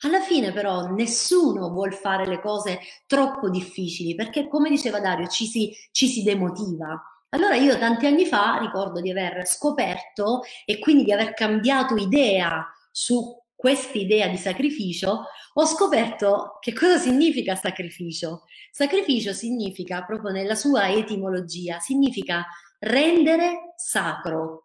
Alla 0.00 0.20
fine 0.20 0.52
però 0.52 0.90
nessuno 0.90 1.70
vuol 1.70 1.94
fare 1.94 2.26
le 2.26 2.42
cose 2.42 2.78
troppo 3.06 3.48
difficili 3.48 4.14
perché 4.14 4.48
come 4.48 4.68
diceva 4.68 5.00
Dario 5.00 5.28
ci 5.28 5.46
si, 5.46 5.74
ci 5.92 6.08
si 6.08 6.22
demotiva. 6.22 7.02
Allora 7.34 7.56
io 7.56 7.76
tanti 7.78 8.06
anni 8.06 8.26
fa 8.26 8.58
ricordo 8.60 9.00
di 9.00 9.10
aver 9.10 9.44
scoperto 9.44 10.42
e 10.64 10.78
quindi 10.78 11.02
di 11.02 11.12
aver 11.12 11.34
cambiato 11.34 11.96
idea 11.96 12.64
su 12.92 13.36
questa 13.56 13.98
idea 13.98 14.28
di 14.28 14.36
sacrificio, 14.36 15.24
ho 15.54 15.66
scoperto 15.66 16.58
che 16.60 16.72
cosa 16.72 16.96
significa 16.96 17.56
sacrificio. 17.56 18.44
Sacrificio 18.70 19.32
significa, 19.32 20.04
proprio 20.04 20.30
nella 20.30 20.54
sua 20.54 20.88
etimologia, 20.90 21.80
significa 21.80 22.46
rendere 22.78 23.72
sacro, 23.74 24.63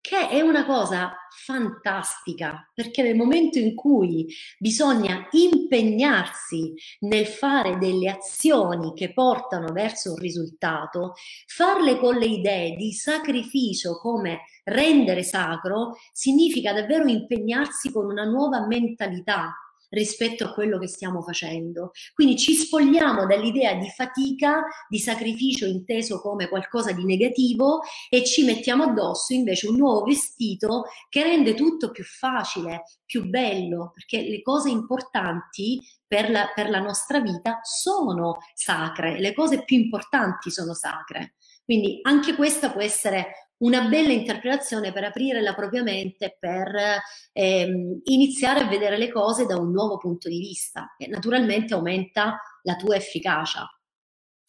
che 0.00 0.28
è 0.28 0.40
una 0.40 0.64
cosa 0.64 1.14
fantastica, 1.30 2.70
perché 2.74 3.02
nel 3.02 3.16
momento 3.16 3.58
in 3.58 3.74
cui 3.74 4.26
bisogna 4.58 5.28
impegnarsi 5.30 6.74
nel 7.00 7.26
fare 7.26 7.78
delle 7.78 8.10
azioni 8.10 8.92
che 8.94 9.12
portano 9.12 9.72
verso 9.72 10.12
un 10.12 10.16
risultato, 10.16 11.14
farle 11.46 11.98
con 11.98 12.16
le 12.16 12.26
idee 12.26 12.76
di 12.76 12.92
sacrificio 12.92 13.98
come 13.98 14.40
rendere 14.64 15.22
sacro, 15.22 15.96
significa 16.12 16.72
davvero 16.72 17.06
impegnarsi 17.06 17.92
con 17.92 18.06
una 18.06 18.24
nuova 18.24 18.66
mentalità, 18.66 19.54
rispetto 19.90 20.44
a 20.44 20.52
quello 20.52 20.78
che 20.78 20.88
stiamo 20.88 21.22
facendo. 21.22 21.92
Quindi 22.14 22.36
ci 22.36 22.54
spogliamo 22.54 23.26
dall'idea 23.26 23.74
di 23.74 23.88
fatica, 23.88 24.62
di 24.88 24.98
sacrificio 24.98 25.66
inteso 25.66 26.20
come 26.20 26.48
qualcosa 26.48 26.92
di 26.92 27.04
negativo 27.04 27.80
e 28.08 28.24
ci 28.24 28.44
mettiamo 28.44 28.84
addosso 28.84 29.34
invece 29.34 29.68
un 29.68 29.76
nuovo 29.76 30.04
vestito 30.04 30.84
che 31.08 31.22
rende 31.22 31.54
tutto 31.54 31.90
più 31.90 32.04
facile, 32.04 32.82
più 33.04 33.28
bello, 33.28 33.92
perché 33.94 34.28
le 34.28 34.42
cose 34.42 34.70
importanti 34.70 35.80
per 36.06 36.30
la, 36.30 36.50
per 36.54 36.70
la 36.70 36.80
nostra 36.80 37.20
vita 37.20 37.60
sono 37.62 38.38
sacre, 38.54 39.20
le 39.20 39.32
cose 39.32 39.64
più 39.64 39.76
importanti 39.76 40.50
sono 40.50 40.74
sacre. 40.74 41.34
Quindi 41.64 42.00
anche 42.02 42.34
questa 42.34 42.70
può 42.70 42.80
essere 42.80 43.49
una 43.60 43.88
bella 43.88 44.12
interpretazione 44.12 44.92
per 44.92 45.04
aprire 45.04 45.40
la 45.40 45.54
propria 45.54 45.82
mente, 45.82 46.36
per 46.38 47.00
ehm, 47.32 48.00
iniziare 48.04 48.60
a 48.60 48.68
vedere 48.68 48.96
le 48.96 49.10
cose 49.10 49.46
da 49.46 49.58
un 49.58 49.70
nuovo 49.70 49.96
punto 49.98 50.28
di 50.28 50.38
vista 50.38 50.94
e 50.98 51.06
naturalmente 51.08 51.74
aumenta 51.74 52.40
la 52.62 52.76
tua 52.76 52.96
efficacia. 52.96 53.68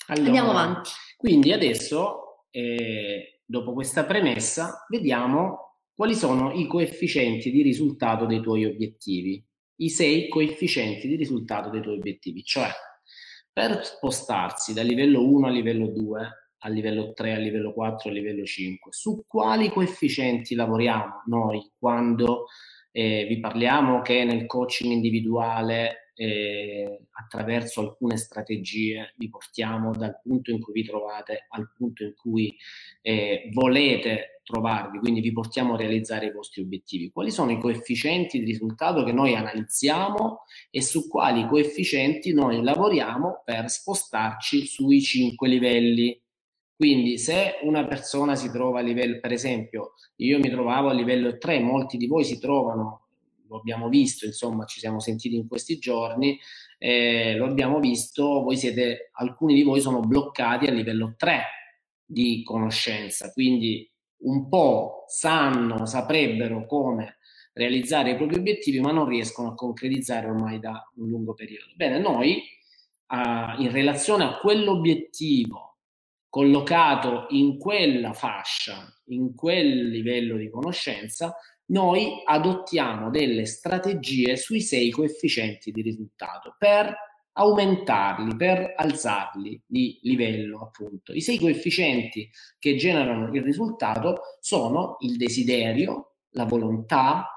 Allora, 0.07 0.25
Andiamo 0.25 0.49
avanti. 0.51 0.89
Quindi 1.17 1.51
adesso, 1.51 2.45
eh, 2.51 3.41
dopo 3.45 3.73
questa 3.73 4.05
premessa, 4.05 4.85
vediamo 4.89 5.77
quali 5.93 6.15
sono 6.15 6.51
i 6.53 6.67
coefficienti 6.67 7.51
di 7.51 7.61
risultato 7.61 8.25
dei 8.25 8.41
tuoi 8.41 8.65
obiettivi. 8.65 9.43
I 9.81 9.89
sei 9.89 10.27
coefficienti 10.29 11.07
di 11.07 11.15
risultato 11.15 11.69
dei 11.69 11.81
tuoi 11.81 11.95
obiettivi, 11.97 12.43
cioè 12.43 12.69
per 13.51 13.85
spostarsi 13.85 14.73
da 14.73 14.81
livello 14.81 15.27
1 15.27 15.47
a 15.47 15.49
livello 15.49 15.87
2 15.87 16.40
a 16.63 16.69
livello 16.69 17.13
3, 17.13 17.33
a 17.33 17.37
livello 17.37 17.73
4, 17.73 18.09
a 18.09 18.13
livello 18.13 18.43
5. 18.43 18.91
Su 18.91 19.23
quali 19.27 19.69
coefficienti 19.69 20.55
lavoriamo 20.55 21.23
noi 21.27 21.71
quando 21.77 22.45
eh, 22.91 23.25
vi 23.27 23.39
parliamo 23.39 24.01
che 24.01 24.23
nel 24.23 24.45
coaching 24.45 24.91
individuale 24.91 26.11
eh, 26.13 27.07
attraverso 27.11 27.81
alcune 27.81 28.17
strategie 28.17 29.13
vi 29.17 29.29
portiamo 29.29 29.91
dal 29.91 30.19
punto 30.21 30.51
in 30.51 30.59
cui 30.59 30.73
vi 30.73 30.83
trovate 30.83 31.47
al 31.49 31.71
punto 31.75 32.03
in 32.03 32.13
cui 32.13 32.55
eh, 33.01 33.49
volete 33.53 34.41
trovarvi, 34.43 34.99
quindi 34.99 35.21
vi 35.21 35.31
portiamo 35.31 35.73
a 35.73 35.77
realizzare 35.77 36.27
i 36.27 36.31
vostri 36.31 36.61
obiettivi. 36.61 37.09
Quali 37.11 37.31
sono 37.31 37.51
i 37.51 37.59
coefficienti 37.59 38.39
di 38.39 38.45
risultato 38.45 39.03
che 39.03 39.13
noi 39.13 39.35
analizziamo 39.35 40.41
e 40.69 40.81
su 40.81 41.07
quali 41.07 41.47
coefficienti 41.47 42.33
noi 42.33 42.61
lavoriamo 42.61 43.41
per 43.45 43.69
spostarci 43.69 44.65
sui 44.65 45.01
cinque 45.01 45.47
livelli 45.47 46.20
quindi 46.81 47.19
se 47.19 47.59
una 47.61 47.85
persona 47.85 48.35
si 48.35 48.49
trova 48.49 48.79
a 48.79 48.81
livello, 48.81 49.19
per 49.19 49.31
esempio, 49.31 49.93
io 50.15 50.39
mi 50.39 50.49
trovavo 50.49 50.89
a 50.89 50.93
livello 50.93 51.37
3, 51.37 51.59
molti 51.59 51.95
di 51.95 52.07
voi 52.07 52.23
si 52.23 52.39
trovano, 52.39 53.09
lo 53.47 53.57
abbiamo 53.57 53.87
visto, 53.87 54.25
insomma, 54.25 54.65
ci 54.65 54.79
siamo 54.79 54.99
sentiti 54.99 55.35
in 55.35 55.47
questi 55.47 55.77
giorni, 55.77 56.39
eh, 56.79 57.35
lo 57.35 57.45
abbiamo 57.45 57.79
visto, 57.79 58.41
voi 58.41 58.57
siete, 58.57 59.11
alcuni 59.13 59.53
di 59.53 59.61
voi 59.61 59.79
sono 59.79 59.99
bloccati 59.99 60.65
a 60.65 60.71
livello 60.71 61.13
3 61.15 61.43
di 62.03 62.41
conoscenza, 62.41 63.31
quindi 63.31 63.87
un 64.23 64.49
po' 64.49 65.03
sanno, 65.05 65.85
saprebbero 65.85 66.65
come 66.65 67.17
realizzare 67.53 68.13
i 68.13 68.15
propri 68.15 68.37
obiettivi, 68.37 68.79
ma 68.79 68.91
non 68.91 69.07
riescono 69.07 69.49
a 69.49 69.53
concretizzare 69.53 70.25
ormai 70.25 70.57
da 70.59 70.91
un 70.95 71.09
lungo 71.09 71.35
periodo. 71.35 71.73
Bene, 71.75 71.99
noi 71.99 72.41
uh, 73.05 73.61
in 73.61 73.69
relazione 73.71 74.23
a 74.23 74.39
quell'obiettivo 74.39 75.70
collocato 76.31 77.25
in 77.31 77.57
quella 77.57 78.13
fascia, 78.13 78.87
in 79.07 79.35
quel 79.35 79.89
livello 79.89 80.37
di 80.37 80.49
conoscenza, 80.49 81.35
noi 81.65 82.21
adottiamo 82.23 83.09
delle 83.09 83.45
strategie 83.45 84.37
sui 84.37 84.61
sei 84.61 84.91
coefficienti 84.91 85.71
di 85.71 85.81
risultato 85.81 86.55
per 86.57 86.95
aumentarli, 87.33 88.37
per 88.37 88.73
alzarli 88.77 89.61
di 89.65 89.99
livello, 90.03 90.61
appunto. 90.61 91.11
I 91.11 91.19
sei 91.19 91.37
coefficienti 91.37 92.29
che 92.57 92.75
generano 92.77 93.33
il 93.33 93.41
risultato 93.41 94.21
sono 94.39 94.95
il 94.99 95.17
desiderio, 95.17 96.13
la 96.31 96.45
volontà, 96.45 97.27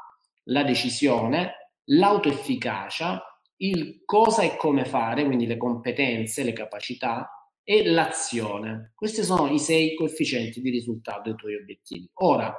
la 0.44 0.62
decisione, 0.62 1.72
l'autoefficacia, 1.86 3.20
il 3.56 4.02
cosa 4.04 4.42
e 4.42 4.56
come 4.56 4.84
fare, 4.84 5.24
quindi 5.24 5.46
le 5.46 5.56
competenze, 5.56 6.44
le 6.44 6.52
capacità, 6.52 7.28
e 7.64 7.90
l'azione. 7.90 8.92
Questi 8.94 9.24
sono 9.24 9.50
i 9.50 9.58
sei 9.58 9.94
coefficienti 9.94 10.60
di 10.60 10.70
risultato 10.70 11.22
dei 11.30 11.34
tuoi 11.34 11.56
obiettivi. 11.56 12.08
Ora, 12.14 12.54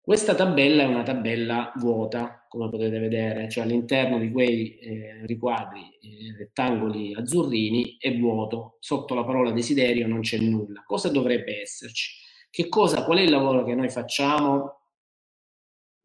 questa 0.00 0.34
tabella 0.34 0.82
è 0.82 0.86
una 0.86 1.04
tabella 1.04 1.72
vuota, 1.76 2.44
come 2.48 2.68
potete 2.68 2.98
vedere, 2.98 3.48
cioè 3.48 3.62
all'interno 3.62 4.18
di 4.18 4.32
quei 4.32 4.76
eh, 4.78 5.24
riquadri 5.24 5.82
eh, 6.00 6.36
rettangoli 6.36 7.14
azzurrini 7.14 7.96
è 7.98 8.18
vuoto, 8.18 8.78
sotto 8.80 9.14
la 9.14 9.24
parola 9.24 9.52
desiderio 9.52 10.08
non 10.08 10.20
c'è 10.20 10.38
nulla. 10.38 10.82
Cosa 10.84 11.10
dovrebbe 11.10 11.60
esserci? 11.60 12.12
Che 12.50 12.68
cosa, 12.68 13.04
qual 13.04 13.18
è 13.18 13.22
il 13.22 13.30
lavoro 13.30 13.62
che 13.62 13.76
noi 13.76 13.88
facciamo 13.88 14.79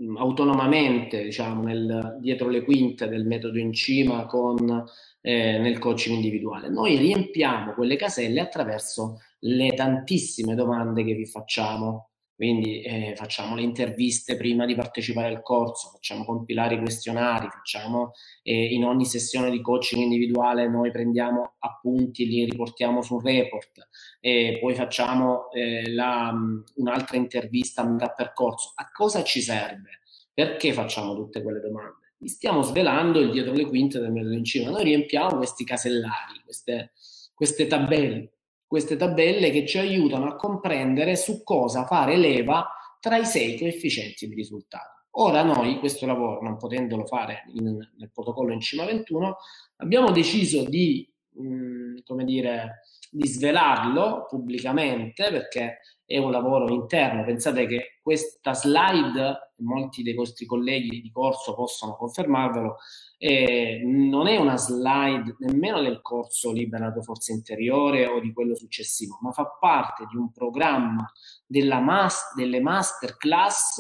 mm, 0.02 0.18
autonomamente, 0.18 1.24
diciamo, 1.24 1.64
nel, 1.64 2.18
dietro 2.20 2.50
le 2.50 2.64
quinte 2.64 3.08
del 3.08 3.26
metodo 3.26 3.60
in 3.60 3.74
cima 3.74 4.26
con 4.26 4.84
eh, 5.22 5.58
nel 5.58 5.80
coaching 5.80 6.16
individuale. 6.16 6.70
Noi 6.70 6.98
riempiamo 6.98 7.74
quelle 7.74 7.96
caselle 7.96 8.40
attraverso 8.40 9.20
le 9.40 9.74
tantissime 9.74 10.56
domande 10.56 11.04
che 11.04 11.14
vi 11.14 11.26
facciamo. 11.26 12.10
Quindi 12.36 12.82
eh, 12.82 13.14
facciamo 13.16 13.56
le 13.56 13.62
interviste 13.62 14.36
prima 14.36 14.66
di 14.66 14.76
partecipare 14.76 15.28
al 15.28 15.42
corso, 15.42 15.92
facciamo 15.92 16.26
compilare 16.26 16.76
i 16.76 16.80
questionari, 16.80 17.48
facciamo 17.50 18.12
eh, 18.44 18.74
in 18.74 18.84
ogni 18.84 19.06
sessione 19.06 19.50
di 19.50 19.62
coaching 19.62 20.02
individuale 20.02 20.68
noi 20.68 20.92
prendiamo 20.92 21.56
appunti, 21.60 22.28
li 22.28 22.44
riportiamo 22.44 23.02
sul 23.02 23.24
report, 23.24 23.88
e 24.20 24.58
poi 24.60 24.76
facciamo 24.76 25.50
eh, 25.52 25.90
la, 25.94 26.34
un'altra 26.76 27.16
intervista 27.16 27.84
a 27.84 27.90
metà 27.90 28.10
percorso. 28.10 28.74
A 28.76 28.90
cosa 28.92 29.24
ci 29.24 29.42
serve? 29.42 30.02
Perché 30.34 30.74
facciamo 30.74 31.16
tutte 31.16 31.42
quelle 31.42 31.62
domande? 31.62 32.04
vi 32.18 32.30
stiamo 32.30 32.62
svelando 32.64 33.20
il 33.20 33.30
dietro 33.30 33.54
le 33.54 33.68
quinte 33.68 34.00
del 34.00 34.12
metodo 34.12 34.34
in 34.34 34.44
cima. 34.44 34.72
Noi 34.72 34.84
riempiamo 34.84 35.38
questi 35.38 35.64
casellari, 35.64 36.42
queste, 36.44 36.94
queste 37.36 37.68
tabelle, 37.68 38.35
queste 38.68 38.96
tabelle 38.96 39.52
che 39.52 39.66
ci 39.66 39.78
aiutano 39.78 40.28
a 40.28 40.36
comprendere 40.36 41.16
su 41.16 41.44
cosa 41.44 41.86
fare 41.86 42.18
leva 42.18 42.68
tra 43.00 43.18
i 43.18 43.26
sei 43.26 43.58
coefficienti 43.58 44.28
di 44.28 44.36
risultato. 44.36 45.06
Ora 45.18 45.44
noi 45.44 45.80
questo 45.80 46.06
lavoro, 46.06 46.42
non 46.42 46.58
potendolo 46.58 47.06
fare 47.06 47.44
in, 47.54 47.78
nel 47.98 48.12
protocollo 48.12 48.52
in 48.52 48.60
cima 48.60 48.84
21, 48.84 49.38
abbiamo 49.78 50.12
deciso 50.12 50.64
di 50.66 51.10
mh, 51.30 52.00
come 52.06 52.26
dire, 52.26 52.82
di 53.16 53.28
svelarlo 53.28 54.26
pubblicamente 54.28 55.30
perché 55.30 55.80
è 56.06 56.18
un 56.18 56.32
lavoro 56.32 56.72
interno. 56.74 57.24
Pensate 57.24 57.66
che 57.66 58.00
questa 58.02 58.54
slide, 58.54 59.54
molti 59.60 60.04
dei 60.04 60.14
vostri 60.14 60.46
colleghi 60.46 61.02
di 61.02 61.10
corso 61.12 61.56
possono 61.56 61.96
confermarvelo, 61.96 62.76
eh, 63.18 63.82
non 63.86 64.28
è 64.28 64.36
una 64.36 64.58
slide 64.58 65.38
nemmeno 65.40 65.82
del 65.82 66.02
corso 66.02 66.52
Liberato 66.52 67.02
Forza 67.02 67.32
Interiore 67.32 68.06
o 68.06 68.20
di 68.20 68.34
quello 68.34 68.54
successivo, 68.54 69.18
ma 69.22 69.32
fa 69.32 69.46
parte 69.60 70.06
di 70.12 70.18
un 70.18 70.32
programma 70.34 71.10
della 71.46 71.80
mas- 71.80 72.34
delle 72.36 72.60
masterclass 72.60 73.80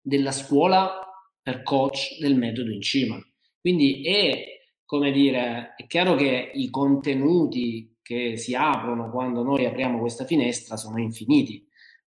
della 0.00 0.32
scuola 0.32 1.04
per 1.42 1.64
coach 1.64 2.18
del 2.20 2.36
metodo 2.36 2.70
in 2.70 2.80
cima. 2.80 3.18
Quindi 3.60 4.02
è, 4.02 4.44
come 4.84 5.10
dire, 5.10 5.74
è 5.76 5.86
chiaro 5.88 6.14
che 6.14 6.52
i 6.54 6.70
contenuti 6.70 7.97
che 8.08 8.38
si 8.38 8.54
aprono 8.54 9.10
quando 9.10 9.42
noi 9.42 9.66
apriamo 9.66 9.98
questa 9.98 10.24
finestra 10.24 10.78
sono 10.78 10.98
infiniti. 10.98 11.68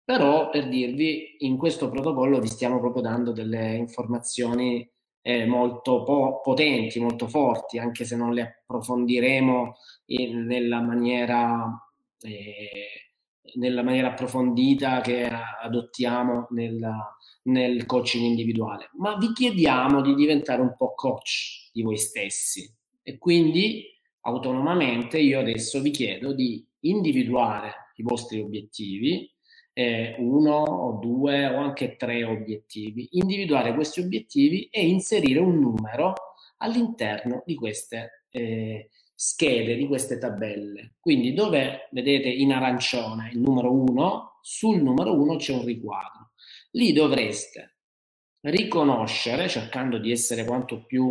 Però 0.05 0.51
per 0.51 0.69
dirvi, 0.69 1.37
in 1.39 1.57
questo 1.57 1.89
protocollo 1.89 2.41
vi 2.41 2.47
stiamo 2.47 2.79
proprio 2.79 3.01
dando 3.01 3.33
delle 3.33 3.75
informazioni 3.75 4.87
eh, 5.23 5.47
molto 5.47 6.03
po- 6.03 6.43
potenti, 6.43 7.01
molto 7.01 7.27
forti, 7.27 7.79
anche 7.79 8.05
se 8.05 8.17
non 8.17 8.35
le 8.35 8.59
approfondiremo 8.67 9.77
in, 10.09 10.45
nella, 10.45 10.83
maniera, 10.83 11.91
eh, 12.21 13.15
nella 13.55 13.83
maniera 13.83 14.09
approfondita 14.09 15.01
che 15.01 15.27
adottiamo 15.27 16.49
nella, 16.51 17.17
nel 17.45 17.87
coaching 17.87 18.25
individuale. 18.25 18.91
Ma 18.99 19.17
vi 19.17 19.33
chiediamo 19.33 20.03
di 20.03 20.15
diventare 20.15 20.61
un 20.61 20.75
po' 20.77 20.93
coach 20.95 21.71
di 21.73 21.81
voi 21.81 21.97
stessi 21.97 22.71
e 23.03 23.17
quindi 23.17 23.98
autonomamente 24.29 25.19
io 25.19 25.41
adesso 25.41 25.81
vi 25.81 25.91
chiedo 25.91 26.33
di 26.33 26.65
individuare 26.81 27.93
i 27.97 28.03
vostri 28.03 28.41
obiettivi, 28.41 29.31
eh, 29.73 30.17
uno 30.19 30.57
o 30.63 30.99
due 30.99 31.47
o 31.47 31.59
anche 31.59 31.97
tre 31.97 32.25
obiettivi, 32.25 33.09
individuare 33.13 33.75
questi 33.75 34.01
obiettivi 34.01 34.69
e 34.71 34.87
inserire 34.87 35.41
un 35.41 35.59
numero 35.59 36.15
all'interno 36.59 37.43
di 37.47 37.55
queste 37.55 38.25
eh, 38.31 38.91
schede, 39.15 39.77
di 39.77 39.87
queste 39.87 40.19
tabelle. 40.19 40.97
Quindi 41.01 41.33
dove 41.33 41.89
vedete 41.93 42.29
in 42.29 42.53
arancione 42.53 43.31
il 43.33 43.41
numero 43.41 43.73
1, 43.73 44.39
sul 44.43 44.83
numero 44.83 45.15
1 45.15 45.37
c'è 45.37 45.55
un 45.55 45.65
riquadro. 45.65 46.33
Lì 46.73 46.93
dovreste 46.93 47.79
riconoscere, 48.41 49.49
cercando 49.49 49.99
di 49.99 50.11
essere 50.11 50.45
quanto 50.45 50.85
più 50.85 51.11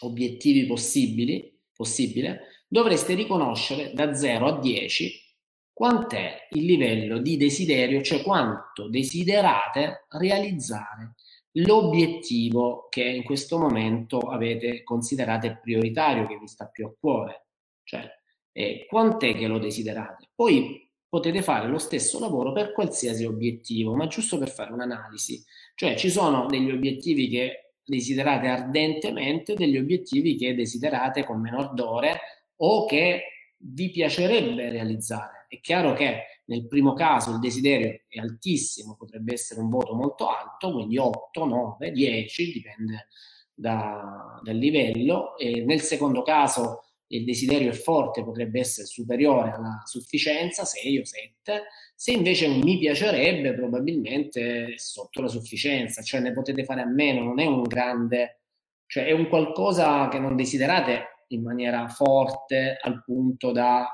obiettivi 0.00 0.66
possibili, 0.66 1.59
possibile, 1.80 2.64
dovreste 2.68 3.14
riconoscere 3.14 3.92
da 3.94 4.14
0 4.14 4.46
a 4.46 4.58
10 4.58 5.28
quant'è 5.72 6.48
il 6.50 6.66
livello 6.66 7.20
di 7.20 7.38
desiderio, 7.38 8.02
cioè 8.02 8.20
quanto 8.20 8.90
desiderate 8.90 10.04
realizzare 10.10 11.14
l'obiettivo 11.52 12.88
che 12.90 13.02
in 13.02 13.24
questo 13.24 13.56
momento 13.56 14.18
avete 14.18 14.82
considerato 14.82 15.58
prioritario, 15.62 16.26
che 16.26 16.36
vi 16.36 16.46
sta 16.46 16.66
più 16.66 16.84
a 16.84 16.94
cuore. 17.00 17.46
Cioè, 17.82 18.06
eh, 18.52 18.84
quant'è 18.86 19.34
che 19.34 19.46
lo 19.46 19.58
desiderate? 19.58 20.28
Poi 20.34 20.86
potete 21.08 21.40
fare 21.40 21.66
lo 21.66 21.78
stesso 21.78 22.20
lavoro 22.20 22.52
per 22.52 22.72
qualsiasi 22.72 23.24
obiettivo, 23.24 23.94
ma 23.94 24.06
giusto 24.06 24.36
per 24.36 24.50
fare 24.50 24.74
un'analisi. 24.74 25.42
Cioè, 25.74 25.96
ci 25.96 26.10
sono 26.10 26.44
degli 26.44 26.70
obiettivi 26.70 27.26
che 27.28 27.69
desiderate 27.90 28.46
ardentemente 28.46 29.54
degli 29.54 29.76
obiettivi 29.76 30.36
che 30.36 30.54
desiderate 30.54 31.24
con 31.24 31.40
meno 31.40 31.58
ardore 31.58 32.20
o 32.56 32.86
che 32.86 33.24
vi 33.56 33.90
piacerebbe 33.90 34.70
realizzare. 34.70 35.46
È 35.48 35.60
chiaro 35.60 35.92
che 35.94 36.42
nel 36.46 36.66
primo 36.66 36.94
caso 36.94 37.32
il 37.32 37.40
desiderio 37.40 38.00
è 38.08 38.18
altissimo, 38.18 38.96
potrebbe 38.96 39.32
essere 39.34 39.60
un 39.60 39.68
voto 39.68 39.94
molto 39.94 40.28
alto, 40.28 40.72
quindi 40.72 40.96
8, 40.96 41.44
9, 41.44 41.90
10, 41.90 42.52
dipende 42.52 43.08
da, 43.52 44.40
dal 44.42 44.56
livello, 44.56 45.36
e 45.36 45.64
nel 45.64 45.80
secondo 45.80 46.22
caso 46.22 46.89
il 47.12 47.24
desiderio 47.24 47.70
è 47.70 47.74
forte, 47.74 48.22
potrebbe 48.22 48.60
essere 48.60 48.86
superiore 48.86 49.50
alla 49.50 49.82
sufficienza, 49.84 50.64
6 50.64 50.98
o 50.98 51.04
7, 51.04 51.62
se 51.94 52.12
invece 52.12 52.48
mi 52.48 52.78
piacerebbe 52.78 53.54
probabilmente 53.54 54.74
è 54.74 54.78
sotto 54.78 55.20
la 55.20 55.28
sufficienza, 55.28 56.02
cioè 56.02 56.20
ne 56.20 56.32
potete 56.32 56.64
fare 56.64 56.82
a 56.82 56.86
meno, 56.86 57.22
non 57.24 57.40
è 57.40 57.46
un 57.46 57.62
grande, 57.62 58.42
cioè 58.86 59.06
è 59.06 59.12
un 59.12 59.28
qualcosa 59.28 60.08
che 60.08 60.18
non 60.18 60.36
desiderate 60.36 61.24
in 61.28 61.42
maniera 61.42 61.88
forte 61.88 62.78
al 62.80 63.02
punto 63.04 63.50
da 63.50 63.88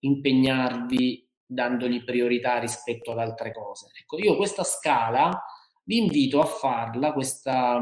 impegnarvi 0.00 1.24
dandogli 1.46 2.02
priorità 2.02 2.58
rispetto 2.58 3.12
ad 3.12 3.18
altre 3.18 3.52
cose. 3.52 3.86
Ecco, 4.00 4.18
io 4.18 4.36
questa 4.36 4.64
scala 4.64 5.40
vi 5.84 5.98
invito 5.98 6.40
a 6.40 6.46
farla, 6.46 7.12
questa, 7.12 7.80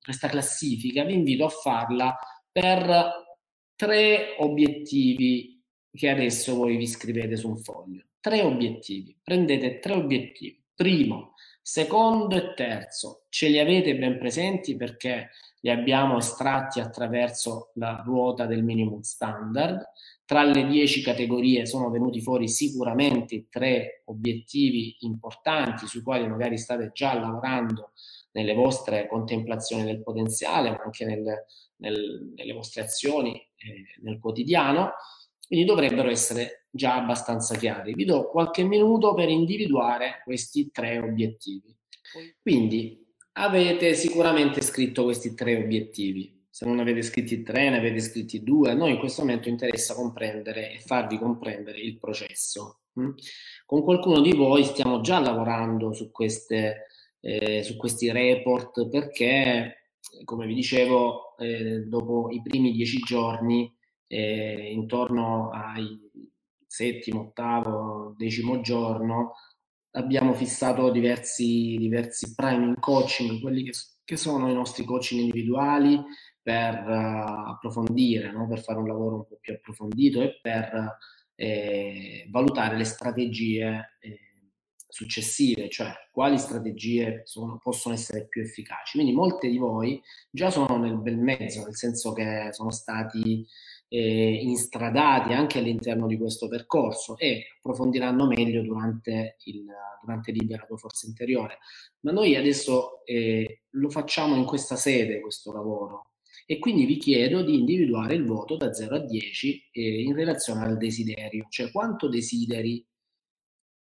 questa 0.00 0.28
classifica, 0.28 1.02
vi 1.02 1.14
invito 1.14 1.44
a 1.44 1.48
farla 1.48 2.16
per 2.52 3.25
tre 3.76 4.36
obiettivi 4.38 5.62
che 5.92 6.08
adesso 6.08 6.56
voi 6.56 6.76
vi 6.76 6.86
scrivete 6.86 7.36
su 7.36 7.48
un 7.48 7.58
foglio. 7.58 8.04
Tre 8.20 8.42
obiettivi. 8.42 9.16
Prendete 9.22 9.78
tre 9.78 9.94
obiettivi. 9.94 10.62
Primo, 10.74 11.34
secondo 11.62 12.36
e 12.36 12.54
terzo. 12.54 13.26
Ce 13.28 13.48
li 13.48 13.58
avete 13.58 13.96
ben 13.96 14.18
presenti 14.18 14.76
perché 14.76 15.30
li 15.60 15.70
abbiamo 15.70 16.18
estratti 16.18 16.80
attraverso 16.80 17.70
la 17.74 18.02
ruota 18.04 18.46
del 18.46 18.62
minimum 18.62 19.00
standard. 19.00 19.84
Tra 20.24 20.42
le 20.42 20.66
dieci 20.66 21.02
categorie 21.02 21.66
sono 21.66 21.88
venuti 21.90 22.20
fuori 22.20 22.48
sicuramente 22.48 23.46
tre 23.48 24.02
obiettivi 24.06 24.96
importanti 25.00 25.86
sui 25.86 26.02
quali 26.02 26.26
magari 26.26 26.58
state 26.58 26.90
già 26.92 27.14
lavorando 27.14 27.92
nelle 28.32 28.54
vostre 28.54 29.06
contemplazioni 29.08 29.84
del 29.84 30.02
potenziale, 30.02 30.70
ma 30.70 30.82
anche 30.84 31.04
nel, 31.04 31.46
nel, 31.76 32.32
nelle 32.36 32.52
vostre 32.52 32.82
azioni 32.82 33.40
eh, 33.56 34.00
nel 34.02 34.18
quotidiano, 34.18 34.92
quindi 35.46 35.66
dovrebbero 35.66 36.08
essere 36.08 36.66
già 36.70 36.96
abbastanza 36.96 37.56
chiari. 37.56 37.94
Vi 37.94 38.04
do 38.04 38.28
qualche 38.28 38.62
minuto 38.64 39.14
per 39.14 39.28
individuare 39.28 40.22
questi 40.24 40.70
tre 40.70 40.98
obiettivi. 40.98 41.74
Quindi 42.40 43.04
avete 43.32 43.94
sicuramente 43.94 44.60
scritto 44.62 45.04
questi 45.04 45.34
tre 45.34 45.56
obiettivi. 45.56 46.44
Se 46.50 46.64
non 46.64 46.78
avete 46.78 47.02
scritti 47.02 47.42
tre, 47.42 47.68
ne 47.68 47.78
avete 47.78 48.00
scritti 48.00 48.42
due. 48.42 48.70
A 48.70 48.74
noi 48.74 48.92
in 48.92 48.98
questo 48.98 49.22
momento 49.22 49.48
interessa 49.48 49.94
comprendere 49.94 50.72
e 50.72 50.80
farvi 50.80 51.18
comprendere 51.18 51.78
il 51.78 51.98
processo. 51.98 52.80
Mm? 52.98 53.10
Con 53.66 53.82
qualcuno 53.82 54.20
di 54.20 54.32
voi 54.32 54.64
stiamo 54.64 55.00
già 55.02 55.18
lavorando 55.18 55.92
su, 55.92 56.10
queste, 56.10 56.86
eh, 57.20 57.62
su 57.62 57.76
questi 57.76 58.10
report 58.10 58.88
perché 58.88 59.86
come 60.24 60.46
vi 60.46 60.54
dicevo, 60.54 61.25
eh, 61.38 61.84
dopo 61.86 62.30
i 62.30 62.40
primi 62.42 62.72
dieci 62.72 62.98
giorni, 62.98 63.72
eh, 64.06 64.70
intorno 64.72 65.50
al 65.50 65.98
settimo, 66.66 67.20
ottavo, 67.20 68.14
decimo 68.16 68.60
giorno, 68.60 69.34
abbiamo 69.92 70.34
fissato 70.34 70.90
diversi, 70.90 71.76
diversi 71.78 72.34
priming 72.34 72.78
coaching, 72.78 73.40
quelli 73.40 73.64
che, 73.64 73.72
che, 74.04 74.16
sono 74.16 74.50
i 74.50 74.54
nostri 74.54 74.84
coaching 74.84 75.22
individuali 75.22 76.00
per 76.42 76.84
uh, 76.86 77.50
approfondire, 77.50 78.30
no? 78.30 78.46
per 78.46 78.62
fare 78.62 78.78
un 78.78 78.86
lavoro 78.86 79.16
un 79.16 79.26
po' 79.26 79.38
più 79.40 79.54
approfondito 79.54 80.20
e 80.22 80.38
per 80.40 80.96
eh, 81.34 82.28
valutare 82.30 82.76
le 82.76 82.84
strategie 82.84 83.96
eh, 84.00 84.25
successive, 84.88 85.68
cioè 85.68 85.92
quali 86.10 86.38
strategie 86.38 87.22
sono, 87.24 87.58
possono 87.62 87.94
essere 87.94 88.26
più 88.28 88.42
efficaci. 88.42 88.98
Quindi 88.98 89.12
molte 89.12 89.48
di 89.48 89.58
voi 89.58 90.00
già 90.30 90.50
sono 90.50 90.78
nel 90.78 90.96
bel 90.98 91.18
mezzo, 91.18 91.64
nel 91.64 91.76
senso 91.76 92.12
che 92.12 92.48
sono 92.52 92.70
stati 92.70 93.46
eh, 93.88 94.40
instradati 94.42 95.32
anche 95.32 95.58
all'interno 95.58 96.06
di 96.06 96.16
questo 96.16 96.48
percorso 96.48 97.16
e 97.16 97.46
approfondiranno 97.58 98.26
meglio 98.26 98.62
durante 98.62 99.36
il, 99.44 99.64
durante 100.02 100.30
il 100.30 100.38
Liberato 100.38 100.76
Forza 100.76 101.06
Interiore. 101.06 101.58
Ma 102.00 102.12
noi 102.12 102.36
adesso 102.36 103.04
eh, 103.04 103.62
lo 103.70 103.90
facciamo 103.90 104.34
in 104.36 104.44
questa 104.44 104.76
sede, 104.76 105.20
questo 105.20 105.52
lavoro, 105.52 106.10
e 106.46 106.58
quindi 106.58 106.84
vi 106.84 106.96
chiedo 106.96 107.42
di 107.42 107.58
individuare 107.58 108.14
il 108.14 108.24
voto 108.24 108.56
da 108.56 108.72
0 108.72 108.96
a 108.96 109.00
10 109.00 109.70
eh, 109.72 110.02
in 110.02 110.14
relazione 110.14 110.64
al 110.64 110.76
desiderio, 110.76 111.46
cioè 111.48 111.70
quanto 111.70 112.08
desideri 112.08 112.84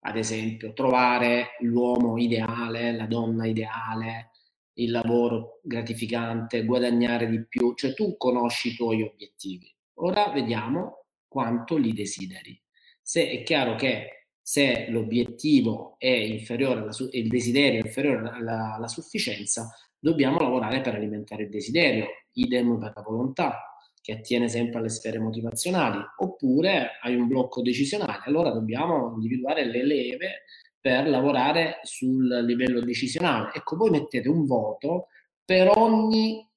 ad 0.07 0.17
esempio, 0.17 0.73
trovare 0.73 1.55
l'uomo 1.61 2.17
ideale, 2.17 2.95
la 2.95 3.07
donna 3.07 3.47
ideale, 3.47 4.31
il 4.73 4.91
lavoro 4.91 5.59
gratificante, 5.63 6.63
guadagnare 6.63 7.27
di 7.27 7.43
più, 7.47 7.73
cioè 7.73 7.93
tu 7.95 8.15
conosci 8.15 8.69
i 8.69 8.75
tuoi 8.75 9.01
obiettivi. 9.01 9.73
Ora 9.95 10.29
vediamo 10.29 11.05
quanto 11.27 11.77
li 11.77 11.91
desideri. 11.91 12.59
Se 13.01 13.29
è 13.29 13.41
chiaro 13.41 13.75
che 13.75 14.29
se 14.39 14.87
l'obiettivo 14.89 15.95
è 15.97 16.08
inferiore 16.08 16.81
alla 16.81 16.95
il 17.12 17.27
desiderio 17.27 17.81
è 17.81 17.85
inferiore 17.85 18.29
alla, 18.29 18.75
alla 18.75 18.87
sufficienza, 18.87 19.71
dobbiamo 19.97 20.37
lavorare 20.37 20.81
per 20.81 20.93
alimentare 20.93 21.43
il 21.43 21.49
desiderio, 21.49 22.08
idem 22.33 22.77
per 22.77 22.91
la 22.95 23.01
volontà. 23.01 23.75
Che 24.06 24.12
attiene 24.12 24.47
sempre 24.47 24.77
alle 24.77 24.89
sfere 24.89 25.17
motivazionali, 25.17 25.97
oppure 26.17 26.99
hai 27.01 27.15
un 27.15 27.25
blocco 27.25 27.63
decisionale, 27.63 28.21
allora 28.25 28.51
dobbiamo 28.51 29.13
individuare 29.15 29.65
le 29.65 29.83
leve 29.83 30.43
per 30.79 31.10
lavorare 31.10 31.79
sul 31.81 32.27
livello 32.45 32.81
decisionale. 32.81 33.49
Ecco, 33.56 33.75
voi 33.75 33.89
mettete 33.89 34.29
un 34.29 34.45
voto 34.45 35.08
per 35.43 35.71
ogni 35.75 36.47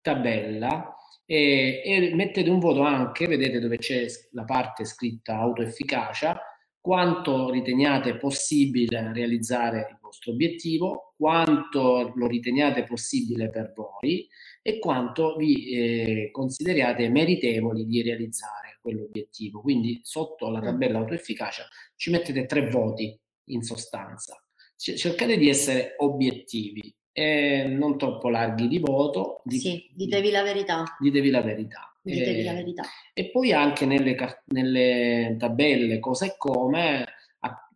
tabella 0.00 0.96
e, 1.26 1.82
e 1.84 2.14
mettete 2.14 2.48
un 2.48 2.60
voto 2.60 2.80
anche, 2.80 3.26
vedete 3.26 3.60
dove 3.60 3.76
c'è 3.76 4.06
la 4.30 4.44
parte 4.44 4.86
scritta 4.86 5.36
autoefficacia, 5.36 6.40
quanto 6.80 7.50
riteniate 7.50 8.16
possibile 8.16 9.12
realizzare 9.12 9.88
il 9.90 9.98
vostro 10.00 10.32
obiettivo, 10.32 11.05
quanto 11.16 12.12
lo 12.14 12.26
riteniate 12.26 12.84
possibile 12.84 13.48
per 13.48 13.72
voi 13.74 14.28
e 14.62 14.78
quanto 14.78 15.34
vi 15.36 15.70
eh, 15.70 16.30
consideriate 16.30 17.08
meritevoli 17.08 17.86
di 17.86 18.02
realizzare 18.02 18.78
quell'obiettivo. 18.82 19.60
Quindi 19.60 20.00
sotto 20.02 20.50
la 20.50 20.60
mm. 20.60 20.64
tabella 20.64 20.98
autoefficacia 20.98 21.66
ci 21.96 22.10
mettete 22.10 22.46
tre 22.46 22.68
voti 22.68 23.18
in 23.46 23.62
sostanza. 23.62 24.40
cercate 24.76 25.38
di 25.38 25.48
essere 25.48 25.94
obiettivi 25.98 26.94
e 27.12 27.64
non 27.64 27.96
troppo 27.96 28.28
larghi 28.28 28.68
di 28.68 28.78
voto. 28.78 29.40
Di, 29.44 29.58
sì, 29.58 29.90
ditevi 29.94 30.30
la 30.30 30.42
verità. 30.42 30.84
Ditevi 31.00 31.30
la 31.30 31.40
verità. 31.40 31.96
Ditevi 32.02 32.42
la 32.44 32.52
verità. 32.52 32.82
E 33.14 33.30
poi 33.30 33.52
anche 33.52 33.86
nelle, 33.86 34.16
nelle 34.46 35.34
tabelle 35.38 35.98
cosa 35.98 36.26
e 36.26 36.34
come, 36.36 37.06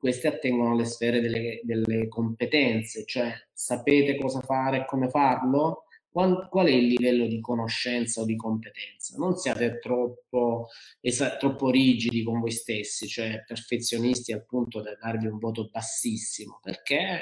queste 0.01 0.29
attengono 0.29 0.73
alle 0.73 0.87
sfere 0.87 1.21
delle, 1.21 1.61
delle, 1.63 2.09
competenze, 2.09 3.05
cioè 3.05 3.33
sapete 3.53 4.17
cosa 4.17 4.41
fare 4.41 4.79
e 4.79 4.85
come 4.87 5.11
farlo? 5.11 5.85
Qual, 6.09 6.49
qual, 6.49 6.67
è 6.67 6.71
il 6.71 6.87
livello 6.87 7.27
di 7.27 7.39
conoscenza 7.41 8.23
o 8.23 8.25
di 8.25 8.35
competenza? 8.35 9.19
Non 9.19 9.37
siate 9.37 9.79
troppo, 9.79 10.69
esa, 11.03 11.37
troppo 11.37 11.71
rigidi 11.71 12.25
con 12.25 12.41
voi 12.41 12.51
stessi, 12.51 13.07
cioè 13.07 13.45
perfezionisti 13.47 14.33
al 14.33 14.47
punto 14.47 14.81
da 14.81 14.97
darvi 14.99 15.27
un 15.27 15.39
voto 15.39 15.69
bassissimo, 15.71 16.61
perché 16.63 17.21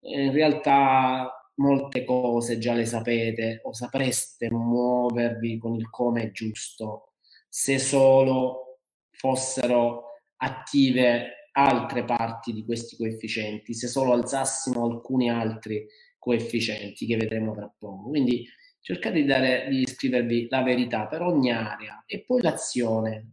in 0.00 0.32
realtà 0.32 1.30
molte 1.56 2.02
cose 2.04 2.56
già 2.56 2.72
le 2.72 2.86
sapete 2.86 3.60
o 3.62 3.74
sapreste 3.74 4.50
muovervi 4.50 5.58
con 5.58 5.74
il 5.74 5.88
come 5.90 6.30
giusto 6.32 7.12
se 7.48 7.78
solo 7.78 8.78
fossero 9.10 10.04
attive 10.36 11.45
altre 11.58 12.04
parti 12.04 12.52
di 12.52 12.64
questi 12.64 12.96
coefficienti, 12.96 13.72
se 13.72 13.86
solo 13.86 14.12
alzassimo 14.12 14.84
alcuni 14.84 15.30
altri 15.30 15.86
coefficienti 16.18 17.06
che 17.06 17.16
vedremo 17.16 17.54
tra 17.54 17.72
poco. 17.78 18.10
Quindi 18.10 18.46
cercate 18.80 19.16
di, 19.16 19.24
dare, 19.24 19.66
di 19.70 19.86
scrivervi 19.86 20.48
la 20.50 20.62
verità 20.62 21.06
per 21.06 21.22
ogni 21.22 21.50
area 21.50 22.04
e 22.06 22.24
poi 22.24 22.42
l'azione, 22.42 23.32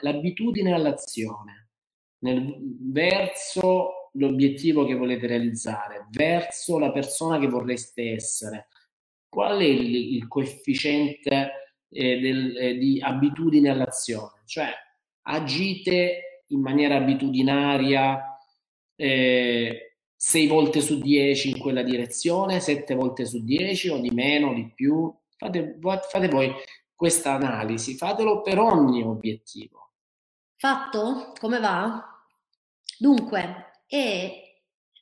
l'abitudine 0.00 0.72
all'azione 0.72 1.68
verso 2.20 4.10
l'obiettivo 4.12 4.86
che 4.86 4.94
volete 4.94 5.26
realizzare, 5.26 6.06
verso 6.10 6.78
la 6.78 6.92
persona 6.92 7.38
che 7.38 7.48
vorreste 7.48 8.12
essere. 8.12 8.68
Qual 9.28 9.58
è 9.58 9.64
il, 9.64 10.14
il 10.14 10.28
coefficiente 10.28 11.76
eh, 11.88 12.20
del, 12.20 12.56
eh, 12.56 12.74
di 12.76 13.00
abitudine 13.02 13.70
all'azione? 13.70 14.42
Cioè 14.44 14.68
agite 15.22 16.33
in 16.54 16.60
maniera 16.60 16.96
abitudinaria 16.96 18.38
eh, 18.96 19.96
6 20.16 20.46
volte 20.46 20.80
su 20.80 21.00
10 21.00 21.50
in 21.50 21.58
quella 21.58 21.82
direzione, 21.82 22.60
7 22.60 22.94
volte 22.94 23.26
su 23.26 23.44
10 23.44 23.90
o 23.90 23.98
di 23.98 24.10
meno, 24.10 24.54
di 24.54 24.70
più. 24.74 25.12
Fate, 25.36 25.78
fate 26.08 26.28
voi 26.28 26.52
questa 26.94 27.32
analisi, 27.32 27.96
fatelo 27.96 28.40
per 28.40 28.58
ogni 28.58 29.02
obiettivo. 29.02 29.92
Fatto? 30.56 31.34
Come 31.38 31.58
va? 31.58 32.02
Dunque, 32.98 33.82
è 33.86 34.42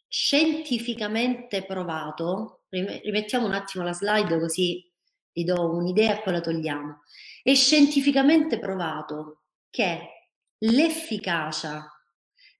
scientificamente 0.08 1.64
provato, 1.64 2.62
rimettiamo 2.68 3.46
un 3.46 3.52
attimo 3.52 3.84
la 3.84 3.92
slide 3.92 4.38
così 4.38 4.90
vi 5.32 5.44
do 5.44 5.70
un'idea 5.74 6.18
e 6.18 6.22
poi 6.22 6.32
la 6.34 6.40
togliamo, 6.40 7.02
è 7.42 7.54
scientificamente 7.54 8.58
provato 8.58 9.42
che 9.70 10.21
l'efficacia 10.62 11.86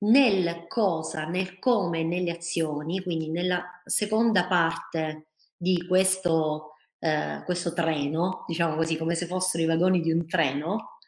nel 0.01 0.67
cosa, 0.69 1.25
nel 1.27 1.59
come, 1.59 2.03
nelle 2.03 2.33
azioni, 2.33 3.03
quindi 3.03 3.31
nella 3.31 3.65
seconda 3.85 4.47
parte 4.47 5.29
di 5.57 5.87
questo, 5.87 6.75
eh, 6.99 7.43
questo 7.45 7.73
treno, 7.73 8.45
diciamo 8.47 8.75
così, 8.75 8.97
come 8.97 9.15
se 9.15 9.27
fossero 9.27 9.63
i 9.63 9.67
vagoni 9.67 10.01
di 10.01 10.11
un 10.11 10.27
treno, 10.27 10.99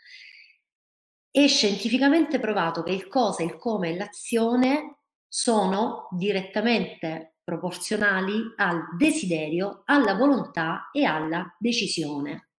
è 1.30 1.48
scientificamente 1.48 2.38
provato 2.38 2.84
che 2.84 2.92
il 2.92 3.08
cosa, 3.08 3.42
il 3.42 3.56
come 3.56 3.90
e 3.90 3.96
l'azione 3.96 4.98
sono 5.26 6.06
direttamente 6.12 7.38
proporzionali 7.42 8.40
al 8.56 8.96
desiderio, 8.96 9.82
alla 9.86 10.14
volontà 10.14 10.90
e 10.92 11.04
alla 11.04 11.52
decisione. 11.58 12.50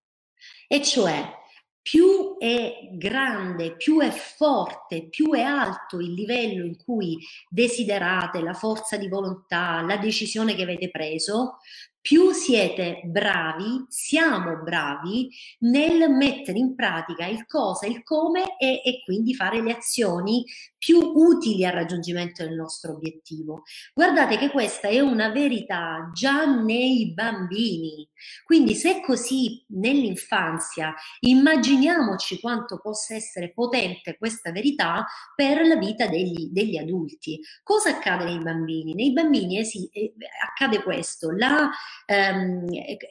E 0.67 0.83
cioè 0.83 1.43
più 1.85 2.37
è 2.39 2.89
grande, 2.93 3.75
più 3.75 3.99
è 3.99 4.09
forte, 4.09 5.07
più 5.07 5.33
è 5.33 5.41
alto 5.41 5.99
il 5.99 6.13
livello 6.13 6.65
in 6.65 6.83
cui 6.83 7.15
desiderate 7.47 8.41
la 8.41 8.55
forza 8.55 8.97
di 8.97 9.07
volontà, 9.07 9.83
la 9.83 9.97
decisione 9.97 10.55
che 10.55 10.63
avete 10.63 10.89
preso, 10.89 11.59
più 12.05 12.33
siete 12.33 13.01
bravi, 13.03 13.83
siamo 13.87 14.61
bravi 14.61 15.27
nel 15.61 16.07
mettere 16.11 16.59
in 16.59 16.75
pratica 16.75 17.25
il 17.25 17.47
cosa, 17.47 17.87
il 17.87 18.03
come 18.03 18.59
e, 18.59 18.79
e, 18.85 19.01
quindi 19.03 19.33
fare 19.33 19.59
le 19.59 19.71
azioni 19.71 20.45
più 20.77 20.99
utili 20.99 21.65
al 21.65 21.73
raggiungimento 21.73 22.43
del 22.43 22.53
nostro 22.53 22.91
obiettivo. 22.91 23.63
Guardate 23.91 24.37
che 24.37 24.51
questa 24.51 24.87
è 24.87 24.99
una 24.99 25.29
verità 25.29 26.11
già 26.13 26.45
nei 26.45 27.11
bambini, 27.11 28.07
quindi 28.43 28.75
se 28.75 29.01
così 29.01 29.65
nell'infanzia 29.69 30.93
immaginiamoci 31.21 32.39
quanto 32.39 32.79
possa 32.79 33.15
essere 33.15 33.51
potente 33.51 34.15
questa 34.19 34.51
verità 34.51 35.07
per 35.35 35.65
la 35.65 35.75
vita 35.75 36.05
degli, 36.05 36.49
degli 36.51 36.77
adulti. 36.77 37.39
Cosa 37.63 37.89
accade 37.89 38.25
nei 38.25 38.43
bambini? 38.43 38.93
Nei 38.93 39.11
bambini 39.11 39.57
eh 39.57 39.63
sì, 39.63 39.89
eh, 39.91 40.13
accade 40.47 40.83
questo, 40.83 41.31
la 41.31 41.67
ehm, 42.05 42.65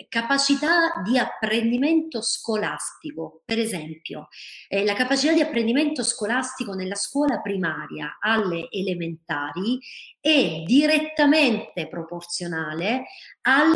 capacità 0.09 1.03
di 1.05 1.19
apprendimento 1.19 2.23
scolastico, 2.23 3.43
per 3.45 3.59
esempio, 3.59 4.29
eh, 4.69 4.85
la 4.85 4.95
capacità 4.95 5.33
di 5.33 5.41
apprendimento 5.41 6.03
scolastico 6.03 6.75
nella 6.75 6.95
scuola 6.95 7.41
primaria 7.41 8.19
alle 8.21 8.69
elementari 8.71 9.79
è 10.21 10.63
direttamente 10.65 11.87
proporzionale 11.89 13.05
al 13.43 13.73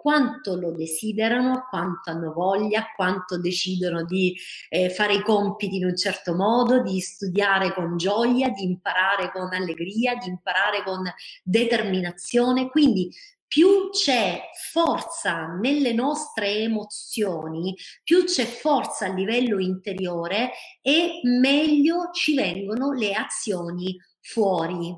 quanto 0.00 0.58
lo 0.58 0.72
desiderano, 0.72 1.66
quanto 1.68 2.10
hanno 2.10 2.32
voglia, 2.32 2.86
quanto 2.96 3.38
decidono 3.38 4.04
di 4.04 4.34
eh, 4.70 4.88
fare 4.88 5.14
i 5.14 5.22
compiti 5.22 5.76
in 5.76 5.84
un 5.84 5.96
certo 5.96 6.34
modo, 6.34 6.82
di 6.82 7.00
studiare 7.00 7.74
con 7.74 7.98
gioia, 7.98 8.48
di 8.48 8.64
imparare 8.64 9.30
con 9.30 9.52
allegria, 9.52 10.14
di 10.14 10.28
imparare 10.28 10.82
con 10.82 11.02
determinazione. 11.42 12.70
Quindi 12.70 13.12
più 13.50 13.90
c'è 13.90 14.40
forza 14.70 15.46
nelle 15.46 15.92
nostre 15.92 16.58
emozioni, 16.58 17.74
più 18.04 18.22
c'è 18.22 18.44
forza 18.44 19.06
a 19.06 19.12
livello 19.12 19.58
interiore 19.58 20.52
e 20.80 21.18
meglio 21.24 22.10
ci 22.12 22.36
vengono 22.36 22.92
le 22.92 23.12
azioni 23.12 23.96
fuori. 24.20 24.96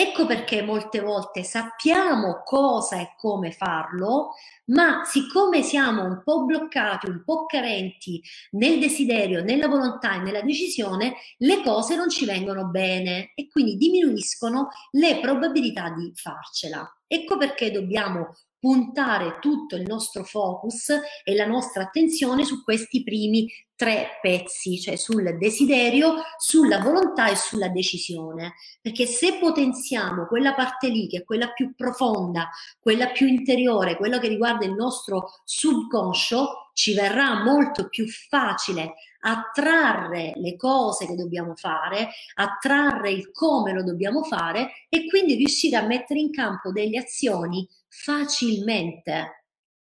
Ecco 0.00 0.26
perché 0.26 0.62
molte 0.62 1.00
volte 1.00 1.42
sappiamo 1.42 2.42
cosa 2.44 3.00
e 3.00 3.14
come 3.16 3.50
farlo, 3.50 4.34
ma 4.66 5.02
siccome 5.04 5.62
siamo 5.62 6.04
un 6.04 6.22
po' 6.22 6.44
bloccati, 6.44 7.10
un 7.10 7.24
po' 7.24 7.46
carenti 7.46 8.22
nel 8.52 8.78
desiderio, 8.78 9.42
nella 9.42 9.66
volontà 9.66 10.14
e 10.14 10.20
nella 10.20 10.42
decisione, 10.42 11.16
le 11.38 11.64
cose 11.64 11.96
non 11.96 12.08
ci 12.10 12.26
vengono 12.26 12.66
bene 12.66 13.32
e 13.34 13.48
quindi 13.48 13.76
diminuiscono 13.76 14.68
le 14.92 15.18
probabilità 15.18 15.90
di 15.90 16.12
farcela. 16.14 16.88
Ecco 17.08 17.36
perché 17.36 17.72
dobbiamo 17.72 18.36
puntare 18.58 19.38
tutto 19.40 19.76
il 19.76 19.84
nostro 19.86 20.24
focus 20.24 20.90
e 21.24 21.34
la 21.34 21.46
nostra 21.46 21.84
attenzione 21.84 22.44
su 22.44 22.62
questi 22.62 23.02
primi 23.02 23.46
tre 23.78 24.18
pezzi, 24.20 24.80
cioè 24.80 24.96
sul 24.96 25.38
desiderio, 25.38 26.14
sulla 26.36 26.80
volontà 26.80 27.28
e 27.28 27.36
sulla 27.36 27.68
decisione. 27.68 28.54
Perché 28.80 29.06
se 29.06 29.38
potenziamo 29.38 30.26
quella 30.26 30.54
parte 30.54 30.88
lì, 30.88 31.06
che 31.06 31.18
è 31.18 31.24
quella 31.24 31.52
più 31.52 31.74
profonda, 31.76 32.50
quella 32.80 33.10
più 33.10 33.28
interiore, 33.28 33.96
quella 33.96 34.18
che 34.18 34.26
riguarda 34.26 34.64
il 34.64 34.74
nostro 34.74 35.40
subconscio, 35.44 36.70
ci 36.72 36.94
verrà 36.94 37.42
molto 37.44 37.88
più 37.88 38.08
facile 38.08 38.94
attrarre 39.20 40.32
le 40.36 40.56
cose 40.56 41.06
che 41.06 41.14
dobbiamo 41.14 41.54
fare, 41.54 42.08
attrarre 42.34 43.10
il 43.10 43.30
come 43.32 43.72
lo 43.72 43.82
dobbiamo 43.82 44.22
fare 44.22 44.70
e 44.88 45.06
quindi 45.08 45.34
riuscire 45.34 45.76
a 45.76 45.86
mettere 45.86 46.20
in 46.20 46.30
campo 46.30 46.70
delle 46.72 46.98
azioni 46.98 47.66
facilmente 47.88 49.38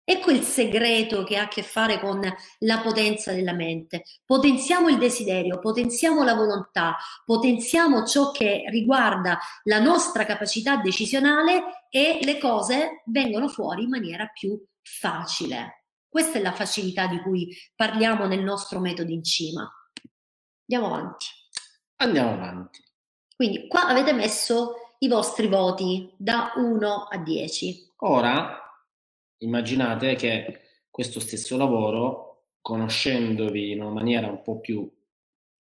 Ecco 0.04 0.32
il 0.32 0.42
segreto 0.42 1.22
che 1.22 1.36
ha 1.36 1.42
a 1.44 1.48
che 1.48 1.62
fare 1.62 2.00
con 2.00 2.20
la 2.58 2.80
potenza 2.80 3.32
della 3.32 3.52
mente. 3.52 4.02
Potenziamo 4.24 4.88
il 4.88 4.98
desiderio, 4.98 5.60
potenziamo 5.60 6.24
la 6.24 6.34
volontà, 6.34 6.96
potenziamo 7.24 8.04
ciò 8.04 8.32
che 8.32 8.64
riguarda 8.68 9.38
la 9.64 9.78
nostra 9.78 10.24
capacità 10.24 10.76
decisionale 10.78 11.86
e 11.88 12.18
le 12.22 12.38
cose 12.38 13.02
vengono 13.06 13.46
fuori 13.46 13.84
in 13.84 13.90
maniera 13.90 14.26
più 14.26 14.60
facile. 14.82 15.81
Questa 16.12 16.38
è 16.38 16.42
la 16.42 16.52
facilità 16.52 17.06
di 17.06 17.22
cui 17.22 17.56
parliamo 17.74 18.26
nel 18.26 18.42
nostro 18.42 18.80
metodo 18.80 19.10
in 19.10 19.24
cima. 19.24 19.66
Andiamo 20.68 20.94
avanti. 20.94 21.24
Andiamo 21.96 22.32
avanti. 22.32 22.84
Quindi 23.34 23.66
qua 23.66 23.86
avete 23.86 24.12
messo 24.12 24.74
i 24.98 25.08
vostri 25.08 25.46
voti 25.46 26.12
da 26.18 26.52
1 26.56 27.04
a 27.04 27.16
10. 27.16 27.92
Ora 28.00 28.60
immaginate 29.38 30.14
che 30.14 30.60
questo 30.90 31.18
stesso 31.18 31.56
lavoro, 31.56 32.48
conoscendovi 32.60 33.70
in 33.70 33.80
una 33.80 33.92
maniera 33.92 34.26
un 34.26 34.42
po' 34.42 34.60
più 34.60 34.86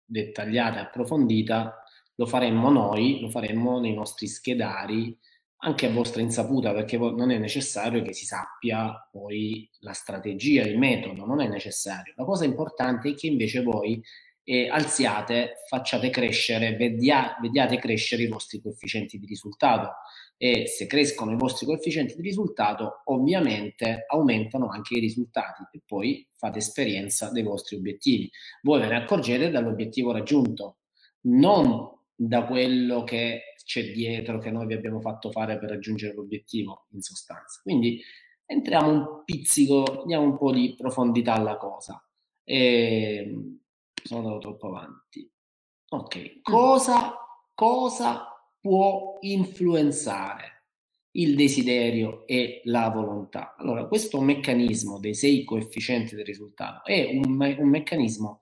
dettagliata 0.02 0.78
e 0.78 0.82
approfondita, 0.84 1.84
lo 2.14 2.24
faremmo 2.24 2.70
noi, 2.70 3.20
lo 3.20 3.28
faremmo 3.28 3.80
nei 3.80 3.92
nostri 3.92 4.26
schedari, 4.26 5.14
anche 5.60 5.86
a 5.86 5.90
vostra 5.90 6.20
insaputa, 6.22 6.72
perché 6.72 6.96
non 6.96 7.30
è 7.30 7.38
necessario 7.38 8.02
che 8.02 8.12
si 8.12 8.24
sappia 8.24 9.08
poi 9.10 9.68
la 9.80 9.92
strategia, 9.92 10.62
il 10.62 10.78
metodo, 10.78 11.24
non 11.24 11.40
è 11.40 11.48
necessario. 11.48 12.12
La 12.16 12.24
cosa 12.24 12.44
importante 12.44 13.10
è 13.10 13.14
che 13.14 13.26
invece 13.26 13.62
voi 13.62 14.00
eh, 14.44 14.68
alziate, 14.68 15.56
facciate 15.66 16.10
crescere, 16.10 16.76
vedia, 16.76 17.36
vediate 17.40 17.78
crescere 17.78 18.22
i 18.22 18.28
vostri 18.28 18.62
coefficienti 18.62 19.18
di 19.18 19.26
risultato 19.26 19.90
e 20.38 20.66
se 20.68 20.86
crescono 20.86 21.32
i 21.32 21.36
vostri 21.36 21.66
coefficienti 21.66 22.14
di 22.14 22.22
risultato 22.22 23.02
ovviamente 23.06 24.04
aumentano 24.06 24.68
anche 24.68 24.96
i 24.96 25.00
risultati 25.00 25.64
e 25.72 25.82
poi 25.84 26.26
fate 26.32 26.58
esperienza 26.58 27.30
dei 27.30 27.42
vostri 27.42 27.76
obiettivi. 27.76 28.30
Voi 28.62 28.80
ve 28.80 28.86
ne 28.86 28.96
accorgete 28.96 29.50
dall'obiettivo 29.50 30.12
raggiunto, 30.12 30.78
non 31.22 31.96
da 32.14 32.46
quello 32.46 33.04
che 33.04 33.54
c'è 33.68 33.92
dietro 33.92 34.38
che 34.38 34.50
noi 34.50 34.64
vi 34.64 34.72
abbiamo 34.72 34.98
fatto 34.98 35.30
fare 35.30 35.58
per 35.58 35.68
raggiungere 35.68 36.14
l'obiettivo 36.14 36.86
in 36.92 37.02
sostanza. 37.02 37.60
Quindi 37.62 38.00
entriamo 38.46 38.88
un 38.88 39.22
pizzico, 39.26 40.04
diamo 40.06 40.24
un 40.24 40.38
po' 40.38 40.52
di 40.52 40.74
profondità 40.74 41.34
alla 41.34 41.58
cosa. 41.58 42.02
E... 42.42 43.58
Sono 44.02 44.20
andato 44.20 44.38
troppo 44.38 44.68
avanti. 44.68 45.30
Ok, 45.90 46.40
cosa, 46.40 47.14
cosa 47.52 48.26
può 48.58 49.18
influenzare 49.20 50.64
il 51.18 51.34
desiderio 51.34 52.26
e 52.26 52.62
la 52.64 52.88
volontà. 52.88 53.54
Allora, 53.58 53.86
questo 53.86 54.18
meccanismo 54.22 54.98
dei 54.98 55.14
sei 55.14 55.44
coefficienti 55.44 56.14
del 56.14 56.24
risultato 56.24 56.88
è 56.88 57.20
un, 57.22 57.34
me- 57.34 57.56
un 57.58 57.68
meccanismo 57.68 58.38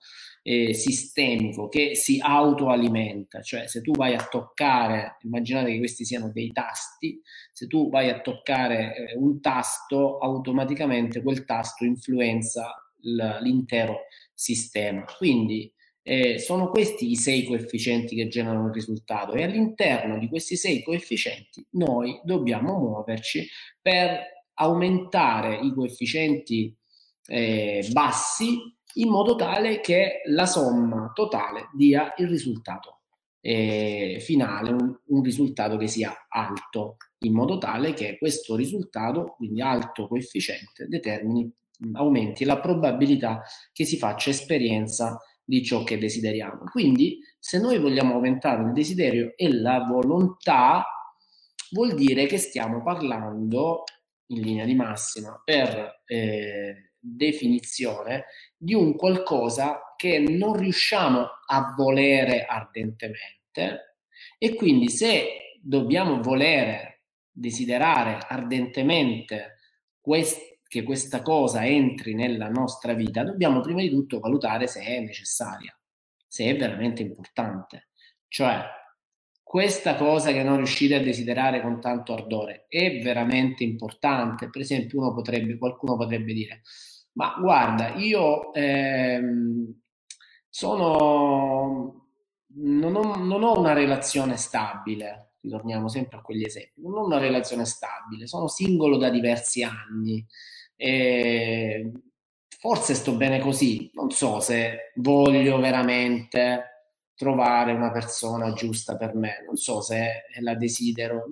eh, 0.49 0.73
sistemico 0.73 1.67
che 1.67 1.93
si 1.93 2.19
autoalimenta, 2.21 3.41
cioè 3.41 3.67
se 3.67 3.81
tu 3.81 3.91
vai 3.91 4.13
a 4.13 4.25
toccare, 4.29 5.17
immaginate 5.23 5.73
che 5.73 5.77
questi 5.77 6.05
siano 6.05 6.31
dei 6.31 6.53
tasti, 6.53 7.21
se 7.51 7.67
tu 7.67 7.89
vai 7.89 8.09
a 8.09 8.21
toccare 8.21 8.95
eh, 8.95 9.17
un 9.17 9.41
tasto, 9.41 10.19
automaticamente 10.19 11.21
quel 11.21 11.43
tasto 11.43 11.83
influenza 11.83 12.73
l- 13.01 13.39
l'intero 13.41 14.03
sistema. 14.33 15.03
Quindi 15.17 15.69
eh, 16.01 16.39
sono 16.39 16.69
questi 16.69 17.11
i 17.11 17.17
sei 17.17 17.43
coefficienti 17.43 18.15
che 18.15 18.29
generano 18.29 18.67
il 18.67 18.73
risultato 18.73 19.33
e 19.33 19.43
all'interno 19.43 20.17
di 20.17 20.29
questi 20.29 20.55
sei 20.55 20.81
coefficienti 20.81 21.67
noi 21.71 22.21
dobbiamo 22.23 22.77
muoverci 22.77 23.45
per 23.81 24.21
aumentare 24.53 25.59
i 25.59 25.73
coefficienti 25.73 26.73
eh, 27.25 27.85
bassi 27.91 28.76
in 28.95 29.09
modo 29.09 29.35
tale 29.35 29.79
che 29.79 30.21
la 30.25 30.45
somma 30.45 31.11
totale 31.13 31.69
dia 31.73 32.13
il 32.17 32.27
risultato 32.27 32.97
eh, 33.41 34.17
finale, 34.19 34.71
un, 34.71 34.93
un 35.05 35.21
risultato 35.21 35.77
che 35.77 35.87
sia 35.87 36.13
alto, 36.27 36.97
in 37.19 37.33
modo 37.33 37.57
tale 37.57 37.93
che 37.93 38.17
questo 38.17 38.55
risultato, 38.55 39.35
quindi 39.37 39.61
alto 39.61 40.07
coefficiente, 40.07 40.87
determini, 40.87 41.49
aumenti 41.93 42.43
la 42.43 42.59
probabilità 42.59 43.41
che 43.71 43.85
si 43.85 43.97
faccia 43.97 44.31
esperienza 44.31 45.17
di 45.43 45.63
ciò 45.63 45.83
che 45.83 45.97
desideriamo. 45.97 46.63
Quindi, 46.71 47.19
se 47.39 47.59
noi 47.59 47.79
vogliamo 47.79 48.15
aumentare 48.15 48.63
il 48.63 48.73
desiderio 48.73 49.31
e 49.37 49.53
la 49.53 49.85
volontà, 49.85 50.85
vuol 51.71 51.95
dire 51.95 52.25
che 52.25 52.37
stiamo 52.37 52.83
parlando 52.83 53.83
in 54.27 54.41
linea 54.41 54.65
di 54.65 54.75
massima 54.75 55.41
per 55.43 56.01
eh, 56.05 56.86
definizione 56.99 58.25
di 58.55 58.73
un 58.73 58.95
qualcosa 58.95 59.93
che 59.95 60.19
non 60.19 60.57
riusciamo 60.57 61.27
a 61.47 61.73
volere 61.75 62.45
ardentemente 62.45 63.97
e 64.37 64.55
quindi 64.55 64.89
se 64.89 65.59
dobbiamo 65.61 66.21
volere, 66.21 67.03
desiderare 67.31 68.17
ardentemente 68.27 69.55
questo 69.99 70.55
che 70.67 70.83
questa 70.83 71.21
cosa 71.21 71.65
entri 71.65 72.13
nella 72.13 72.49
nostra 72.49 72.93
vita, 72.93 73.23
dobbiamo 73.23 73.61
prima 73.61 73.81
di 73.81 73.89
tutto 73.89 74.19
valutare 74.19 74.67
se 74.67 74.81
è 74.81 74.99
necessaria, 74.99 75.77
se 76.27 76.45
è 76.45 76.55
veramente 76.57 77.01
importante. 77.01 77.87
Cioè, 78.27 78.63
questa 79.47 79.95
cosa 79.95 80.33
che 80.33 80.43
non 80.43 80.57
riuscite 80.57 80.95
a 80.95 81.01
desiderare 81.01 81.61
con 81.61 81.79
tanto 81.79 82.13
ardore 82.13 82.65
è 82.67 82.99
veramente 83.01 83.63
importante. 83.63 84.49
Per 84.49 84.59
esempio, 84.59 84.99
uno 84.99 85.13
potrebbe, 85.13 85.57
qualcuno 85.57 85.95
potrebbe 85.95 86.33
dire, 86.33 86.63
ma 87.13 87.33
guarda, 87.39 87.95
io 87.95 88.53
ehm, 88.53 89.73
sono, 90.49 92.09
non 92.55 92.95
ho, 92.97 93.15
non 93.15 93.43
ho 93.43 93.57
una 93.57 93.71
relazione 93.71 94.35
stabile, 94.35 95.35
ritorniamo 95.39 95.87
sempre 95.87 96.17
a 96.17 96.21
quegli 96.21 96.43
esempi, 96.43 96.81
non 96.81 96.97
ho 96.97 97.05
una 97.05 97.17
relazione 97.17 97.63
stabile, 97.63 98.27
sono 98.27 98.49
singolo 98.49 98.97
da 98.97 99.09
diversi 99.09 99.63
anni, 99.63 100.25
e 100.75 101.89
forse 102.59 102.95
sto 102.95 103.13
bene 103.13 103.39
così, 103.39 103.89
non 103.93 104.11
so 104.11 104.41
se 104.41 104.91
voglio 104.95 105.57
veramente 105.57 106.76
trovare 107.17 107.73
una 107.73 107.91
persona 107.91 108.53
giusta 108.53 108.95
per 108.95 109.15
me, 109.15 109.43
non 109.45 109.55
so 109.55 109.81
se 109.81 110.25
la 110.39 110.53
desidero, 110.53 111.25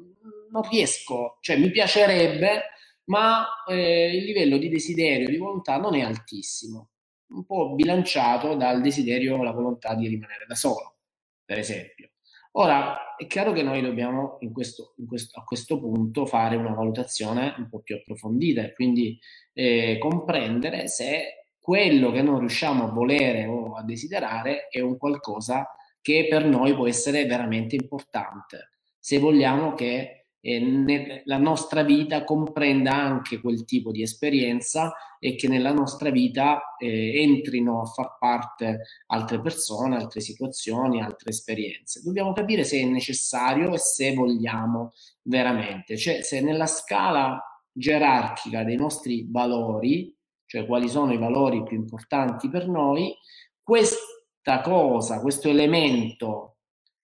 non 0.52 0.64
riesco, 0.68 1.38
cioè 1.42 1.58
mi 1.58 1.70
piacerebbe, 1.70 2.64
ma 3.06 3.46
eh, 3.68 4.18
il 4.18 4.24
livello 4.24 4.58
di 4.58 4.68
desiderio, 4.68 5.30
di 5.30 5.38
volontà 5.38 5.78
non 5.78 5.94
è 5.96 6.02
altissimo, 6.02 6.90
un 7.28 7.46
po' 7.46 7.76
bilanciato 7.76 8.56
dal 8.56 8.82
desiderio 8.82 9.38
o 9.38 9.44
la 9.44 9.52
volontà 9.52 9.94
di 9.94 10.08
rimanere 10.08 10.46
da 10.48 10.56
solo, 10.56 10.98
per 11.46 11.60
esempio. 11.60 12.10
Ora, 12.58 13.16
è 13.16 13.28
chiaro 13.28 13.52
che 13.52 13.62
noi 13.62 13.82
dobbiamo 13.82 14.38
in 14.40 14.52
questo, 14.52 14.96
in 14.98 15.06
questo, 15.06 15.40
a 15.40 15.44
questo 15.44 15.80
punto 15.80 16.26
fare 16.26 16.56
una 16.56 16.74
valutazione 16.74 17.54
un 17.58 17.70
po' 17.70 17.82
più 17.82 17.96
approfondita 17.96 18.64
e 18.64 18.74
quindi 18.74 19.20
eh, 19.54 19.98
comprendere 20.00 20.88
se 20.88 21.45
quello 21.66 22.12
che 22.12 22.22
non 22.22 22.38
riusciamo 22.38 22.84
a 22.84 22.92
volere 22.92 23.48
o 23.48 23.74
a 23.74 23.82
desiderare 23.82 24.68
è 24.70 24.82
un 24.82 24.98
qualcosa 24.98 25.68
che 26.00 26.28
per 26.30 26.46
noi 26.46 26.76
può 26.76 26.88
essere 26.88 27.26
veramente 27.26 27.76
importante, 27.76 28.70
se 29.00 29.18
vogliamo 29.18 29.74
che 29.74 30.28
eh, 30.40 31.24
la 31.26 31.40
nostra 31.40 31.82
vita 31.82 32.24
comprenda 32.24 32.94
anche 32.94 33.42
quel 33.42 33.66
tipo 33.66 33.92
di 33.92 34.04
esperienza 34.04 34.94
e 35.18 35.34
che 35.34 35.48
nella 35.48 35.74
nostra 35.74 36.12
vita 36.12 36.76
eh, 36.78 37.20
entrino 37.24 37.82
a 37.82 37.86
far 37.86 38.16
parte 38.20 38.82
altre 39.08 39.42
persone, 39.42 39.96
altre 39.96 40.22
situazioni, 40.22 41.02
altre 41.02 41.32
esperienze. 41.32 42.04
Dobbiamo 42.04 42.32
capire 42.32 42.64
se 42.64 42.80
è 42.80 42.86
necessario 42.86 43.74
e 43.74 43.80
se 43.80 44.14
vogliamo 44.14 44.94
veramente, 45.24 45.98
cioè 45.98 46.22
se 46.22 46.42
nella 46.42 46.68
scala 46.68 47.42
gerarchica 47.72 48.64
dei 48.64 48.76
nostri 48.76 49.26
valori, 49.28 50.16
cioè 50.46 50.66
quali 50.66 50.88
sono 50.88 51.14
i 51.14 51.18
valori 51.18 51.64
più 51.64 51.78
importanti 51.78 52.50
per 52.50 52.68
noi, 52.68 53.16
questa 53.62 54.62
cosa, 54.62 55.22
questo 55.22 55.50
elemento 55.50 56.58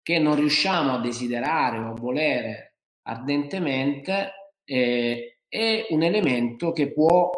che 0.02 0.20
non 0.20 0.36
riusciamo 0.36 0.94
a 0.94 1.00
desiderare 1.00 1.78
o 1.78 1.92
a 1.92 1.94
volere 1.94 2.78
ardentemente 3.04 4.32
eh, 4.64 5.40
è 5.48 5.88
un 5.90 6.04
elemento 6.04 6.72
che 6.72 6.92
può 6.92 7.30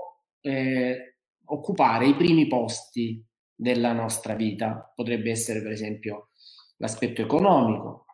eh, 0.41 1.15
occupare 1.45 2.07
i 2.07 2.15
primi 2.15 2.47
posti 2.47 3.23
della 3.53 3.93
nostra 3.93 4.33
vita. 4.35 4.91
Potrebbe 4.93 5.31
essere 5.31 5.61
per 5.61 5.71
esempio 5.71 6.29
l'aspetto 6.77 7.21
economico. 7.21 8.05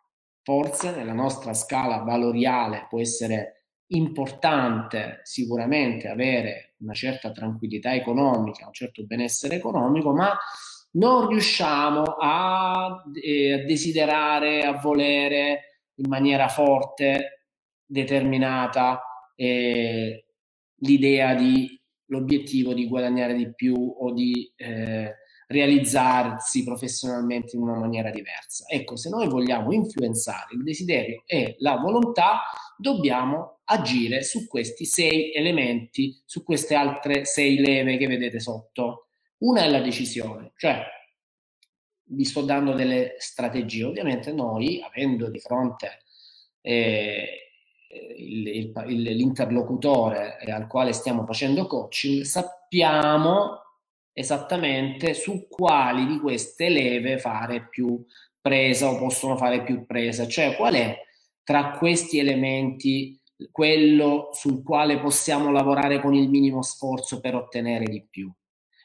Forse 0.42 0.94
nella 0.94 1.12
nostra 1.12 1.52
scala 1.54 1.98
valoriale 1.98 2.86
può 2.88 3.00
essere 3.00 3.57
importante 3.88 5.20
sicuramente 5.22 6.08
avere 6.08 6.74
una 6.78 6.94
certa 6.94 7.30
tranquillità 7.32 7.94
economica, 7.94 8.66
un 8.66 8.72
certo 8.72 9.04
benessere 9.04 9.56
economico, 9.56 10.12
ma 10.12 10.36
non 10.92 11.28
riusciamo 11.28 12.02
a, 12.02 13.02
eh, 13.22 13.52
a 13.52 13.64
desiderare, 13.64 14.62
a 14.62 14.72
volere 14.72 15.82
in 15.96 16.08
maniera 16.08 16.48
forte 16.48 17.44
determinata 17.84 19.02
eh, 19.34 20.24
l'idea 20.80 21.34
di 21.34 21.78
l'obiettivo 22.10 22.72
di 22.72 22.86
guadagnare 22.86 23.34
di 23.34 23.52
più 23.54 23.74
o 23.76 24.12
di 24.12 24.50
eh, 24.56 25.14
realizzarsi 25.48 26.62
professionalmente 26.62 27.56
in 27.56 27.62
una 27.62 27.78
maniera 27.78 28.10
diversa. 28.10 28.66
Ecco, 28.68 28.96
se 28.96 29.08
noi 29.08 29.28
vogliamo 29.28 29.72
influenzare 29.72 30.54
il 30.54 30.62
desiderio 30.62 31.22
e 31.26 31.56
la 31.60 31.76
volontà, 31.76 32.42
dobbiamo 32.76 33.60
agire 33.64 34.22
su 34.22 34.46
questi 34.46 34.84
sei 34.84 35.32
elementi, 35.32 36.22
su 36.24 36.44
queste 36.44 36.74
altre 36.74 37.24
sei 37.24 37.58
leve 37.58 37.96
che 37.96 38.06
vedete 38.06 38.40
sotto. 38.40 39.08
Una 39.38 39.62
è 39.62 39.70
la 39.70 39.80
decisione, 39.80 40.52
cioè 40.56 40.82
vi 42.10 42.24
sto 42.24 42.42
dando 42.42 42.74
delle 42.74 43.14
strategie. 43.16 43.84
Ovviamente 43.84 44.32
noi, 44.32 44.82
avendo 44.82 45.30
di 45.30 45.40
fronte 45.40 46.02
eh, 46.60 47.52
il, 48.18 48.46
il, 48.48 49.02
l'interlocutore 49.02 50.36
al 50.46 50.66
quale 50.66 50.92
stiamo 50.92 51.24
facendo 51.24 51.66
coaching, 51.66 52.22
sappiamo 52.22 53.62
esattamente 54.18 55.14
su 55.14 55.46
quali 55.48 56.04
di 56.04 56.18
queste 56.18 56.68
leve 56.68 57.18
fare 57.18 57.68
più 57.68 58.04
presa 58.40 58.88
o 58.88 58.98
possono 58.98 59.36
fare 59.36 59.62
più 59.62 59.86
presa, 59.86 60.26
cioè 60.26 60.56
qual 60.56 60.74
è 60.74 61.00
tra 61.44 61.70
questi 61.78 62.18
elementi 62.18 63.20
quello 63.52 64.30
sul 64.32 64.64
quale 64.64 64.98
possiamo 64.98 65.52
lavorare 65.52 66.00
con 66.00 66.14
il 66.14 66.28
minimo 66.28 66.62
sforzo 66.62 67.20
per 67.20 67.36
ottenere 67.36 67.84
di 67.84 68.04
più. 68.10 68.28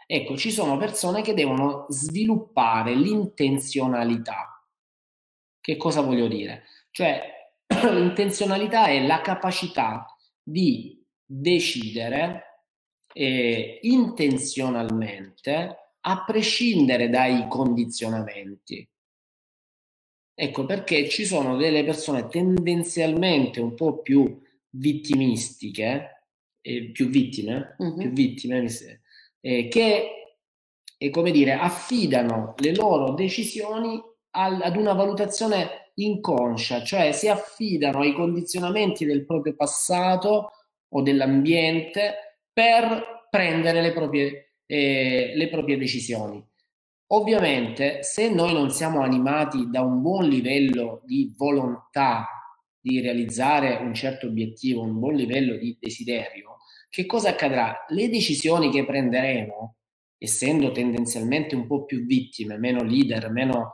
Ecco, 0.05 0.37
ci 0.37 0.51
sono 0.51 0.77
persone 0.77 1.23
che 1.23 1.33
devono 1.33 1.87
sviluppare 1.89 2.93
l'intenzionalità. 2.93 4.63
Che 5.59 5.77
cosa 5.77 6.01
voglio 6.01 6.27
dire? 6.27 6.65
Cioè, 6.91 7.51
l'intenzionalità 7.91 8.85
è 8.85 9.03
la 9.03 9.21
capacità 9.21 10.05
di 10.43 11.03
decidere 11.25 12.52
eh, 13.13 13.79
intenzionalmente 13.83 15.77
a 16.01 16.23
prescindere 16.25 17.09
dai 17.09 17.47
condizionamenti. 17.47 18.87
Ecco 20.35 20.65
perché 20.65 21.07
ci 21.09 21.25
sono 21.25 21.55
delle 21.55 21.83
persone 21.83 22.27
tendenzialmente 22.27 23.61
un 23.61 23.75
po' 23.75 24.01
più 24.01 24.41
vittimistiche, 24.71 26.25
eh, 26.59 26.89
più 26.91 27.07
vittime, 27.09 27.75
uh-huh. 27.77 27.97
più 27.97 28.09
vittime 28.09 28.65
eh, 29.41 29.67
che, 29.67 30.35
eh, 30.97 31.09
come 31.11 31.31
dire, 31.31 31.53
affidano 31.53 32.55
le 32.57 32.73
loro 32.73 33.13
decisioni 33.13 34.01
al, 34.31 34.59
ad 34.61 34.75
una 34.75 34.93
valutazione 34.93 35.91
inconscia, 35.95 36.83
cioè 36.83 37.11
si 37.11 37.27
affidano 37.27 37.99
ai 37.99 38.13
condizionamenti 38.13 39.05
del 39.05 39.25
proprio 39.25 39.55
passato 39.55 40.51
o 40.89 41.01
dell'ambiente 41.03 42.32
per 42.53 43.27
prendere 43.29 43.81
le 43.81 43.91
proprie, 43.91 44.53
eh, 44.65 45.33
le 45.35 45.49
proprie 45.49 45.77
decisioni. 45.77 46.43
Ovviamente, 47.07 48.03
se 48.03 48.29
noi 48.29 48.53
non 48.53 48.71
siamo 48.71 49.01
animati 49.01 49.69
da 49.69 49.81
un 49.81 50.01
buon 50.01 50.27
livello 50.27 51.01
di 51.05 51.33
volontà 51.35 52.27
di 52.79 53.01
realizzare 53.01 53.77
un 53.77 53.93
certo 53.93 54.27
obiettivo, 54.27 54.81
un 54.81 54.99
buon 54.99 55.15
livello 55.15 55.57
di 55.57 55.77
desiderio, 55.79 56.57
che 56.89 57.05
cosa 57.05 57.29
accadrà? 57.29 57.85
Le 57.87 58.09
decisioni 58.09 58.71
che 58.71 58.85
prenderemo, 58.85 59.75
essendo 60.17 60.71
tendenzialmente 60.71 61.55
un 61.55 61.65
po' 61.67 61.85
più 61.85 62.05
vittime, 62.05 62.57
meno 62.57 62.83
leader, 62.83 63.29
meno 63.31 63.73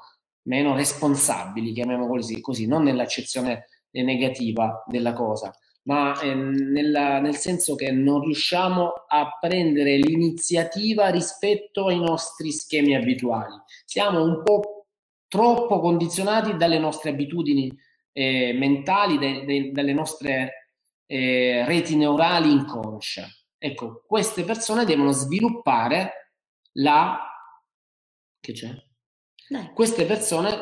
meno 0.49 0.75
responsabili, 0.75 1.73
chiamiamolo 1.73 2.09
così, 2.09 2.41
così 2.41 2.67
non 2.67 2.84
nell'accezione 2.84 3.67
negativa 3.91 4.84
della 4.88 5.13
cosa, 5.13 5.53
ma 5.90 6.20
eh, 6.20 6.36
nella, 6.36 7.20
nel 7.20 7.36
senso 7.36 7.74
che 7.74 7.92
non 7.92 8.22
riusciamo 8.22 8.94
a 9.08 9.38
prendere 9.40 9.98
l'iniziativa 9.98 11.10
rispetto 11.10 11.88
ai 11.88 12.00
nostri 12.00 12.52
schemi 12.52 12.96
abituali. 12.96 13.56
Siamo 13.86 14.24
un 14.24 14.44
po' 14.44 14.86
troppo 15.28 15.80
condizionati 15.80 16.56
dalle 16.58 16.78
nostre 16.78 17.10
abitudini 17.10 17.76
eh, 18.12 18.54
mentali, 18.54 19.18
de, 19.18 19.46
de, 19.46 19.72
dalle 19.72 19.94
nostre 19.94 20.70
eh, 21.08 21.66
reti 21.66 21.96
neurali 21.96 22.52
inconsce. 22.52 23.46
Ecco, 23.58 24.04
queste 24.06 24.44
persone 24.44 24.86
devono 24.86 25.12
sviluppare 25.12 26.34
la... 26.74 27.20
che 28.40 28.52
c'è? 28.54 28.70
Dai. 29.50 29.72
Queste 29.74 30.06
persone... 30.06 30.56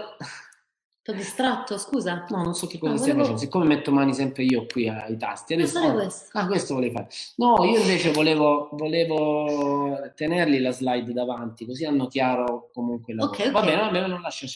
Ti 1.07 1.13
ho 1.13 1.15
distratto, 1.15 1.77
scusa. 1.77 2.25
No, 2.27 2.43
non 2.43 2.53
so 2.53 2.67
che 2.67 2.77
cosa 2.77 2.91
no, 2.91 2.97
stia 2.97 3.13
volevo... 3.13 3.31
facendo. 3.31 3.45
Siccome 3.45 3.65
metto 3.65 3.93
mani 3.93 4.13
sempre 4.13 4.43
io 4.43 4.65
qui 4.65 4.89
ai 4.89 5.15
tasti. 5.15 5.53
Adesso... 5.53 5.79
Ah, 5.79 5.93
questo. 5.93 6.37
Ah, 6.37 6.47
questo 6.47 6.73
volevi 6.73 6.93
fare. 6.93 7.07
No, 7.37 7.63
io 7.63 7.79
invece 7.79 8.11
volevo, 8.11 8.67
volevo 8.73 10.11
tenerli 10.15 10.59
la 10.59 10.71
slide 10.71 11.13
davanti, 11.13 11.65
così 11.65 11.85
hanno 11.85 12.07
chiaro 12.07 12.71
comunque 12.73 13.13
la 13.13 13.23
okay. 13.23 13.47
Okay. 13.47 13.51
Va 13.53 13.61
bene, 13.61 13.81
va 13.83 13.89
bene, 13.89 14.07
non 14.07 14.19
lascio. 14.19 14.47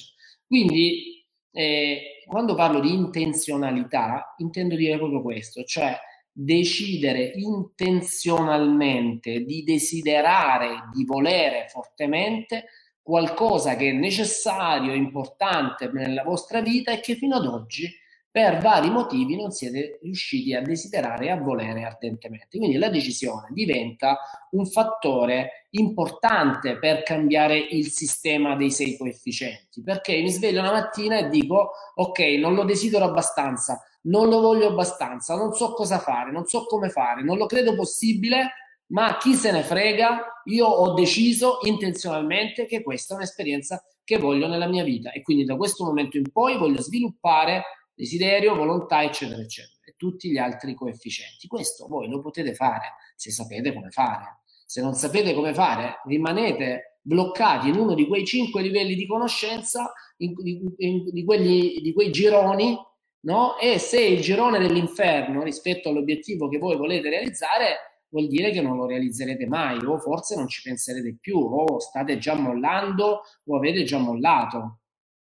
Quindi, 0.45 1.25
eh, 1.53 2.21
quando 2.27 2.53
parlo 2.53 2.81
di 2.81 2.93
intenzionalità, 2.93 4.35
intendo 4.39 4.75
dire 4.75 4.97
proprio 4.97 5.21
questo, 5.21 5.63
cioè 5.63 5.97
decidere 6.33 7.31
intenzionalmente 7.33 9.45
di 9.45 9.63
desiderare, 9.63 10.89
di 10.93 11.05
volere 11.05 11.67
fortemente 11.69 12.65
qualcosa 13.01 13.75
che 13.75 13.89
è 13.89 13.93
necessario, 13.93 14.93
importante 14.93 15.89
nella 15.91 16.23
vostra 16.23 16.61
vita 16.61 16.91
e 16.91 16.99
che 16.99 17.15
fino 17.15 17.35
ad 17.35 17.45
oggi 17.45 17.99
per 18.31 18.59
vari 18.59 18.89
motivi 18.89 19.35
non 19.35 19.51
siete 19.51 19.99
riusciti 20.01 20.53
a 20.53 20.61
desiderare 20.61 21.25
e 21.25 21.31
a 21.31 21.37
volere 21.37 21.83
ardentemente. 21.83 22.57
Quindi 22.57 22.77
la 22.77 22.89
decisione 22.89 23.49
diventa 23.51 24.19
un 24.51 24.65
fattore 24.65 25.67
importante 25.71 26.79
per 26.79 27.03
cambiare 27.03 27.57
il 27.57 27.87
sistema 27.87 28.55
dei 28.55 28.71
sei 28.71 28.95
coefficienti, 28.95 29.81
perché 29.83 30.21
mi 30.21 30.29
sveglio 30.29 30.61
una 30.61 30.71
mattina 30.71 31.17
e 31.17 31.27
dico 31.27 31.71
ok, 31.95 32.19
non 32.39 32.53
lo 32.53 32.63
desidero 32.63 33.03
abbastanza, 33.03 33.83
non 34.03 34.29
lo 34.29 34.39
voglio 34.39 34.67
abbastanza, 34.67 35.35
non 35.35 35.51
so 35.51 35.73
cosa 35.73 35.99
fare, 35.99 36.31
non 36.31 36.45
so 36.45 36.65
come 36.67 36.87
fare, 36.87 37.23
non 37.23 37.35
lo 37.37 37.47
credo 37.47 37.75
possibile, 37.75 38.51
ma 38.91 39.17
chi 39.17 39.33
se 39.33 39.51
ne 39.51 39.63
frega, 39.63 40.41
io 40.45 40.67
ho 40.67 40.93
deciso 40.93 41.59
intenzionalmente 41.63 42.65
che 42.65 42.83
questa 42.83 43.13
è 43.13 43.17
un'esperienza 43.17 43.83
che 44.03 44.17
voglio 44.17 44.47
nella 44.47 44.67
mia 44.67 44.83
vita 44.83 45.11
e 45.11 45.21
quindi 45.21 45.45
da 45.45 45.55
questo 45.55 45.83
momento 45.83 46.17
in 46.17 46.31
poi 46.31 46.57
voglio 46.57 46.81
sviluppare 46.81 47.63
desiderio, 47.93 48.55
volontà, 48.55 49.03
eccetera, 49.03 49.41
eccetera, 49.41 49.79
e 49.85 49.93
tutti 49.95 50.29
gli 50.29 50.37
altri 50.37 50.73
coefficienti. 50.73 51.47
Questo 51.47 51.87
voi 51.87 52.09
lo 52.09 52.19
potete 52.21 52.53
fare 52.53 52.95
se 53.15 53.31
sapete 53.31 53.73
come 53.73 53.91
fare. 53.91 54.39
Se 54.65 54.81
non 54.81 54.93
sapete 54.93 55.33
come 55.33 55.53
fare, 55.53 56.01
rimanete 56.05 56.99
bloccati 57.01 57.69
in 57.69 57.77
uno 57.77 57.93
di 57.93 58.07
quei 58.07 58.25
cinque 58.25 58.61
livelli 58.61 58.95
di 58.95 59.05
conoscenza, 59.05 59.91
in, 60.17 60.33
in, 60.77 61.03
di, 61.11 61.23
quelli, 61.23 61.79
di 61.81 61.93
quei 61.93 62.11
gironi, 62.11 62.77
no? 63.21 63.57
E 63.57 63.79
se 63.79 64.01
il 64.01 64.21
girone 64.21 64.59
dell'inferno 64.59 65.43
rispetto 65.43 65.89
all'obiettivo 65.89 66.47
che 66.47 66.57
voi 66.57 66.77
volete 66.77 67.09
realizzare 67.09 67.90
vuol 68.11 68.27
dire 68.27 68.51
che 68.51 68.61
non 68.61 68.77
lo 68.77 68.85
realizzerete 68.85 69.47
mai 69.47 69.83
o 69.83 69.97
forse 69.97 70.35
non 70.35 70.47
ci 70.47 70.61
penserete 70.61 71.17
più 71.19 71.37
o 71.37 71.79
state 71.79 72.17
già 72.17 72.35
mollando 72.35 73.21
o 73.45 73.55
avete 73.55 73.83
già 73.83 73.97
mollato. 73.97 74.79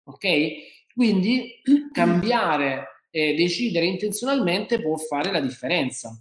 Ok? 0.04 0.26
Quindi 0.92 1.60
cambiare 1.92 3.06
e 3.10 3.34
decidere 3.34 3.86
intenzionalmente 3.86 4.80
può 4.80 4.96
fare 4.96 5.30
la 5.30 5.40
differenza. 5.40 6.16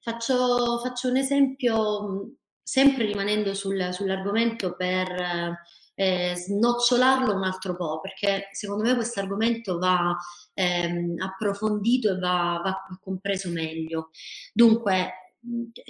Faccio, 0.00 0.78
faccio 0.82 1.08
un 1.08 1.16
esempio, 1.16 2.34
sempre 2.62 3.06
rimanendo 3.06 3.54
sul, 3.54 3.88
sull'argomento 3.92 4.76
per 4.76 5.56
eh, 5.94 6.34
snocciolarlo 6.36 7.34
un 7.34 7.42
altro 7.42 7.74
po', 7.74 8.00
perché 8.00 8.48
secondo 8.52 8.84
me 8.84 8.94
questo 8.94 9.18
argomento 9.18 9.78
va 9.78 10.16
ehm, 10.54 11.16
approfondito 11.18 12.12
e 12.12 12.18
va, 12.18 12.60
va 12.62 12.98
compreso 13.00 13.50
meglio. 13.50 14.10
Dunque, 14.52 15.27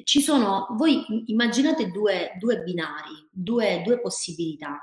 ci 0.04 0.20
sono, 0.20 0.66
voi 0.76 1.04
immaginate 1.26 1.90
due, 1.90 2.32
due 2.38 2.62
binari, 2.62 3.28
due, 3.30 3.82
due 3.84 4.00
possibilità. 4.00 4.80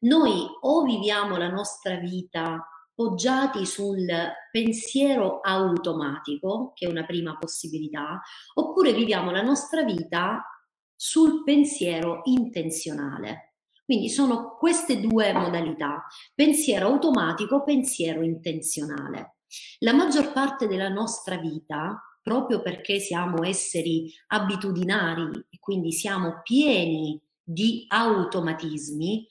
Noi 0.00 0.46
o 0.60 0.82
viviamo 0.82 1.36
la 1.36 1.50
nostra 1.50 1.96
vita 1.96 2.66
poggiati 2.94 3.66
sul 3.66 4.06
pensiero 4.50 5.40
automatico, 5.40 6.72
che 6.74 6.86
è 6.86 6.90
una 6.90 7.04
prima 7.04 7.36
possibilità, 7.36 8.20
oppure 8.54 8.94
viviamo 8.94 9.30
la 9.30 9.42
nostra 9.42 9.82
vita 9.82 10.42
sul 10.94 11.42
pensiero 11.44 12.22
intenzionale. 12.24 13.54
Quindi 13.84 14.08
sono 14.08 14.56
queste 14.58 14.98
due 14.98 15.32
modalità, 15.32 16.06
pensiero 16.34 16.88
automatico, 16.88 17.62
pensiero 17.62 18.22
intenzionale. 18.22 19.36
La 19.80 19.92
maggior 19.92 20.32
parte 20.32 20.66
della 20.66 20.88
nostra 20.88 21.36
vita 21.36 22.02
proprio 22.26 22.60
perché 22.60 22.98
siamo 22.98 23.44
esseri 23.44 24.12
abitudinari 24.26 25.46
e 25.48 25.60
quindi 25.60 25.92
siamo 25.92 26.40
pieni 26.42 27.20
di 27.40 27.84
automatismi, 27.86 29.24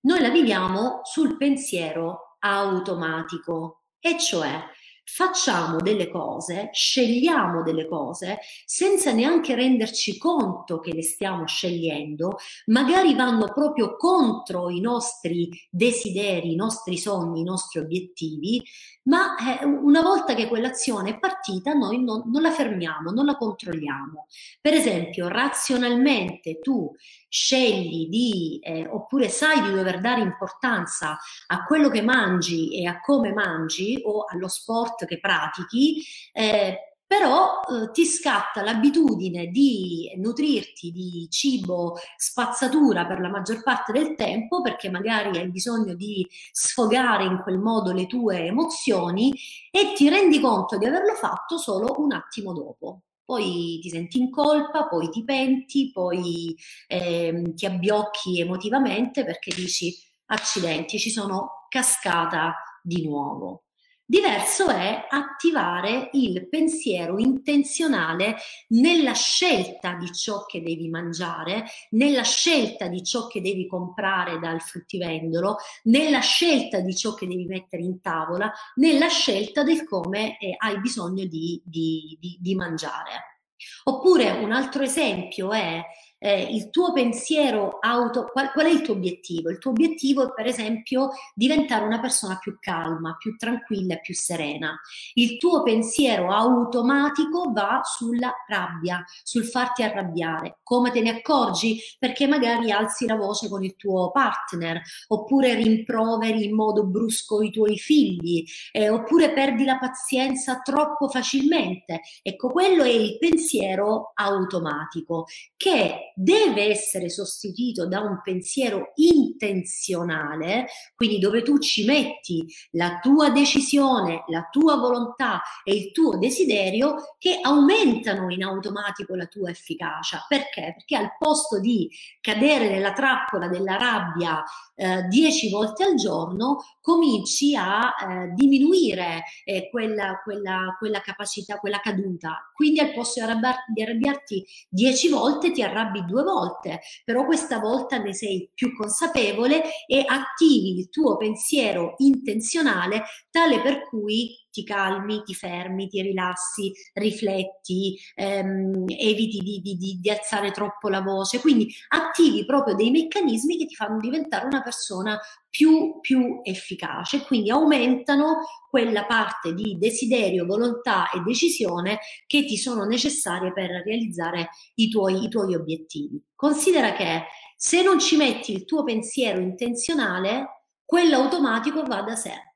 noi 0.00 0.20
la 0.22 0.30
viviamo 0.30 1.00
sul 1.02 1.36
pensiero 1.36 2.38
automatico, 2.38 3.82
e 4.00 4.18
cioè 4.18 4.64
facciamo 5.10 5.78
delle 5.80 6.10
cose, 6.10 6.68
scegliamo 6.70 7.62
delle 7.62 7.88
cose 7.88 8.40
senza 8.66 9.10
neanche 9.10 9.54
renderci 9.54 10.18
conto 10.18 10.80
che 10.80 10.92
le 10.92 11.02
stiamo 11.02 11.46
scegliendo, 11.46 12.36
magari 12.66 13.14
vanno 13.14 13.46
proprio 13.46 13.96
contro 13.96 14.68
i 14.68 14.80
nostri 14.80 15.48
desideri, 15.70 16.52
i 16.52 16.56
nostri 16.56 16.98
sogni, 16.98 17.40
i 17.40 17.44
nostri 17.44 17.80
obiettivi, 17.80 18.62
ma 19.04 19.34
eh, 19.36 19.64
una 19.64 20.02
volta 20.02 20.34
che 20.34 20.46
quell'azione 20.46 21.10
è 21.10 21.18
partita 21.18 21.72
noi 21.72 22.04
non, 22.04 22.24
non 22.26 22.42
la 22.42 22.50
fermiamo, 22.50 23.10
non 23.10 23.24
la 23.24 23.36
controlliamo. 23.36 24.26
Per 24.60 24.74
esempio, 24.74 25.28
razionalmente 25.28 26.58
tu 26.60 26.94
scegli 27.28 28.08
di, 28.08 28.58
eh, 28.62 28.86
oppure 28.86 29.28
sai 29.28 29.62
di 29.62 29.70
dover 29.70 30.00
dare 30.00 30.20
importanza 30.20 31.18
a 31.46 31.64
quello 31.64 31.88
che 31.88 32.02
mangi 32.02 32.78
e 32.78 32.86
a 32.86 33.00
come 33.00 33.32
mangi 33.32 34.00
o 34.04 34.24
allo 34.28 34.48
sport 34.48 34.97
che 35.06 35.20
pratichi, 35.20 36.02
eh, 36.32 36.88
però 37.08 37.60
eh, 37.62 37.90
ti 37.90 38.04
scatta 38.04 38.62
l'abitudine 38.62 39.46
di 39.46 40.12
nutrirti 40.16 40.90
di 40.90 41.26
cibo 41.30 41.96
spazzatura 42.18 43.06
per 43.06 43.20
la 43.20 43.30
maggior 43.30 43.62
parte 43.62 43.92
del 43.92 44.14
tempo 44.14 44.60
perché 44.60 44.90
magari 44.90 45.38
hai 45.38 45.50
bisogno 45.50 45.94
di 45.94 46.26
sfogare 46.52 47.24
in 47.24 47.40
quel 47.42 47.58
modo 47.58 47.92
le 47.92 48.06
tue 48.06 48.44
emozioni 48.44 49.32
e 49.70 49.94
ti 49.96 50.10
rendi 50.10 50.38
conto 50.38 50.76
di 50.76 50.84
averlo 50.84 51.14
fatto 51.14 51.56
solo 51.56 51.94
un 51.96 52.12
attimo 52.12 52.52
dopo. 52.52 53.04
Poi 53.24 53.78
ti 53.80 53.88
senti 53.88 54.18
in 54.18 54.30
colpa, 54.30 54.86
poi 54.86 55.08
ti 55.08 55.24
penti, 55.24 55.90
poi 55.90 56.54
eh, 56.86 57.52
ti 57.54 57.64
abbiocchi 57.64 58.38
emotivamente 58.40 59.24
perché 59.24 59.54
dici 59.54 59.94
accidenti, 60.26 60.98
ci 60.98 61.10
sono 61.10 61.66
cascata 61.70 62.54
di 62.82 63.06
nuovo. 63.06 63.62
Diverso 64.10 64.68
è 64.68 65.06
attivare 65.06 66.08
il 66.12 66.48
pensiero 66.48 67.18
intenzionale 67.18 68.36
nella 68.68 69.12
scelta 69.12 69.96
di 69.96 70.10
ciò 70.14 70.46
che 70.46 70.62
devi 70.62 70.88
mangiare, 70.88 71.66
nella 71.90 72.22
scelta 72.22 72.88
di 72.88 73.04
ciò 73.04 73.26
che 73.26 73.42
devi 73.42 73.66
comprare 73.66 74.38
dal 74.38 74.62
fruttivendolo, 74.62 75.58
nella 75.82 76.20
scelta 76.20 76.80
di 76.80 76.96
ciò 76.96 77.12
che 77.12 77.26
devi 77.26 77.44
mettere 77.44 77.82
in 77.82 78.00
tavola, 78.00 78.50
nella 78.76 79.08
scelta 79.08 79.62
del 79.62 79.84
come 79.84 80.38
eh, 80.38 80.54
hai 80.56 80.80
bisogno 80.80 81.26
di, 81.26 81.60
di, 81.62 82.16
di, 82.18 82.38
di 82.40 82.54
mangiare. 82.54 83.42
Oppure 83.84 84.30
un 84.30 84.52
altro 84.52 84.84
esempio 84.84 85.52
è 85.52 85.82
eh, 86.18 86.42
il 86.42 86.70
tuo 86.70 86.92
pensiero 86.92 87.78
auto, 87.80 88.28
qual, 88.32 88.50
qual, 88.52 88.66
è 88.66 88.70
il 88.70 88.82
tuo 88.82 88.94
obiettivo? 88.94 89.50
Il 89.50 89.58
tuo 89.58 89.70
obiettivo 89.70 90.24
è 90.24 90.32
per 90.34 90.46
esempio 90.46 91.10
diventare 91.34 91.84
una 91.84 92.00
persona 92.00 92.38
più 92.38 92.56
calma, 92.60 93.16
più 93.18 93.36
tranquilla 93.36 93.94
e 93.94 94.00
più 94.00 94.14
serena. 94.14 94.78
Il 95.14 95.38
tuo 95.38 95.62
pensiero 95.62 96.32
automatico 96.32 97.52
va 97.52 97.80
sulla 97.84 98.32
rabbia, 98.46 99.04
sul 99.22 99.44
farti 99.44 99.82
arrabbiare. 99.82 100.58
Come 100.62 100.90
te 100.90 101.00
ne 101.00 101.10
accorgi? 101.10 101.78
Perché 101.98 102.26
magari 102.26 102.70
alzi 102.70 103.06
la 103.06 103.16
voce 103.16 103.48
con 103.48 103.62
il 103.62 103.76
tuo 103.76 104.10
partner, 104.10 104.80
oppure 105.08 105.54
rimproveri 105.54 106.44
in 106.44 106.54
modo 106.54 106.84
brusco 106.84 107.42
i 107.42 107.50
tuoi 107.50 107.78
figli, 107.78 108.44
eh, 108.72 108.88
oppure 108.88 109.32
perdi 109.32 109.64
la 109.64 109.78
pazienza 109.78 110.60
troppo 110.60 111.08
facilmente. 111.08 112.00
Ecco, 112.22 112.50
quello 112.50 112.82
è 112.82 112.88
il 112.88 113.18
pensiero 113.18 114.12
automatico 114.14 115.26
che 115.56 116.07
deve 116.20 116.64
essere 116.64 117.08
sostituito 117.08 117.86
da 117.86 118.00
un 118.00 118.20
pensiero 118.22 118.90
intenzionale, 118.96 120.66
quindi 120.96 121.20
dove 121.20 121.42
tu 121.42 121.58
ci 121.58 121.84
metti 121.84 122.44
la 122.72 122.98
tua 123.00 123.30
decisione, 123.30 124.24
la 124.26 124.48
tua 124.50 124.76
volontà 124.76 125.40
e 125.62 125.74
il 125.74 125.92
tuo 125.92 126.18
desiderio 126.18 127.14
che 127.18 127.38
aumentano 127.40 128.32
in 128.32 128.42
automatico 128.42 129.14
la 129.14 129.26
tua 129.26 129.50
efficacia. 129.50 130.24
Perché? 130.26 130.74
Perché 130.76 130.96
al 130.96 131.14
posto 131.16 131.60
di 131.60 131.88
cadere 132.20 132.68
nella 132.68 132.92
trappola 132.92 133.46
della 133.46 133.76
rabbia 133.76 134.42
eh, 134.74 135.02
dieci 135.04 135.50
volte 135.50 135.84
al 135.84 135.94
giorno, 135.94 136.64
cominci 136.88 137.54
a 137.54 137.82
eh, 138.00 138.32
diminuire 138.34 139.24
eh, 139.44 139.68
quella, 139.68 140.22
quella, 140.24 140.74
quella, 140.78 141.00
capacità, 141.00 141.58
quella 141.58 141.80
caduta. 141.80 142.50
Quindi 142.54 142.80
al 142.80 142.94
posto 142.94 143.20
di, 143.20 143.26
arrabbiarti, 143.26 143.72
di 143.74 143.82
arrabbiarti 143.82 144.46
dieci 144.70 145.10
volte 145.10 145.50
ti 145.50 145.62
arrabbi 145.62 146.06
due 146.06 146.22
volte, 146.22 146.80
però 147.04 147.26
questa 147.26 147.58
volta 147.58 147.98
ne 147.98 148.14
sei 148.14 148.50
più 148.54 148.74
consapevole 148.74 149.64
e 149.86 150.02
attivi 150.06 150.78
il 150.78 150.88
tuo 150.88 151.18
pensiero 151.18 151.92
intenzionale 151.98 153.04
tale 153.30 153.60
per 153.60 153.86
cui 153.86 154.34
ti 154.58 154.64
calmi, 154.64 155.22
ti 155.22 155.34
fermi, 155.34 155.88
ti 155.88 156.02
rilassi, 156.02 156.72
rifletti, 156.94 157.96
ehm, 158.14 158.84
eviti 158.88 159.38
di, 159.38 159.60
di, 159.60 159.98
di, 160.00 160.10
alzare 160.10 160.50
troppo 160.50 160.88
la 160.88 161.00
voce, 161.00 161.40
quindi 161.40 161.72
attivi 161.88 162.44
proprio 162.44 162.74
dei 162.74 162.90
meccanismi 162.90 163.56
che 163.56 163.66
ti 163.66 163.74
fanno 163.74 163.98
diventare 164.00 164.46
una 164.46 164.62
persona 164.62 165.18
più, 165.48 166.00
più 166.00 166.40
efficace, 166.42 167.22
quindi 167.22 167.50
aumentano 167.50 168.38
quella 168.68 169.06
parte 169.06 169.54
di 169.54 169.78
desiderio, 169.78 170.44
volontà 170.44 171.10
e 171.10 171.20
decisione 171.20 172.00
che 172.26 172.44
ti 172.44 172.56
sono 172.56 172.84
necessarie 172.84 173.52
per 173.52 173.70
realizzare 173.84 174.50
i 174.74 174.88
tuoi, 174.88 175.24
i 175.24 175.28
tuoi 175.28 175.54
obiettivi. 175.54 176.20
Considera 176.34 176.92
che 176.92 177.24
se 177.56 177.82
non 177.82 177.98
ci 177.98 178.16
metti 178.16 178.52
il 178.52 178.64
tuo 178.64 178.82
pensiero 178.82 179.40
intenzionale, 179.40 180.64
quello 180.84 181.16
automatico 181.16 181.82
va 181.82 182.02
da 182.02 182.16
sé 182.16 182.47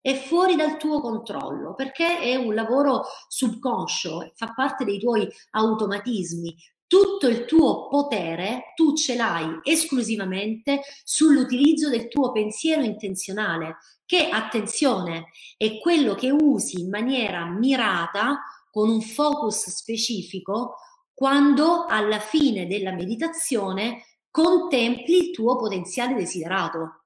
è 0.00 0.14
fuori 0.14 0.56
dal 0.56 0.76
tuo 0.76 1.00
controllo 1.00 1.74
perché 1.74 2.18
è 2.18 2.34
un 2.36 2.54
lavoro 2.54 3.04
subconscio, 3.28 4.32
fa 4.34 4.52
parte 4.54 4.84
dei 4.84 4.98
tuoi 4.98 5.28
automatismi. 5.50 6.54
Tutto 6.86 7.28
il 7.28 7.44
tuo 7.44 7.86
potere 7.88 8.72
tu 8.74 8.96
ce 8.96 9.14
l'hai 9.14 9.60
esclusivamente 9.62 10.80
sull'utilizzo 11.04 11.88
del 11.88 12.08
tuo 12.08 12.32
pensiero 12.32 12.82
intenzionale, 12.82 13.76
che 14.04 14.28
attenzione 14.28 15.26
è 15.56 15.78
quello 15.78 16.14
che 16.14 16.30
usi 16.30 16.80
in 16.80 16.88
maniera 16.88 17.44
mirata 17.44 18.40
con 18.72 18.88
un 18.88 19.00
focus 19.00 19.70
specifico 19.70 20.76
quando 21.14 21.84
alla 21.84 22.18
fine 22.18 22.66
della 22.66 22.92
meditazione 22.92 24.04
contempli 24.30 25.28
il 25.28 25.30
tuo 25.30 25.56
potenziale 25.56 26.14
desiderato 26.14 26.99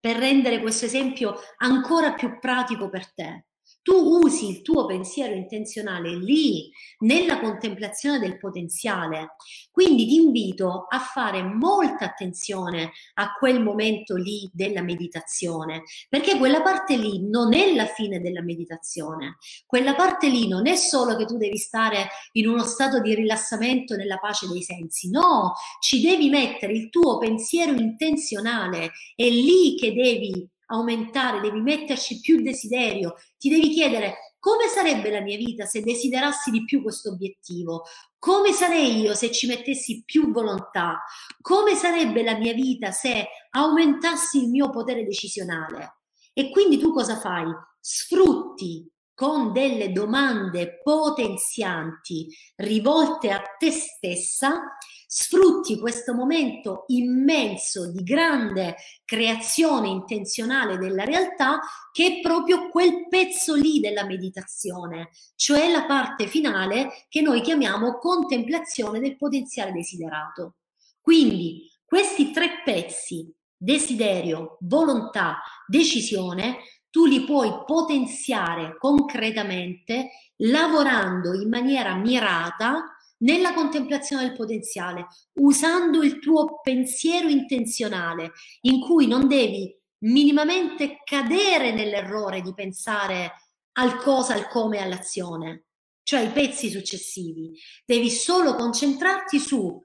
per 0.00 0.16
rendere 0.16 0.60
questo 0.60 0.86
esempio 0.86 1.36
ancora 1.58 2.14
più 2.14 2.38
pratico 2.38 2.88
per 2.88 3.12
te. 3.12 3.44
Tu 3.82 3.94
usi 3.94 4.50
il 4.50 4.62
tuo 4.62 4.84
pensiero 4.86 5.34
intenzionale 5.34 6.14
lì, 6.14 6.70
nella 6.98 7.40
contemplazione 7.40 8.18
del 8.18 8.38
potenziale. 8.38 9.36
Quindi 9.70 10.06
ti 10.06 10.16
invito 10.16 10.86
a 10.88 10.98
fare 10.98 11.42
molta 11.42 12.04
attenzione 12.04 12.92
a 13.14 13.32
quel 13.32 13.62
momento 13.62 14.16
lì 14.16 14.48
della 14.52 14.82
meditazione, 14.82 15.84
perché 16.08 16.36
quella 16.36 16.60
parte 16.62 16.96
lì 16.96 17.26
non 17.28 17.54
è 17.54 17.74
la 17.74 17.86
fine 17.86 18.20
della 18.20 18.42
meditazione. 18.42 19.36
Quella 19.66 19.94
parte 19.94 20.28
lì 20.28 20.46
non 20.46 20.66
è 20.66 20.76
solo 20.76 21.16
che 21.16 21.24
tu 21.24 21.36
devi 21.36 21.56
stare 21.56 22.08
in 22.32 22.48
uno 22.48 22.64
stato 22.64 23.00
di 23.00 23.14
rilassamento 23.14 23.96
nella 23.96 24.18
pace 24.18 24.46
dei 24.46 24.62
sensi, 24.62 25.10
no, 25.10 25.54
ci 25.80 26.00
devi 26.00 26.28
mettere 26.28 26.72
il 26.72 26.90
tuo 26.90 27.18
pensiero 27.18 27.72
intenzionale, 27.72 28.90
è 29.14 29.28
lì 29.28 29.76
che 29.76 29.92
devi 29.94 30.48
aumentare, 30.70 31.40
devi 31.40 31.60
metterci 31.60 32.20
più 32.20 32.40
desiderio, 32.40 33.14
ti 33.38 33.48
devi 33.48 33.70
chiedere 33.70 34.16
come 34.40 34.68
sarebbe 34.68 35.10
la 35.10 35.20
mia 35.20 35.36
vita 35.36 35.66
se 35.66 35.82
desiderassi 35.82 36.50
di 36.50 36.64
più 36.64 36.80
questo 36.80 37.10
obiettivo? 37.10 37.84
Come 38.18 38.52
sarei 38.52 38.98
io 38.98 39.14
se 39.14 39.30
ci 39.30 39.46
mettessi 39.46 40.02
più 40.02 40.32
volontà? 40.32 41.02
Come 41.42 41.74
sarebbe 41.74 42.22
la 42.22 42.38
mia 42.38 42.54
vita 42.54 42.90
se 42.90 43.26
aumentassi 43.50 44.44
il 44.44 44.48
mio 44.48 44.70
potere 44.70 45.04
decisionale? 45.04 45.98
E 46.32 46.50
quindi 46.50 46.78
tu 46.78 46.90
cosa 46.90 47.18
fai? 47.18 47.44
Sfrutti 47.78 48.90
con 49.20 49.52
delle 49.52 49.92
domande 49.92 50.80
potenzianti 50.82 52.26
rivolte 52.56 53.30
a 53.30 53.42
te 53.58 53.70
stessa 53.70 54.62
sfrutti 55.06 55.78
questo 55.78 56.14
momento 56.14 56.84
immenso 56.86 57.90
di 57.90 58.02
grande 58.02 58.76
creazione 59.04 59.88
intenzionale 59.88 60.78
della 60.78 61.04
realtà 61.04 61.60
che 61.92 62.06
è 62.06 62.20
proprio 62.22 62.70
quel 62.70 63.08
pezzo 63.10 63.54
lì 63.54 63.78
della 63.78 64.06
meditazione, 64.06 65.10
cioè 65.36 65.70
la 65.70 65.84
parte 65.84 66.26
finale 66.26 67.04
che 67.10 67.20
noi 67.20 67.42
chiamiamo 67.42 67.98
contemplazione 67.98 69.00
del 69.00 69.18
potenziale 69.18 69.72
desiderato. 69.72 70.54
Quindi 70.98 71.70
questi 71.84 72.30
tre 72.30 72.62
pezzi, 72.64 73.30
desiderio, 73.54 74.56
volontà, 74.60 75.42
decisione, 75.66 76.60
tu 76.90 77.06
li 77.06 77.24
puoi 77.24 77.62
potenziare 77.64 78.76
concretamente 78.76 80.10
lavorando 80.38 81.32
in 81.34 81.48
maniera 81.48 81.94
mirata 81.94 82.96
nella 83.18 83.54
contemplazione 83.54 84.26
del 84.26 84.36
potenziale, 84.36 85.06
usando 85.34 86.02
il 86.02 86.18
tuo 86.18 86.60
pensiero 86.62 87.28
intenzionale, 87.28 88.32
in 88.62 88.80
cui 88.80 89.06
non 89.06 89.28
devi 89.28 89.74
minimamente 90.00 91.00
cadere 91.04 91.72
nell'errore 91.72 92.40
di 92.40 92.54
pensare 92.54 93.32
al 93.72 93.98
cosa, 93.98 94.34
al 94.34 94.48
come, 94.48 94.80
all'azione, 94.80 95.66
cioè 96.02 96.20
i 96.20 96.30
pezzi 96.30 96.70
successivi. 96.70 97.52
Devi 97.84 98.10
solo 98.10 98.54
concentrarti 98.54 99.38
su 99.38 99.82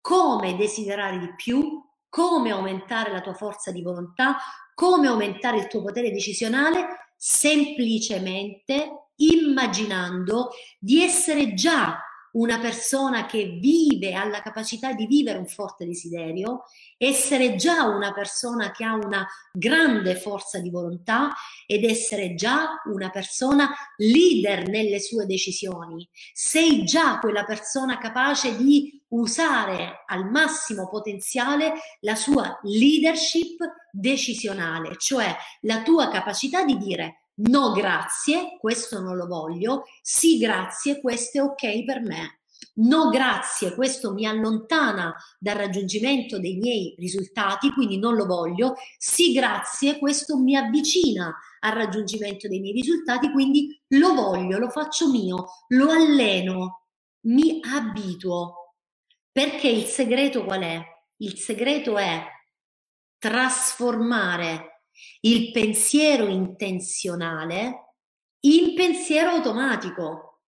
come 0.00 0.56
desiderare 0.56 1.18
di 1.18 1.34
più, 1.36 1.82
come 2.08 2.50
aumentare 2.50 3.12
la 3.12 3.20
tua 3.20 3.34
forza 3.34 3.70
di 3.70 3.82
volontà, 3.82 4.36
come 4.80 5.08
aumentare 5.08 5.58
il 5.58 5.66
tuo 5.66 5.82
potere 5.82 6.10
decisionale, 6.10 7.10
semplicemente 7.14 9.08
immaginando 9.16 10.52
di 10.78 11.02
essere 11.02 11.52
già 11.52 12.00
una 12.32 12.58
persona 12.58 13.26
che 13.26 13.58
vive, 13.60 14.14
ha 14.14 14.24
la 14.26 14.40
capacità 14.42 14.92
di 14.92 15.06
vivere 15.06 15.38
un 15.38 15.46
forte 15.46 15.86
desiderio, 15.86 16.64
essere 16.96 17.56
già 17.56 17.84
una 17.84 18.12
persona 18.12 18.70
che 18.70 18.84
ha 18.84 18.94
una 18.94 19.26
grande 19.52 20.16
forza 20.16 20.58
di 20.60 20.70
volontà 20.70 21.30
ed 21.66 21.84
essere 21.84 22.34
già 22.34 22.80
una 22.92 23.10
persona 23.10 23.70
leader 23.96 24.68
nelle 24.68 25.00
sue 25.00 25.26
decisioni. 25.26 26.08
Sei 26.32 26.84
già 26.84 27.18
quella 27.18 27.44
persona 27.44 27.98
capace 27.98 28.56
di 28.56 29.02
usare 29.08 30.04
al 30.06 30.30
massimo 30.30 30.88
potenziale 30.88 31.72
la 32.00 32.14
sua 32.14 32.60
leadership 32.62 33.58
decisionale, 33.90 34.96
cioè 34.98 35.34
la 35.62 35.82
tua 35.82 36.08
capacità 36.08 36.64
di 36.64 36.76
dire 36.78 37.19
no 37.48 37.72
grazie, 37.72 38.56
questo 38.58 39.00
non 39.00 39.16
lo 39.16 39.26
voglio, 39.26 39.84
sì 40.02 40.38
grazie, 40.38 41.00
questo 41.00 41.38
è 41.38 41.42
ok 41.42 41.84
per 41.84 42.00
me. 42.00 42.40
No 42.72 43.08
grazie, 43.08 43.74
questo 43.74 44.12
mi 44.12 44.26
allontana 44.26 45.14
dal 45.38 45.56
raggiungimento 45.56 46.38
dei 46.38 46.56
miei 46.56 46.94
risultati, 46.98 47.72
quindi 47.72 47.98
non 47.98 48.14
lo 48.14 48.26
voglio. 48.26 48.74
Sì 48.96 49.32
grazie, 49.32 49.98
questo 49.98 50.38
mi 50.38 50.56
avvicina 50.56 51.34
al 51.60 51.72
raggiungimento 51.72 52.48
dei 52.48 52.60
miei 52.60 52.74
risultati, 52.74 53.30
quindi 53.32 53.78
lo 53.88 54.14
voglio, 54.14 54.58
lo 54.58 54.70
faccio 54.70 55.10
mio, 55.10 55.46
lo 55.68 55.90
alleno, 55.90 56.86
mi 57.26 57.60
abituo. 57.62 58.76
Perché 59.32 59.68
il 59.68 59.84
segreto 59.84 60.44
qual 60.44 60.62
è? 60.62 60.82
Il 61.18 61.36
segreto 61.38 61.98
è 61.98 62.24
trasformare 63.18 64.69
il 65.20 65.50
pensiero 65.50 66.26
intenzionale 66.26 67.94
in 68.40 68.74
pensiero 68.74 69.30
automatico. 69.30 70.40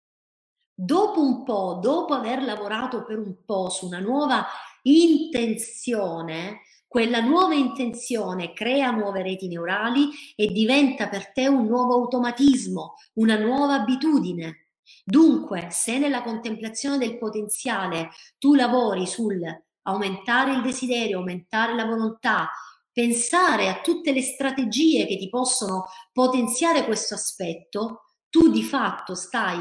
Dopo 0.73 1.21
un 1.21 1.43
po', 1.43 1.79
dopo 1.81 2.13
aver 2.13 2.41
lavorato 2.41 3.03
per 3.03 3.19
un 3.19 3.43
po' 3.45 3.69
su 3.69 3.85
una 3.85 3.99
nuova 3.99 4.47
intenzione, 4.83 6.61
quella 6.87 7.21
nuova 7.21 7.53
intenzione 7.53 8.53
crea 8.53 8.91
nuove 8.91 9.21
reti 9.21 9.47
neurali 9.47 10.09
e 10.35 10.47
diventa 10.47 11.07
per 11.07 11.31
te 11.31 11.47
un 11.47 11.65
nuovo 11.65 11.93
automatismo, 11.93 12.95
una 13.13 13.37
nuova 13.37 13.75
abitudine. 13.75 14.67
Dunque, 15.03 15.67
se 15.69 15.99
nella 15.99 16.21
contemplazione 16.21 16.97
del 16.97 17.17
potenziale 17.17 18.09
tu 18.37 18.55
lavori 18.55 19.05
sul 19.05 19.39
aumentare 19.83 20.53
il 20.53 20.61
desiderio, 20.61 21.19
aumentare 21.19 21.75
la 21.75 21.85
volontà, 21.85 22.49
pensare 22.91 23.69
a 23.69 23.81
tutte 23.81 24.11
le 24.11 24.21
strategie 24.21 25.05
che 25.05 25.17
ti 25.17 25.29
possono 25.29 25.85
potenziare 26.11 26.85
questo 26.85 27.13
aspetto, 27.13 28.03
tu 28.29 28.49
di 28.49 28.63
fatto 28.63 29.15
stai 29.15 29.59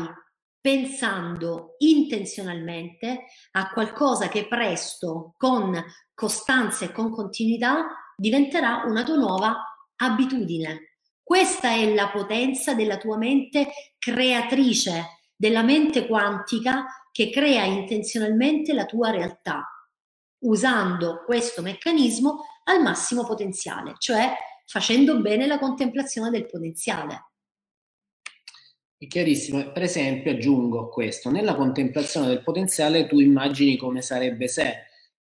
pensando 0.61 1.77
intenzionalmente 1.79 3.25
a 3.53 3.71
qualcosa 3.71 4.29
che 4.29 4.47
presto, 4.47 5.35
con 5.37 5.83
costanza 6.15 6.85
e 6.85 6.93
con 6.93 7.11
continuità, 7.11 7.87
diventerà 8.17 8.83
una 8.87 9.03
tua 9.03 9.17
nuova 9.17 9.57
abitudine. 9.97 10.97
Questa 11.23 11.71
è 11.71 11.95
la 11.95 12.11
potenza 12.11 12.75
della 12.75 12.99
tua 12.99 13.17
mente 13.17 13.71
creatrice, 13.99 15.21
della 15.35 15.63
mente 15.63 16.07
quantica 16.07 16.85
che 17.11 17.31
crea 17.31 17.65
intenzionalmente 17.65 18.73
la 18.73 18.85
tua 18.85 19.11
realtà. 19.11 19.65
Usando 20.43 21.23
questo 21.25 21.63
meccanismo 21.63 22.45
al 22.65 22.83
massimo 22.83 23.25
potenziale, 23.25 23.95
cioè 23.99 24.33
facendo 24.67 25.21
bene 25.21 25.47
la 25.47 25.59
contemplazione 25.59 26.31
del 26.31 26.47
potenziale. 26.47 27.31
È 28.97 29.07
chiarissimo. 29.07 29.73
Per 29.73 29.83
esempio, 29.83 30.33
aggiungo 30.33 30.89
questo, 30.91 31.31
nella 31.31 31.55
contemplazione 31.55 32.27
del 32.27 32.43
potenziale 32.43 33.07
tu 33.07 33.19
immagini 33.19 33.77
come 33.77 34.03
sarebbe 34.03 34.47
se. 34.47 34.75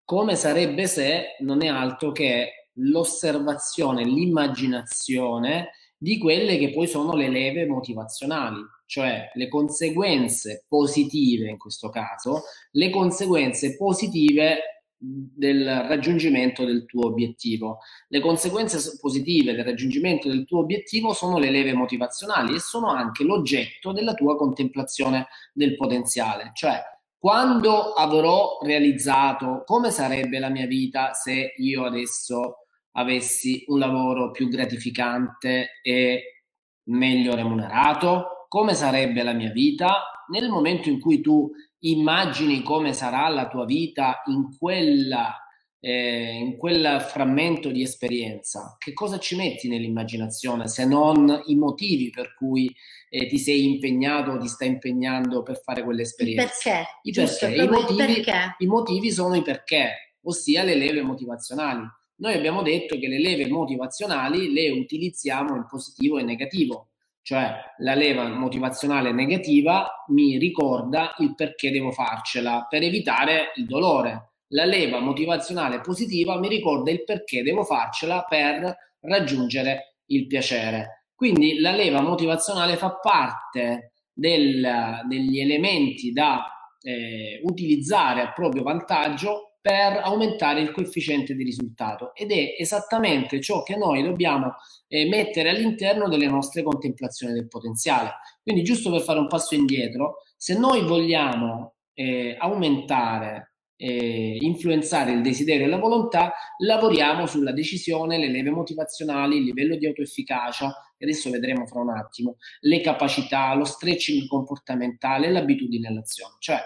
Come 0.05 0.37
sarebbe 0.37 0.87
se 0.87 1.37
non 1.41 1.63
è 1.63 1.69
altro 1.69 2.13
che 2.13 2.69
l'osservazione, 2.75 4.05
l'immaginazione 4.05 5.71
di 5.97 6.19
quelle 6.19 6.59
che 6.59 6.71
poi 6.73 6.87
sono 6.87 7.15
le 7.15 7.29
leve 7.29 7.67
motivazionali, 7.67 8.61
cioè 8.87 9.31
le 9.35 9.49
conseguenze 9.49 10.65
positive 10.69 11.49
in 11.49 11.59
questo 11.59 11.91
caso, 11.91 12.43
le 12.73 12.91
conseguenze 12.91 13.77
positive 13.77 14.80
del 15.03 15.65
raggiungimento 15.89 16.65
del 16.67 16.85
tuo 16.85 17.07
obiettivo. 17.07 17.79
Le 18.09 18.21
conseguenze 18.21 18.99
positive 19.01 19.55
del 19.55 19.65
raggiungimento 19.65 20.29
del 20.29 20.45
tuo 20.45 20.59
obiettivo 20.61 21.15
sono 21.15 21.39
le 21.39 21.51
leve 21.51 21.73
motivazionali 21.73 22.55
e 22.55 22.61
sono 22.61 22.91
anche 22.91 23.25
l'oggetto 23.25 23.93
della 23.93 24.13
tua 24.13 24.37
contemplazione 24.37 25.29
del 25.55 25.75
potenziale, 25.77 26.51
cioè 26.55 26.83
quando 27.21 27.93
avrò 27.93 28.59
realizzato 28.63 29.63
come 29.67 29.91
sarebbe 29.91 30.39
la 30.39 30.49
mia 30.49 30.67
vita 30.67 31.13
se 31.13 31.53
io 31.59 31.85
adesso 31.85 32.61
avessi 32.93 33.63
un 33.67 33.79
lavoro 33.79 34.31
più 34.31 34.49
gratificante 34.49 35.81
e 35.83 36.45
meglio 36.85 37.35
remunerato, 37.35 38.47
come 38.49 38.75
sarebbe 38.75 39.23
la 39.23 39.35
mia 39.35 39.51
vita? 39.51 40.25
Nel 40.29 40.49
momento 40.49 40.89
in 40.89 40.99
cui 40.99 41.21
tu 41.21 41.51
immagini 41.81 42.63
come 42.63 42.93
sarà 42.93 43.29
la 43.29 43.49
tua 43.49 43.65
vita 43.65 44.23
in 44.27 44.57
quella 44.59 45.35
eh, 45.81 46.37
in 46.39 46.57
quel 46.59 47.01
frammento 47.01 47.71
di 47.71 47.83
esperienza, 47.83 48.77
che 48.79 48.93
cosa 48.93 49.19
ci 49.19 49.35
metti 49.35 49.67
nell'immaginazione 49.67 50.69
se 50.69 50.85
non 50.85 51.43
i 51.47 51.57
motivi 51.57 52.11
per 52.11 52.35
cui 52.35 52.71
eh, 53.09 53.27
ti 53.27 53.39
sei 53.39 53.65
impegnato 53.65 54.33
o 54.33 54.39
ti 54.39 54.47
stai 54.47 54.69
impegnando 54.69 55.43
per 55.43 55.61
fare 55.63 55.83
quell'esperienza? 55.83 56.47
Perché? 56.47 56.87
I 57.03 57.13
perché. 57.13 57.55
I 57.55 57.69
motivi, 57.69 57.97
perché. 57.97 58.55
I 58.59 58.67
motivi 58.67 59.11
sono 59.11 59.35
i 59.35 59.43
perché, 59.43 60.17
ossia 60.23 60.63
le 60.63 60.75
leve 60.75 61.03
motivazionali. 61.03 61.83
Noi 62.17 62.35
abbiamo 62.35 62.61
detto 62.61 62.99
che 62.99 63.09
le 63.09 63.19
leve 63.19 63.49
motivazionali 63.49 64.53
le 64.53 64.69
utilizziamo 64.69 65.57
in 65.57 65.65
positivo 65.67 66.19
e 66.19 66.23
negativo 66.23 66.90
cioè 67.23 67.55
la 67.79 67.95
leva 67.95 68.29
motivazionale 68.29 69.13
negativa 69.13 70.05
mi 70.09 70.39
ricorda 70.39 71.15
il 71.19 71.35
perché 71.35 71.71
devo 71.71 71.91
farcela 71.91 72.67
per 72.69 72.83
evitare 72.83 73.53
il 73.57 73.67
dolore. 73.67 74.33
La 74.49 74.65
leva 74.65 74.99
motivazionale 75.01 75.81
positiva 75.81 76.39
mi 76.39 76.49
ricorda 76.49 76.91
il 76.91 77.05
perché 77.05 77.43
devo 77.43 77.63
farcela 77.63 78.25
per 78.29 78.77
raggiungere 79.01 79.97
il 80.07 80.27
piacere. 80.27 81.05
Quindi 81.15 81.61
la 81.61 81.73
leva 81.73 82.01
motivazionale 82.01 82.77
fa 82.77 82.97
parte 82.97 83.93
del, 84.13 85.03
degli 85.07 85.39
elementi 85.39 86.13
da 86.13 86.47
eh, 86.83 87.41
utilizzare 87.45 88.23
a 88.23 88.33
proprio 88.33 88.63
vantaggio 88.63 89.50
per 89.61 90.01
aumentare 90.03 90.61
il 90.61 90.73
coefficiente 90.73 91.35
di 91.35 91.45
risultato 91.45 92.15
ed 92.15 92.33
è 92.33 92.57
esattamente 92.59 93.41
ciò 93.41 93.63
che 93.63 93.77
noi 93.77 94.03
dobbiamo 94.03 94.55
eh, 94.89 95.07
mettere 95.07 95.51
all'interno 95.51 96.09
delle 96.09 96.27
nostre 96.27 96.63
contemplazioni 96.63 97.35
del 97.35 97.49
potenziale. 97.49 98.13
Quindi 98.43 98.63
giusto 98.63 98.91
per 98.91 99.03
fare 99.03 99.19
un 99.19 99.29
passo 99.29 99.55
indietro, 99.55 100.23
se 100.37 100.59
noi 100.59 100.83
vogliamo 100.83 101.75
eh, 101.93 102.37
aumentare, 102.39 103.57
eh, 103.77 104.39
influenzare 104.41 105.13
il 105.13 105.21
desiderio 105.21 105.67
e 105.67 105.69
la 105.69 105.79
volontà, 105.79 106.33
lavoriamo 106.59 107.27
sulla 107.27 107.53
decisione, 107.53 108.19
le 108.19 108.31
leve 108.31 108.51
motivazionali, 108.51 109.37
il 109.37 109.45
livello 109.45 109.77
di 109.77 109.87
autoefficacia, 109.87 110.75
che 110.97 111.05
adesso 111.05 111.31
vedremo 111.31 111.67
fra 111.67 111.81
un 111.81 111.91
attimo, 111.91 112.37
le 112.61 112.81
capacità, 112.81 113.55
lo 113.55 113.65
stretching 113.65 114.27
comportamentale, 114.27 115.31
l'abitudine 115.31 115.89
all'azione. 115.89 116.35
Cioè, 116.39 116.59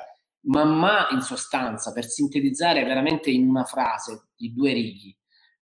man 0.45 0.77
mano, 0.77 1.09
in 1.13 1.21
sostanza, 1.21 1.93
per 1.93 2.07
sintetizzare 2.07 2.85
veramente 2.85 3.31
in 3.31 3.49
una 3.49 3.65
frase 3.65 4.29
di 4.37 4.53
due 4.53 4.73
righe, 4.73 5.17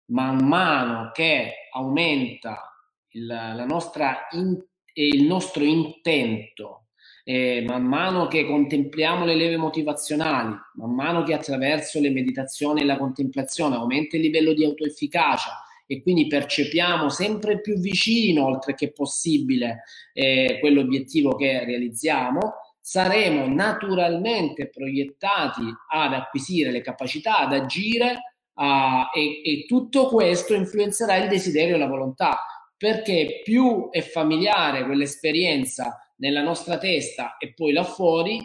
man 0.07 0.47
mano 0.47 1.11
che 1.12 1.68
aumenta 1.72 2.74
il, 3.11 3.26
la 3.26 3.64
nostra 3.64 4.26
in, 4.33 4.57
il 4.95 5.24
nostro 5.24 5.62
intento, 5.64 6.87
eh, 7.24 7.62
man 7.66 7.85
mano 7.85 8.26
che 8.26 8.47
contempliamo 8.47 9.24
le 9.24 9.35
leve 9.35 9.57
motivazionali, 9.57 10.55
man 10.74 10.95
mano 10.95 11.22
che 11.22 11.35
attraverso 11.35 12.01
le 12.01 12.11
meditazioni 12.11 12.81
e 12.81 12.85
la 12.85 12.97
contemplazione 12.97 13.76
aumenta 13.76 14.16
il 14.16 14.22
livello 14.22 14.55
di 14.55 14.64
autoefficacia 14.64 15.62
e 15.87 16.03
quindi 16.03 16.26
percepiamo 16.26 17.09
sempre 17.09 17.61
più 17.61 17.79
vicino, 17.79 18.45
oltre 18.45 18.74
che 18.74 18.93
possibile, 18.93 19.85
eh, 20.12 20.59
quell'obiettivo 20.61 21.35
che 21.35 21.64
realizziamo, 21.64 22.55
saremo 22.81 23.47
naturalmente 23.47 24.68
proiettati 24.68 25.62
ad 25.91 26.12
acquisire 26.12 26.70
le 26.70 26.81
capacità, 26.81 27.39
ad 27.39 27.53
agire 27.53 28.37
uh, 28.55 29.16
e, 29.16 29.43
e 29.45 29.64
tutto 29.66 30.07
questo 30.07 30.55
influenzerà 30.55 31.16
il 31.16 31.29
desiderio 31.29 31.76
e 31.76 31.79
la 31.79 31.87
volontà. 31.87 32.39
perché 32.79 33.41
più 33.43 33.89
è 33.91 34.01
familiare 34.01 34.85
quell'esperienza 34.85 35.99
nella 36.18 36.43
nostra 36.43 36.79
testa 36.79 37.37
e 37.37 37.53
poi 37.53 37.72
là 37.72 37.83
fuori, 37.83 38.41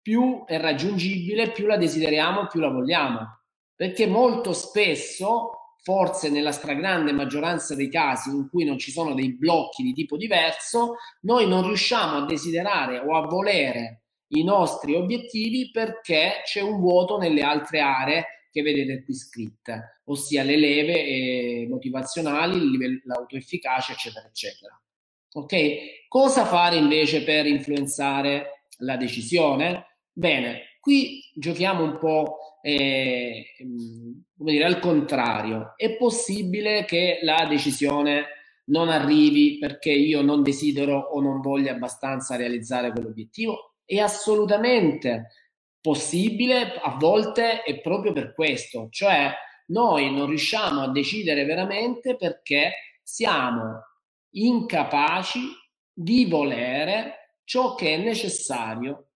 più 0.00 0.44
è 0.44 0.60
raggiungibile, 0.60 1.50
più 1.52 1.66
la 1.66 1.78
desideriamo, 1.78 2.46
più 2.46 2.60
la 2.60 2.68
vogliamo. 2.68 3.40
Perché 3.74 4.06
molto 4.06 4.52
spesso, 4.52 5.57
forse 5.88 6.28
nella 6.28 6.52
stragrande 6.52 7.12
maggioranza 7.12 7.74
dei 7.74 7.88
casi 7.88 8.28
in 8.28 8.50
cui 8.50 8.66
non 8.66 8.76
ci 8.76 8.90
sono 8.90 9.14
dei 9.14 9.32
blocchi 9.32 9.82
di 9.82 9.94
tipo 9.94 10.18
diverso, 10.18 10.96
noi 11.22 11.48
non 11.48 11.66
riusciamo 11.66 12.18
a 12.18 12.26
desiderare 12.26 12.98
o 12.98 13.16
a 13.16 13.26
volere 13.26 14.02
i 14.34 14.44
nostri 14.44 14.94
obiettivi 14.94 15.70
perché 15.70 16.42
c'è 16.44 16.60
un 16.60 16.78
vuoto 16.78 17.16
nelle 17.16 17.40
altre 17.40 17.80
aree 17.80 18.24
che 18.50 18.60
vedete 18.60 19.02
qui 19.02 19.14
scritte, 19.14 20.02
ossia 20.04 20.42
le 20.42 20.58
leve 20.58 20.92
eh, 20.92 21.66
motivazionali, 21.70 23.00
l'autoefficacia, 23.04 23.92
eccetera, 23.92 24.26
eccetera. 24.26 24.78
Ok? 25.32 26.06
Cosa 26.06 26.44
fare 26.44 26.76
invece 26.76 27.24
per 27.24 27.46
influenzare 27.46 28.66
la 28.80 28.98
decisione? 28.98 30.00
Bene, 30.12 30.76
qui 30.80 31.22
giochiamo 31.34 31.82
un 31.82 31.96
po' 31.98 32.58
eh, 32.60 33.54
come 34.38 34.52
dire, 34.52 34.64
al 34.64 34.78
contrario. 34.78 35.74
È 35.76 35.96
possibile 35.96 36.84
che 36.84 37.18
la 37.22 37.44
decisione 37.48 38.26
non 38.66 38.88
arrivi 38.88 39.58
perché 39.58 39.90
io 39.90 40.22
non 40.22 40.42
desidero 40.42 40.98
o 40.98 41.20
non 41.20 41.40
voglio 41.40 41.72
abbastanza 41.72 42.36
realizzare 42.36 42.92
quell'obiettivo? 42.92 43.74
È 43.84 43.98
assolutamente 43.98 45.32
possibile, 45.80 46.78
a 46.80 46.96
volte 46.96 47.62
è 47.62 47.80
proprio 47.80 48.12
per 48.12 48.34
questo, 48.34 48.88
cioè 48.90 49.32
noi 49.66 50.14
non 50.14 50.26
riusciamo 50.26 50.82
a 50.82 50.90
decidere 50.90 51.44
veramente 51.44 52.16
perché 52.16 52.98
siamo 53.02 53.82
incapaci 54.30 55.40
di 55.92 56.26
volere 56.26 57.40
ciò 57.44 57.74
che 57.74 57.94
è 57.94 57.96
necessario 57.96 59.08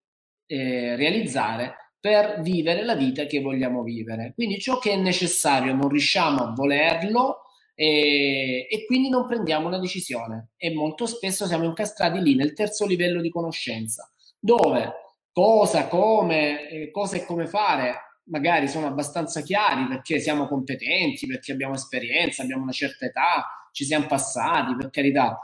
eh, 0.47 0.97
realizzare 0.97 1.82
per 2.03 2.41
vivere 2.41 2.83
la 2.83 2.97
vita 2.97 3.27
che 3.27 3.41
vogliamo 3.41 3.85
vivere. 3.85 4.33
Quindi 4.35 4.59
ciò 4.59 4.79
che 4.79 4.91
è 4.91 4.97
necessario 4.97 5.73
non 5.73 5.89
riusciamo 5.89 6.43
a 6.43 6.53
volerlo 6.53 7.43
e, 7.77 8.67
e 8.69 8.85
quindi 8.87 9.09
non 9.09 9.25
prendiamo 9.29 9.69
una 9.69 9.79
decisione 9.79 10.49
e 10.57 10.75
molto 10.75 11.07
spesso 11.07 11.47
siamo 11.47 11.63
incastrati 11.63 12.21
lì 12.21 12.35
nel 12.35 12.55
terzo 12.55 12.87
livello 12.87 13.21
di 13.21 13.31
conoscenza, 13.31 14.13
dove 14.37 14.95
cosa, 15.31 15.87
come, 15.87 16.69
eh, 16.69 16.91
cosa 16.91 17.19
e 17.19 17.25
come 17.25 17.47
fare 17.47 17.95
magari 18.25 18.67
sono 18.67 18.89
abbastanza 18.89 19.41
chiari 19.41 19.87
perché 19.87 20.19
siamo 20.19 20.49
competenti, 20.49 21.29
perché 21.29 21.53
abbiamo 21.53 21.75
esperienza, 21.75 22.43
abbiamo 22.43 22.65
una 22.65 22.73
certa 22.73 23.07
età, 23.07 23.47
ci 23.71 23.85
siamo 23.85 24.07
passati, 24.07 24.75
per 24.75 24.91
carità, 24.91 25.39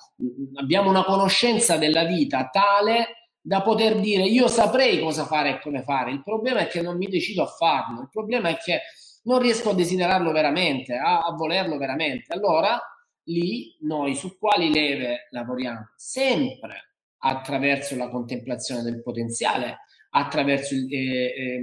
abbiamo 0.55 0.91
una 0.91 1.05
conoscenza 1.05 1.77
della 1.77 2.05
vita 2.05 2.49
tale 2.49 3.18
da 3.41 3.63
poter 3.63 4.01
dire 4.01 4.25
io 4.25 4.49
saprei 4.49 5.01
cosa 5.01 5.25
fare 5.25 5.51
e 5.51 5.61
come 5.61 5.83
fare. 5.83 6.11
Il 6.11 6.23
problema 6.23 6.61
è 6.61 6.67
che 6.67 6.83
non 6.83 6.97
mi 6.97 7.07
decido 7.07 7.43
a 7.43 7.47
farlo, 7.47 8.03
il 8.03 8.09
problema 8.11 8.49
è 8.49 8.57
che 8.57 8.81
non 9.25 9.41
riesco 9.41 9.71
a 9.71 9.75
desiderarlo 9.75 10.33
veramente, 10.33 10.95
a, 10.97 11.21
a 11.21 11.33
volerlo 11.33 11.77
veramente. 11.77 12.33
Allora 12.33 12.81
lì 13.25 13.77
noi 13.81 14.15
su 14.15 14.39
quali 14.39 14.73
leve 14.73 15.29
lavoriamo? 15.31 15.93
Sempre 15.97 16.95
attraverso 17.19 17.97
la 17.97 18.09
contemplazione 18.09 18.83
del 18.83 19.03
potenziale, 19.03 19.81
attraverso 20.11 20.75
il, 20.75 20.87
eh, 20.91 21.25
eh, 21.27 21.63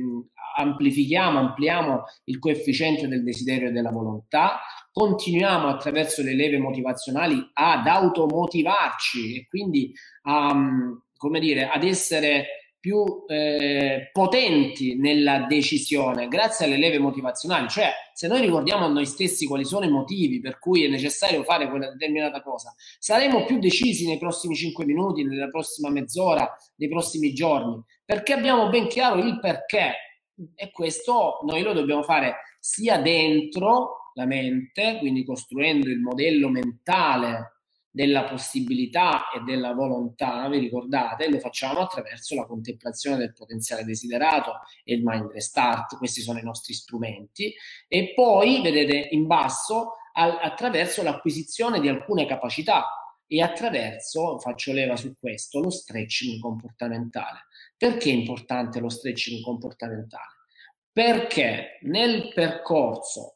amplifichiamo, 0.57 1.39
ampliamo 1.39 2.03
il 2.25 2.39
coefficiente 2.39 3.07
del 3.07 3.23
desiderio 3.23 3.69
e 3.69 3.71
della 3.71 3.91
volontà, 3.91 4.59
continuiamo 4.91 5.67
attraverso 5.67 6.21
le 6.21 6.35
leve 6.35 6.57
motivazionali 6.57 7.49
ad 7.53 7.87
automotivarci 7.87 9.37
e 9.37 9.47
quindi 9.47 9.91
a, 10.23 10.55
come 11.25 11.39
dire, 11.39 11.67
ad 11.67 11.83
essere 11.83 12.65
più 12.85 13.03
eh, 13.25 14.11
potenti 14.11 14.95
nella 14.95 15.47
decisione 15.47 16.27
grazie 16.27 16.67
alle 16.67 16.77
leve 16.77 16.99
motivazionali, 16.99 17.67
cioè 17.67 17.89
se 18.13 18.27
noi 18.27 18.41
ricordiamo 18.41 18.85
a 18.85 18.89
noi 18.89 19.07
stessi 19.07 19.47
quali 19.47 19.65
sono 19.65 19.85
i 19.85 19.89
motivi 19.89 20.39
per 20.39 20.59
cui 20.59 20.83
è 20.83 20.87
necessario 20.87 21.41
fare 21.41 21.67
quella 21.67 21.89
determinata 21.89 22.43
cosa, 22.43 22.75
saremo 22.99 23.43
più 23.43 23.57
decisi 23.57 24.05
nei 24.05 24.19
prossimi 24.19 24.53
5 24.55 24.85
minuti, 24.85 25.23
nella 25.23 25.49
prossima 25.49 25.89
mezz'ora, 25.89 26.47
nei 26.75 26.87
prossimi 26.87 27.33
giorni, 27.33 27.81
perché 28.05 28.33
abbiamo 28.33 28.69
ben 28.69 28.87
chiaro 28.87 29.17
il 29.19 29.39
perché. 29.39 29.93
E 30.53 30.69
questo 30.69 31.39
noi 31.43 31.63
lo 31.63 31.73
dobbiamo 31.73 32.03
fare 32.03 32.35
sia 32.59 32.99
dentro 32.99 34.11
la 34.13 34.27
mente, 34.27 34.97
quindi 34.99 35.25
costruendo 35.25 35.89
il 35.89 36.01
modello 36.01 36.49
mentale 36.49 37.54
della 37.95 38.25
possibilità 38.25 39.29
e 39.29 39.39
della 39.45 39.71
volontà, 39.71 40.49
vi 40.49 40.59
ricordate, 40.59 41.29
lo 41.29 41.39
facciamo 41.39 41.79
attraverso 41.79 42.35
la 42.35 42.45
contemplazione 42.45 43.15
del 43.15 43.31
potenziale 43.31 43.85
desiderato 43.85 44.51
e 44.83 44.95
il 44.95 45.01
mind 45.01 45.31
restart, 45.31 45.95
questi 45.95 46.19
sono 46.19 46.37
i 46.37 46.43
nostri 46.43 46.73
strumenti, 46.73 47.53
e 47.87 48.11
poi 48.13 48.61
vedete 48.61 49.07
in 49.11 49.27
basso 49.27 49.93
al, 50.11 50.37
attraverso 50.41 51.03
l'acquisizione 51.03 51.79
di 51.79 51.87
alcune 51.87 52.25
capacità 52.25 52.85
e 53.27 53.41
attraverso, 53.41 54.39
faccio 54.39 54.73
leva 54.73 54.97
su 54.97 55.15
questo, 55.17 55.61
lo 55.61 55.69
stretching 55.69 56.41
comportamentale. 56.41 57.45
Perché 57.77 58.09
è 58.09 58.13
importante 58.13 58.81
lo 58.81 58.89
stretching 58.89 59.41
comportamentale? 59.41 60.33
Perché 60.91 61.79
nel 61.83 62.33
percorso 62.33 63.34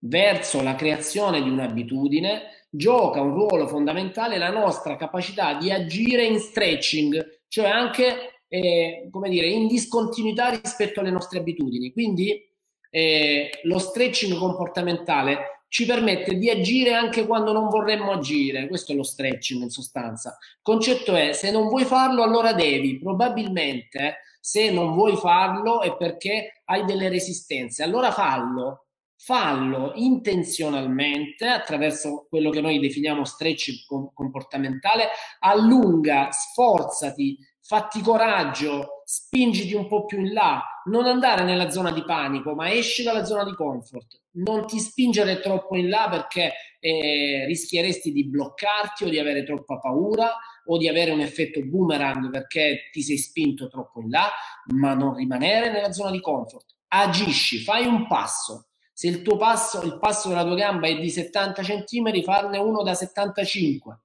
verso 0.00 0.62
la 0.62 0.74
creazione 0.74 1.42
di 1.42 1.50
un'abitudine 1.50 2.66
gioca 2.70 3.20
un 3.20 3.34
ruolo 3.34 3.66
fondamentale 3.66 4.38
la 4.38 4.50
nostra 4.50 4.96
capacità 4.96 5.54
di 5.54 5.72
agire 5.72 6.24
in 6.24 6.38
stretching, 6.38 7.40
cioè 7.48 7.68
anche 7.68 8.44
eh, 8.48 9.08
come 9.10 9.28
dire, 9.28 9.48
in 9.48 9.66
discontinuità 9.66 10.50
rispetto 10.50 11.00
alle 11.00 11.10
nostre 11.10 11.38
abitudini. 11.38 11.92
Quindi 11.92 12.48
eh, 12.90 13.50
lo 13.62 13.78
stretching 13.78 14.36
comportamentale 14.36 15.64
ci 15.68 15.86
permette 15.86 16.34
di 16.36 16.50
agire 16.50 16.94
anche 16.94 17.26
quando 17.26 17.52
non 17.52 17.68
vorremmo 17.68 18.12
agire. 18.12 18.66
Questo 18.66 18.92
è 18.92 18.96
lo 18.96 19.04
stretching 19.04 19.62
in 19.62 19.70
sostanza. 19.70 20.36
Il 20.40 20.58
concetto 20.62 21.14
è 21.14 21.32
se 21.32 21.52
non 21.52 21.68
vuoi 21.68 21.84
farlo, 21.84 22.24
allora 22.24 22.52
devi. 22.52 22.98
Probabilmente 22.98 24.16
se 24.40 24.70
non 24.72 24.94
vuoi 24.94 25.16
farlo 25.16 25.80
è 25.82 25.96
perché 25.96 26.62
hai 26.64 26.84
delle 26.84 27.08
resistenze. 27.08 27.84
Allora 27.84 28.10
fallo 28.10 28.86
fallo 29.22 29.92
intenzionalmente 29.96 31.46
attraverso 31.46 32.26
quello 32.28 32.48
che 32.50 32.62
noi 32.62 32.78
definiamo 32.78 33.24
stretch 33.24 33.84
comportamentale, 34.14 35.08
allunga, 35.40 36.30
sforzati, 36.30 37.36
fatti 37.60 38.00
coraggio, 38.00 39.02
spingiti 39.04 39.74
un 39.74 39.86
po' 39.88 40.06
più 40.06 40.20
in 40.20 40.32
là, 40.32 40.62
non 40.86 41.04
andare 41.04 41.44
nella 41.44 41.68
zona 41.68 41.92
di 41.92 42.02
panico, 42.02 42.54
ma 42.54 42.72
esci 42.72 43.02
dalla 43.02 43.24
zona 43.24 43.44
di 43.44 43.54
comfort. 43.54 44.22
Non 44.32 44.66
ti 44.66 44.78
spingere 44.78 45.40
troppo 45.40 45.76
in 45.76 45.88
là 45.90 46.08
perché 46.08 46.52
eh, 46.80 47.44
rischieresti 47.46 48.12
di 48.12 48.26
bloccarti 48.26 49.04
o 49.04 49.08
di 49.10 49.18
avere 49.18 49.44
troppa 49.44 49.78
paura 49.78 50.34
o 50.64 50.78
di 50.78 50.88
avere 50.88 51.10
un 51.10 51.20
effetto 51.20 51.60
boomerang 51.62 52.30
perché 52.30 52.88
ti 52.90 53.02
sei 53.02 53.18
spinto 53.18 53.68
troppo 53.68 54.00
in 54.00 54.08
là, 54.08 54.30
ma 54.74 54.94
non 54.94 55.14
rimanere 55.14 55.70
nella 55.70 55.92
zona 55.92 56.10
di 56.10 56.20
comfort. 56.20 56.76
Agisci, 56.88 57.58
fai 57.58 57.86
un 57.86 58.06
passo, 58.08 58.69
se 59.00 59.08
il 59.08 59.22
tuo 59.22 59.38
passo, 59.38 59.80
il 59.82 59.98
passo 59.98 60.28
della 60.28 60.44
tua 60.44 60.56
gamba 60.56 60.86
è 60.86 60.94
di 60.98 61.08
70 61.08 61.62
cm, 61.62 62.22
farne 62.22 62.58
uno 62.58 62.82
da 62.82 62.92
75, 62.92 63.98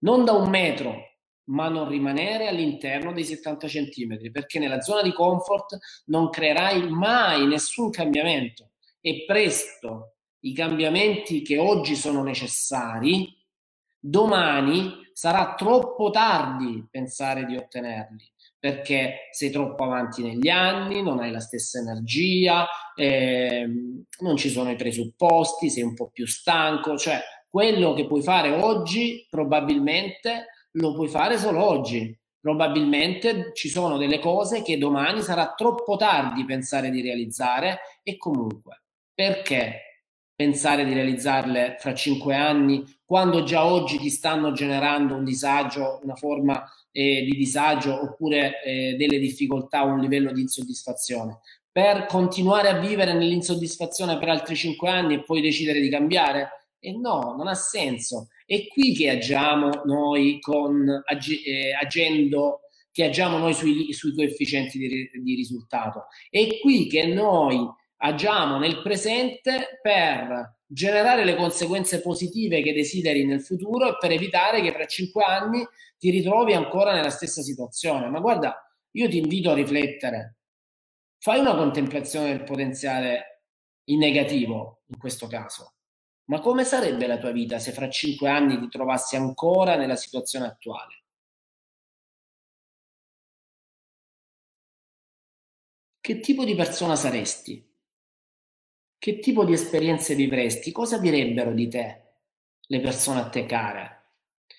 non 0.00 0.26
da 0.26 0.32
un 0.32 0.50
metro, 0.50 0.94
ma 1.44 1.70
non 1.70 1.88
rimanere 1.88 2.48
all'interno 2.48 3.14
dei 3.14 3.24
70 3.24 3.66
cm, 3.66 4.30
perché 4.30 4.58
nella 4.58 4.82
zona 4.82 5.00
di 5.00 5.10
comfort 5.14 5.78
non 6.08 6.28
creerai 6.28 6.86
mai 6.90 7.46
nessun 7.46 7.88
cambiamento. 7.88 8.72
E 9.00 9.24
presto 9.26 10.16
i 10.40 10.52
cambiamenti 10.52 11.40
che 11.40 11.56
oggi 11.56 11.94
sono 11.94 12.22
necessari, 12.22 13.34
domani 13.98 15.12
sarà 15.14 15.54
troppo 15.54 16.10
tardi 16.10 16.86
pensare 16.90 17.46
di 17.46 17.56
ottenerli 17.56 18.31
perché 18.62 19.28
sei 19.32 19.50
troppo 19.50 19.82
avanti 19.82 20.22
negli 20.22 20.48
anni, 20.48 21.02
non 21.02 21.18
hai 21.18 21.32
la 21.32 21.40
stessa 21.40 21.80
energia, 21.80 22.68
eh, 22.94 23.68
non 24.20 24.36
ci 24.36 24.50
sono 24.50 24.70
i 24.70 24.76
presupposti, 24.76 25.68
sei 25.68 25.82
un 25.82 25.94
po' 25.94 26.10
più 26.12 26.28
stanco, 26.28 26.96
cioè 26.96 27.20
quello 27.48 27.92
che 27.92 28.06
puoi 28.06 28.22
fare 28.22 28.52
oggi 28.52 29.26
probabilmente 29.28 30.46
lo 30.74 30.94
puoi 30.94 31.08
fare 31.08 31.38
solo 31.38 31.60
oggi. 31.60 32.16
Probabilmente 32.38 33.50
ci 33.52 33.68
sono 33.68 33.98
delle 33.98 34.20
cose 34.20 34.62
che 34.62 34.78
domani 34.78 35.22
sarà 35.22 35.54
troppo 35.56 35.96
tardi 35.96 36.44
pensare 36.44 36.90
di 36.90 37.00
realizzare 37.00 37.80
e 38.04 38.16
comunque 38.16 38.84
perché 39.12 40.04
pensare 40.36 40.84
di 40.84 40.94
realizzarle 40.94 41.78
fra 41.80 41.94
cinque 41.94 42.36
anni 42.36 42.84
quando 43.04 43.42
già 43.42 43.64
oggi 43.64 43.98
ti 43.98 44.08
stanno 44.08 44.52
generando 44.52 45.16
un 45.16 45.24
disagio, 45.24 45.98
una 46.04 46.14
forma 46.14 46.64
eh, 46.92 47.24
di 47.24 47.36
disagio 47.36 48.00
oppure 48.00 48.62
eh, 48.62 48.94
delle 48.96 49.18
difficoltà 49.18 49.84
o 49.84 49.88
un 49.88 50.00
livello 50.00 50.32
di 50.32 50.42
insoddisfazione, 50.42 51.40
per 51.70 52.06
continuare 52.06 52.68
a 52.68 52.78
vivere 52.78 53.14
nell'insoddisfazione 53.14 54.18
per 54.18 54.28
altri 54.28 54.54
cinque 54.54 54.90
anni 54.90 55.14
e 55.14 55.24
poi 55.24 55.40
decidere 55.40 55.80
di 55.80 55.88
cambiare? 55.88 56.68
E 56.78 56.92
no, 56.92 57.34
non 57.36 57.46
ha 57.46 57.54
senso. 57.54 58.28
È 58.44 58.66
qui 58.68 58.92
che 58.92 59.08
agiamo 59.08 59.70
noi 59.86 60.38
con, 60.40 60.86
ag- 61.06 61.46
eh, 61.46 61.72
agendo, 61.80 62.60
che 62.90 63.04
agiamo 63.04 63.38
noi 63.38 63.54
sui, 63.54 63.92
sui 63.92 64.14
coefficienti 64.14 64.78
di, 64.78 65.10
di 65.22 65.34
risultato. 65.34 66.06
È 66.28 66.46
qui 66.60 66.88
che 66.88 67.06
noi 67.06 67.66
agiamo 68.04 68.58
nel 68.58 68.82
presente 68.82 69.78
per 69.80 70.60
generare 70.66 71.24
le 71.24 71.36
conseguenze 71.36 72.00
positive 72.00 72.62
che 72.62 72.72
desideri 72.72 73.24
nel 73.24 73.42
futuro 73.42 73.88
e 73.88 73.96
per 73.98 74.10
evitare 74.10 74.60
che 74.60 74.72
fra 74.72 74.86
cinque 74.86 75.22
anni 75.24 75.64
ti 75.98 76.10
ritrovi 76.10 76.52
ancora 76.52 76.94
nella 76.94 77.10
stessa 77.10 77.42
situazione. 77.42 78.08
Ma 78.08 78.20
guarda, 78.20 78.56
io 78.92 79.08
ti 79.08 79.18
invito 79.18 79.50
a 79.50 79.54
riflettere. 79.54 80.38
Fai 81.18 81.38
una 81.38 81.54
contemplazione 81.54 82.28
del 82.28 82.42
potenziale 82.44 83.44
in 83.84 83.98
negativo 83.98 84.82
in 84.86 84.98
questo 84.98 85.28
caso. 85.28 85.74
Ma 86.24 86.40
come 86.40 86.64
sarebbe 86.64 87.06
la 87.06 87.18
tua 87.18 87.30
vita 87.30 87.58
se 87.58 87.72
fra 87.72 87.88
cinque 87.88 88.28
anni 88.28 88.58
ti 88.58 88.68
trovassi 88.68 89.16
ancora 89.16 89.76
nella 89.76 89.96
situazione 89.96 90.46
attuale? 90.46 91.04
Che 96.00 96.18
tipo 96.20 96.44
di 96.44 96.56
persona 96.56 96.96
saresti? 96.96 97.71
Che 99.02 99.18
tipo 99.18 99.44
di 99.44 99.52
esperienze 99.52 100.14
vivresti? 100.14 100.70
Cosa 100.70 100.96
direbbero 100.96 101.52
di 101.52 101.66
te 101.66 102.02
le 102.60 102.78
persone 102.78 103.18
a 103.18 103.28
te 103.28 103.46
care? 103.46 104.02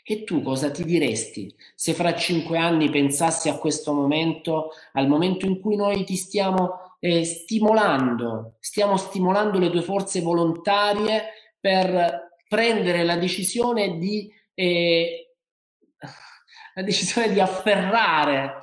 E 0.04 0.26
tu 0.26 0.42
cosa 0.42 0.70
ti 0.70 0.84
diresti 0.84 1.56
se 1.74 1.94
fra 1.94 2.14
cinque 2.14 2.58
anni 2.58 2.90
pensassi 2.90 3.48
a 3.48 3.58
questo 3.58 3.94
momento, 3.94 4.72
al 4.96 5.08
momento 5.08 5.46
in 5.46 5.62
cui 5.62 5.78
noi 5.78 6.04
ti 6.04 6.18
stiamo 6.18 6.98
eh, 7.00 7.24
stimolando, 7.24 8.58
stiamo 8.60 8.98
stimolando 8.98 9.60
le 9.60 9.70
tue 9.70 9.82
forze 9.82 10.20
volontarie 10.20 11.24
per 11.58 12.42
prendere 12.46 13.06
la 13.06 13.16
decisione 13.16 13.98
di, 13.98 14.30
eh, 14.56 15.36
la 16.76 16.82
decisione 16.82 17.32
di 17.32 17.40
afferrare 17.40 18.56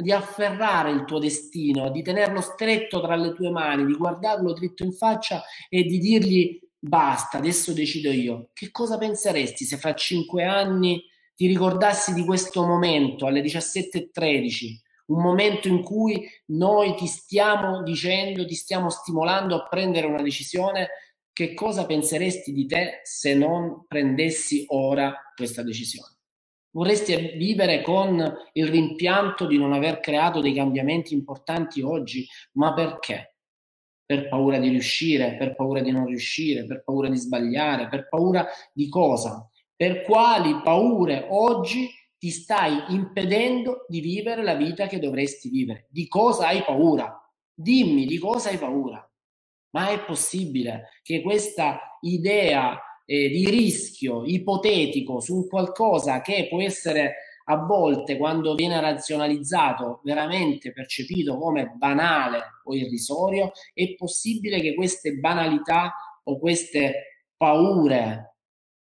di 0.00 0.12
afferrare 0.12 0.92
il 0.92 1.04
tuo 1.04 1.18
destino, 1.18 1.90
di 1.90 2.02
tenerlo 2.02 2.40
stretto 2.40 3.00
tra 3.00 3.16
le 3.16 3.32
tue 3.32 3.50
mani, 3.50 3.84
di 3.84 3.94
guardarlo 3.94 4.52
dritto 4.52 4.84
in 4.84 4.92
faccia 4.92 5.42
e 5.68 5.82
di 5.82 5.98
dirgli 5.98 6.60
basta, 6.78 7.38
adesso 7.38 7.72
decido 7.72 8.10
io. 8.10 8.50
Che 8.52 8.70
cosa 8.70 8.96
penseresti 8.96 9.64
se 9.64 9.76
fra 9.76 9.94
cinque 9.94 10.44
anni 10.44 11.02
ti 11.34 11.48
ricordassi 11.48 12.14
di 12.14 12.24
questo 12.24 12.64
momento 12.64 13.26
alle 13.26 13.42
17.13, 13.42 14.66
un 15.06 15.20
momento 15.20 15.66
in 15.66 15.82
cui 15.82 16.28
noi 16.46 16.94
ti 16.94 17.06
stiamo 17.06 17.82
dicendo, 17.82 18.46
ti 18.46 18.54
stiamo 18.54 18.90
stimolando 18.90 19.56
a 19.56 19.66
prendere 19.66 20.06
una 20.06 20.22
decisione? 20.22 20.90
Che 21.32 21.54
cosa 21.54 21.86
penseresti 21.86 22.52
di 22.52 22.66
te 22.66 23.00
se 23.02 23.34
non 23.34 23.84
prendessi 23.88 24.64
ora 24.68 25.12
questa 25.34 25.62
decisione? 25.62 26.17
Vorresti 26.70 27.32
vivere 27.36 27.82
con 27.82 28.22
il 28.52 28.68
rimpianto 28.68 29.46
di 29.46 29.56
non 29.56 29.72
aver 29.72 30.00
creato 30.00 30.40
dei 30.40 30.52
cambiamenti 30.52 31.14
importanti 31.14 31.80
oggi, 31.80 32.26
ma 32.52 32.74
perché? 32.74 33.36
Per 34.04 34.28
paura 34.28 34.58
di 34.58 34.68
riuscire, 34.68 35.36
per 35.36 35.54
paura 35.54 35.80
di 35.80 35.90
non 35.90 36.06
riuscire, 36.06 36.66
per 36.66 36.82
paura 36.84 37.08
di 37.08 37.16
sbagliare, 37.16 37.88
per 37.88 38.08
paura 38.08 38.46
di 38.72 38.88
cosa? 38.88 39.50
Per 39.74 40.02
quali 40.02 40.60
paure 40.62 41.26
oggi 41.28 41.90
ti 42.18 42.30
stai 42.30 42.84
impedendo 42.88 43.84
di 43.86 44.00
vivere 44.00 44.42
la 44.42 44.54
vita 44.54 44.86
che 44.86 44.98
dovresti 44.98 45.48
vivere? 45.48 45.86
Di 45.90 46.08
cosa 46.08 46.48
hai 46.48 46.62
paura? 46.64 47.18
Dimmi 47.54 48.06
di 48.06 48.18
cosa 48.18 48.50
hai 48.50 48.58
paura. 48.58 49.02
Ma 49.70 49.90
è 49.90 50.04
possibile 50.04 50.88
che 51.02 51.20
questa 51.22 51.98
idea 52.00 52.78
eh, 53.10 53.30
di 53.30 53.48
rischio 53.48 54.22
ipotetico 54.26 55.18
su 55.20 55.46
qualcosa 55.48 56.20
che 56.20 56.46
può 56.46 56.60
essere 56.60 57.14
a 57.50 57.56
volte 57.56 58.18
quando 58.18 58.54
viene 58.54 58.78
razionalizzato 58.78 60.00
veramente 60.04 60.72
percepito 60.72 61.38
come 61.38 61.72
banale 61.74 62.60
o 62.64 62.74
irrisorio, 62.74 63.52
è 63.72 63.94
possibile 63.94 64.60
che 64.60 64.74
queste 64.74 65.14
banalità 65.14 65.94
o 66.24 66.38
queste 66.38 67.24
paure, 67.34 68.36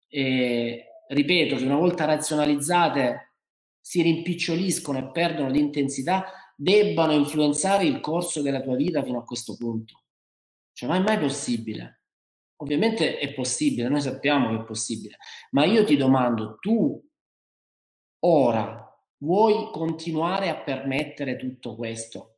eh, 0.07 0.85
ripeto, 1.09 1.57
che 1.57 1.65
una 1.65 1.75
volta 1.75 2.05
razionalizzate 2.05 3.33
si 3.81 4.01
rimpiccioliscono 4.01 4.99
e 4.99 5.11
perdono 5.11 5.51
di 5.51 5.59
intensità, 5.59 6.53
debbano 6.55 7.11
influenzare 7.11 7.83
il 7.83 7.99
corso 7.99 8.41
della 8.41 8.61
tua 8.61 8.77
vita 8.77 9.03
fino 9.03 9.19
a 9.19 9.25
questo 9.25 9.57
punto. 9.57 10.03
Cioè, 10.71 10.87
ma 10.87 10.95
è 10.95 11.01
mai 11.01 11.19
possibile? 11.19 12.04
Ovviamente 12.57 13.17
è 13.17 13.33
possibile, 13.33 13.89
noi 13.89 14.01
sappiamo 14.01 14.49
che 14.49 14.61
è 14.61 14.65
possibile, 14.65 15.17
ma 15.51 15.65
io 15.65 15.83
ti 15.83 15.97
domando, 15.97 16.57
tu 16.59 17.03
ora 18.19 18.81
vuoi 19.17 19.69
continuare 19.71 20.49
a 20.49 20.61
permettere 20.61 21.35
tutto 21.35 21.75
questo? 21.75 22.37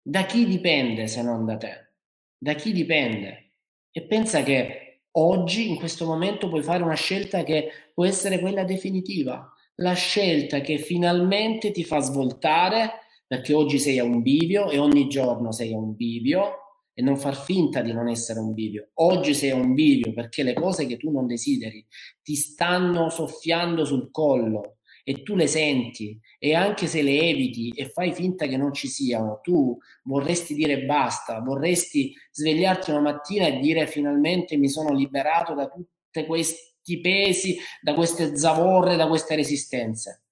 Da 0.00 0.24
chi 0.24 0.46
dipende 0.46 1.06
se 1.06 1.22
non 1.22 1.44
da 1.44 1.56
te? 1.56 1.94
Da 2.38 2.54
chi 2.54 2.72
dipende? 2.72 3.54
E 3.90 4.06
pensa 4.06 4.42
che 4.42 5.02
oggi, 5.12 5.68
in 5.68 5.76
questo 5.76 6.06
momento, 6.06 6.48
puoi 6.48 6.62
fare 6.62 6.82
una 6.82 6.94
scelta 6.94 7.42
che 7.42 7.70
può 7.92 8.04
essere 8.04 8.38
quella 8.38 8.64
definitiva, 8.64 9.52
la 9.76 9.94
scelta 9.94 10.60
che 10.60 10.78
finalmente 10.78 11.72
ti 11.72 11.84
fa 11.84 11.98
svoltare, 12.00 13.00
perché 13.26 13.52
oggi 13.52 13.78
sei 13.78 13.98
a 13.98 14.04
un 14.04 14.22
bivio 14.22 14.70
e 14.70 14.78
ogni 14.78 15.08
giorno 15.08 15.52
sei 15.52 15.74
a 15.74 15.76
un 15.76 15.94
bivio, 15.94 16.67
e 16.98 17.02
non 17.02 17.16
far 17.16 17.36
finta 17.36 17.80
di 17.80 17.92
non 17.92 18.08
essere 18.08 18.40
un 18.40 18.52
bivio. 18.52 18.88
Oggi 18.94 19.32
sei 19.32 19.52
un 19.52 19.72
bivio 19.72 20.12
perché 20.12 20.42
le 20.42 20.52
cose 20.52 20.84
che 20.84 20.96
tu 20.96 21.12
non 21.12 21.28
desideri 21.28 21.86
ti 22.24 22.34
stanno 22.34 23.08
soffiando 23.08 23.84
sul 23.84 24.10
collo 24.10 24.78
e 25.04 25.22
tu 25.22 25.36
le 25.36 25.46
senti 25.46 26.18
e 26.40 26.56
anche 26.56 26.88
se 26.88 27.02
le 27.02 27.20
eviti 27.20 27.70
e 27.70 27.88
fai 27.88 28.12
finta 28.12 28.46
che 28.48 28.56
non 28.56 28.72
ci 28.72 28.88
siano, 28.88 29.38
tu 29.44 29.78
vorresti 30.02 30.54
dire 30.54 30.86
basta, 30.86 31.38
vorresti 31.38 32.12
svegliarti 32.32 32.90
una 32.90 33.00
mattina 33.00 33.46
e 33.46 33.60
dire 33.60 33.86
finalmente 33.86 34.56
mi 34.56 34.68
sono 34.68 34.92
liberato 34.92 35.54
da 35.54 35.68
tutti 35.68 36.26
questi 36.26 37.00
pesi, 37.00 37.58
da 37.80 37.94
queste 37.94 38.36
zavorre, 38.36 38.96
da 38.96 39.06
queste 39.06 39.36
resistenze 39.36 40.24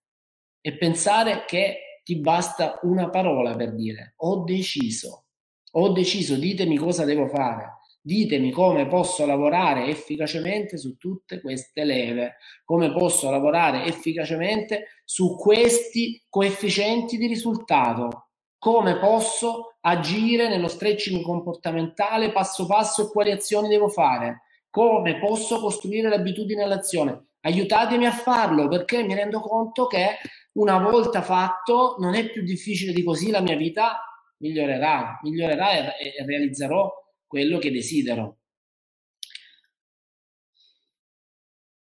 e 0.61 0.77
pensare 0.77 1.45
che 1.47 2.01
ti 2.03 2.17
basta 2.17 2.81
una 2.83 3.09
parola 3.09 3.55
per 3.55 3.73
dire 3.73 4.15
ho 4.17 4.43
deciso 4.43 5.26
ho 5.79 5.89
deciso, 5.91 6.37
ditemi 6.37 6.77
cosa 6.77 7.05
devo 7.05 7.27
fare, 7.29 7.81
ditemi 8.01 8.51
come 8.51 8.87
posso 8.87 9.27
lavorare 9.27 9.87
efficacemente 9.87 10.79
su 10.79 10.97
tutte 10.97 11.41
queste 11.41 11.85
leve, 11.85 12.37
come 12.65 12.93
posso 12.93 13.31
lavorare 13.31 13.85
efficacemente 13.85 15.01
su 15.05 15.37
questi 15.37 16.25
coefficienti 16.29 17.19
di 17.19 17.27
risultato, 17.27 18.29
come 18.59 18.99
posso 18.99 19.77
agire 19.83 20.49
nello 20.49 20.69
stretching 20.69 21.23
comportamentale 21.23 22.33
passo 22.33 22.67
passo 22.67 23.03
e 23.03 23.11
quali 23.11 23.31
azioni 23.31 23.69
devo 23.69 23.89
fare, 23.89 24.43
come 24.71 25.19
posso 25.19 25.61
costruire 25.61 26.09
l'abitudine 26.09 26.63
all'azione. 26.63 27.25
Aiutatemi 27.41 28.07
a 28.07 28.13
farlo 28.13 28.67
perché 28.67 29.03
mi 29.03 29.15
rendo 29.15 29.41
conto 29.41 29.87
che 29.87 30.17
una 30.55 30.79
volta 30.79 31.23
fatto 31.23 31.97
non 31.99 32.15
è 32.15 32.31
più 32.31 32.43
difficile 32.43 32.93
di 32.93 33.05
così 33.05 33.31
la 33.31 33.41
mia 33.41 33.57
vita 33.57 34.01
migliorerà, 34.39 35.19
migliorerà 35.23 35.97
e, 35.97 36.15
e 36.17 36.25
realizzerò 36.25 36.93
quello 37.27 37.59
che 37.59 37.71
desidero. 37.71 38.39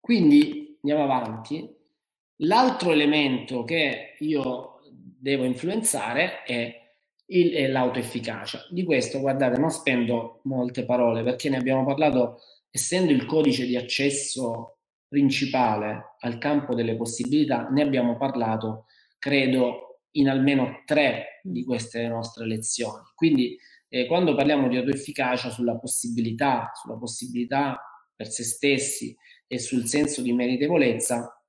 Quindi 0.01 0.79
andiamo 0.83 1.05
avanti. 1.05 1.69
L'altro 2.43 2.91
elemento 2.91 3.63
che 3.63 4.17
io 4.19 4.81
devo 4.91 5.45
influenzare 5.45 6.43
è, 6.43 6.95
il, 7.27 7.53
è 7.53 7.69
l'autoefficacia. 7.69 8.67
Di 8.71 8.83
questo, 8.85 9.21
guardate, 9.21 9.59
non 9.59 9.71
spendo 9.71 10.41
molte 10.45 10.85
parole 10.85 11.23
perché 11.23 11.49
ne 11.49 11.59
abbiamo 11.59 11.85
parlato, 11.85 12.41
essendo 12.71 13.13
il 13.13 13.25
codice 13.27 13.65
di 13.65 13.77
accesso 13.77 14.79
principale 15.07 16.17
al 16.21 16.39
campo 16.39 16.75
delle 16.75 16.97
possibilità, 16.97 17.69
ne 17.69 17.83
abbiamo 17.83 18.17
parlato, 18.17 18.87
credo, 19.19 19.92
in 20.13 20.29
almeno 20.29 20.83
tre 20.85 21.41
di 21.43 21.63
mm. 21.63 21.67
queste 21.67 22.07
nostre 22.09 22.47
lezioni. 22.47 23.03
Quindi 23.15 23.57
eh, 23.89 24.07
quando 24.07 24.35
parliamo 24.35 24.69
di 24.69 24.77
autoefficacia 24.77 25.51
sulla 25.51 25.79
possibilità, 25.79 26.71
sulla 26.75 26.97
possibilità 26.97 27.79
per 28.15 28.29
se 28.29 28.45
stessi 28.45 29.17
e 29.47 29.59
sul 29.59 29.87
senso 29.87 30.23
di 30.23 30.33
meritevolezza, 30.33 31.43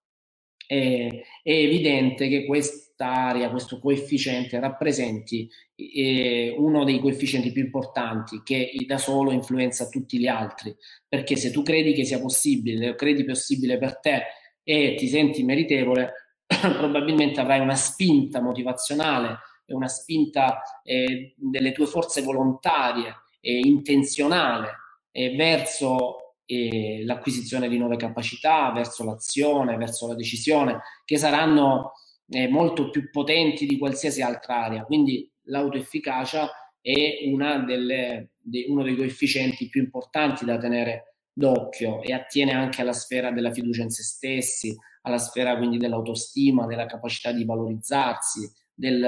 è, 0.66 1.08
è 1.42 1.52
evidente 1.52 2.28
che 2.28 2.46
quest'area, 2.46 3.50
questo 3.50 3.80
coefficiente 3.80 4.60
rappresenti 4.60 5.50
eh, 5.76 6.56
uno 6.58 6.84
dei 6.84 7.00
coefficienti 7.00 7.52
più 7.52 7.64
importanti 7.64 8.42
che 8.44 8.72
da 8.86 8.98
solo 8.98 9.32
influenza 9.32 9.90
tutti 9.90 10.20
gli 10.20 10.28
altri, 10.28 10.76
perché 11.08 11.36
se 11.36 11.52
tu 11.52 11.62
credi 11.64 11.94
che 11.94 12.06
sia 12.06 12.20
possibile, 12.20 12.96
credi 12.96 13.24
possibile 13.24 13.78
per 13.78 14.00
te 14.00 14.24
e 14.64 14.96
ti 14.96 15.08
senti 15.08 15.44
meritevole, 15.44 16.23
probabilmente 16.78 17.40
avrai 17.40 17.60
una 17.60 17.76
spinta 17.76 18.42
motivazionale 18.42 19.40
e 19.66 19.74
una 19.74 19.88
spinta 19.88 20.62
eh, 20.84 21.34
delle 21.38 21.72
tue 21.72 21.86
forze 21.86 22.22
volontarie 22.22 23.16
e 23.40 23.60
intenzionale 23.60 24.78
eh, 25.12 25.36
verso 25.36 26.18
eh, 26.46 27.04
l'acquisizione 27.06 27.70
di 27.70 27.78
nuove 27.78 27.96
capacità, 27.96 28.72
verso 28.72 29.04
l'azione, 29.04 29.78
verso 29.78 30.08
la 30.08 30.16
decisione, 30.16 30.82
che 31.06 31.18
saranno 31.18 31.94
eh, 32.30 32.48
molto 32.48 32.90
più 32.90 33.10
potenti 33.10 33.66
di 33.66 33.78
qualsiasi 33.78 34.22
altra 34.22 34.64
area. 34.66 34.84
Quindi 34.84 35.30
l'autoefficacia 35.44 36.50
è 36.82 37.20
delle, 37.66 38.32
de, 38.38 38.66
uno 38.68 38.84
dei 38.84 38.96
coefficienti 38.96 39.70
più 39.70 39.82
importanti 39.82 40.46
da 40.46 40.58
tenere 40.58 41.13
d'occhio 41.34 42.02
e 42.02 42.14
attiene 42.14 42.54
anche 42.54 42.82
alla 42.82 42.94
sfera 42.94 43.32
della 43.32 43.52
fiducia 43.52 43.82
in 43.82 43.90
se 43.90 44.04
stessi, 44.04 44.78
alla 45.02 45.18
sfera 45.18 45.58
quindi 45.58 45.78
dell'autostima, 45.78 46.66
della 46.66 46.86
capacità 46.86 47.32
di 47.32 47.44
valorizzarsi, 47.44 48.50
del, 48.74 49.08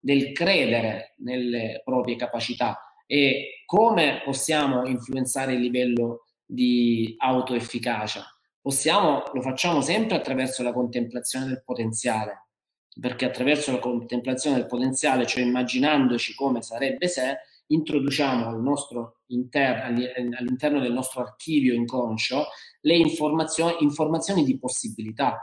del 0.00 0.32
credere 0.32 1.14
nelle 1.18 1.82
proprie 1.84 2.16
capacità 2.16 2.78
e 3.06 3.62
come 3.64 4.20
possiamo 4.22 4.86
influenzare 4.86 5.54
il 5.54 5.60
livello 5.60 6.26
di 6.44 7.14
autoefficacia. 7.18 8.24
Possiamo, 8.60 9.22
lo 9.32 9.40
facciamo 9.40 9.80
sempre 9.80 10.16
attraverso 10.16 10.62
la 10.62 10.72
contemplazione 10.72 11.46
del 11.46 11.62
potenziale, 11.64 12.48
perché 13.00 13.24
attraverso 13.24 13.72
la 13.72 13.78
contemplazione 13.78 14.56
del 14.56 14.66
potenziale, 14.66 15.26
cioè 15.26 15.42
immaginandoci 15.42 16.34
come 16.34 16.60
sarebbe 16.60 17.08
se, 17.08 17.38
introduciamo 17.68 18.48
al 18.48 18.60
nostro 18.60 19.20
inter- 19.26 19.82
all'interno 19.82 20.80
del 20.80 20.92
nostro 20.92 21.22
archivio 21.22 21.74
inconscio 21.74 22.46
le 22.82 22.96
informazioni, 22.96 23.76
informazioni 23.80 24.44
di 24.44 24.58
possibilità. 24.58 25.42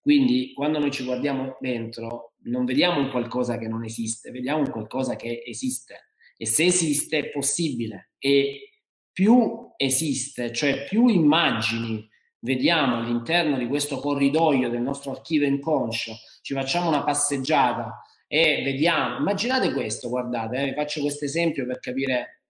Quindi 0.00 0.52
quando 0.54 0.78
noi 0.78 0.90
ci 0.90 1.04
guardiamo 1.04 1.56
dentro 1.60 2.34
non 2.44 2.64
vediamo 2.64 3.00
un 3.00 3.10
qualcosa 3.10 3.58
che 3.58 3.68
non 3.68 3.84
esiste, 3.84 4.30
vediamo 4.30 4.60
un 4.60 4.70
qualcosa 4.70 5.16
che 5.16 5.42
esiste. 5.46 6.10
E 6.36 6.46
se 6.46 6.64
esiste 6.64 7.18
è 7.18 7.28
possibile. 7.30 8.12
E 8.18 8.80
più 9.12 9.70
esiste, 9.76 10.52
cioè 10.52 10.84
più 10.84 11.06
immagini 11.06 12.08
vediamo 12.40 12.96
all'interno 12.96 13.56
di 13.56 13.66
questo 13.68 13.98
corridoio 13.98 14.68
del 14.68 14.80
nostro 14.80 15.12
archivio 15.12 15.46
inconscio, 15.46 16.14
ci 16.40 16.54
facciamo 16.54 16.88
una 16.88 17.04
passeggiata 17.04 18.02
e 18.34 18.62
vediamo, 18.62 19.18
immaginate 19.18 19.74
questo, 19.74 20.08
guardate, 20.08 20.56
eh, 20.56 20.64
vi 20.68 20.72
faccio 20.72 21.02
questo 21.02 21.26
esempio 21.26 21.66
per 21.66 21.80
capire 21.80 22.44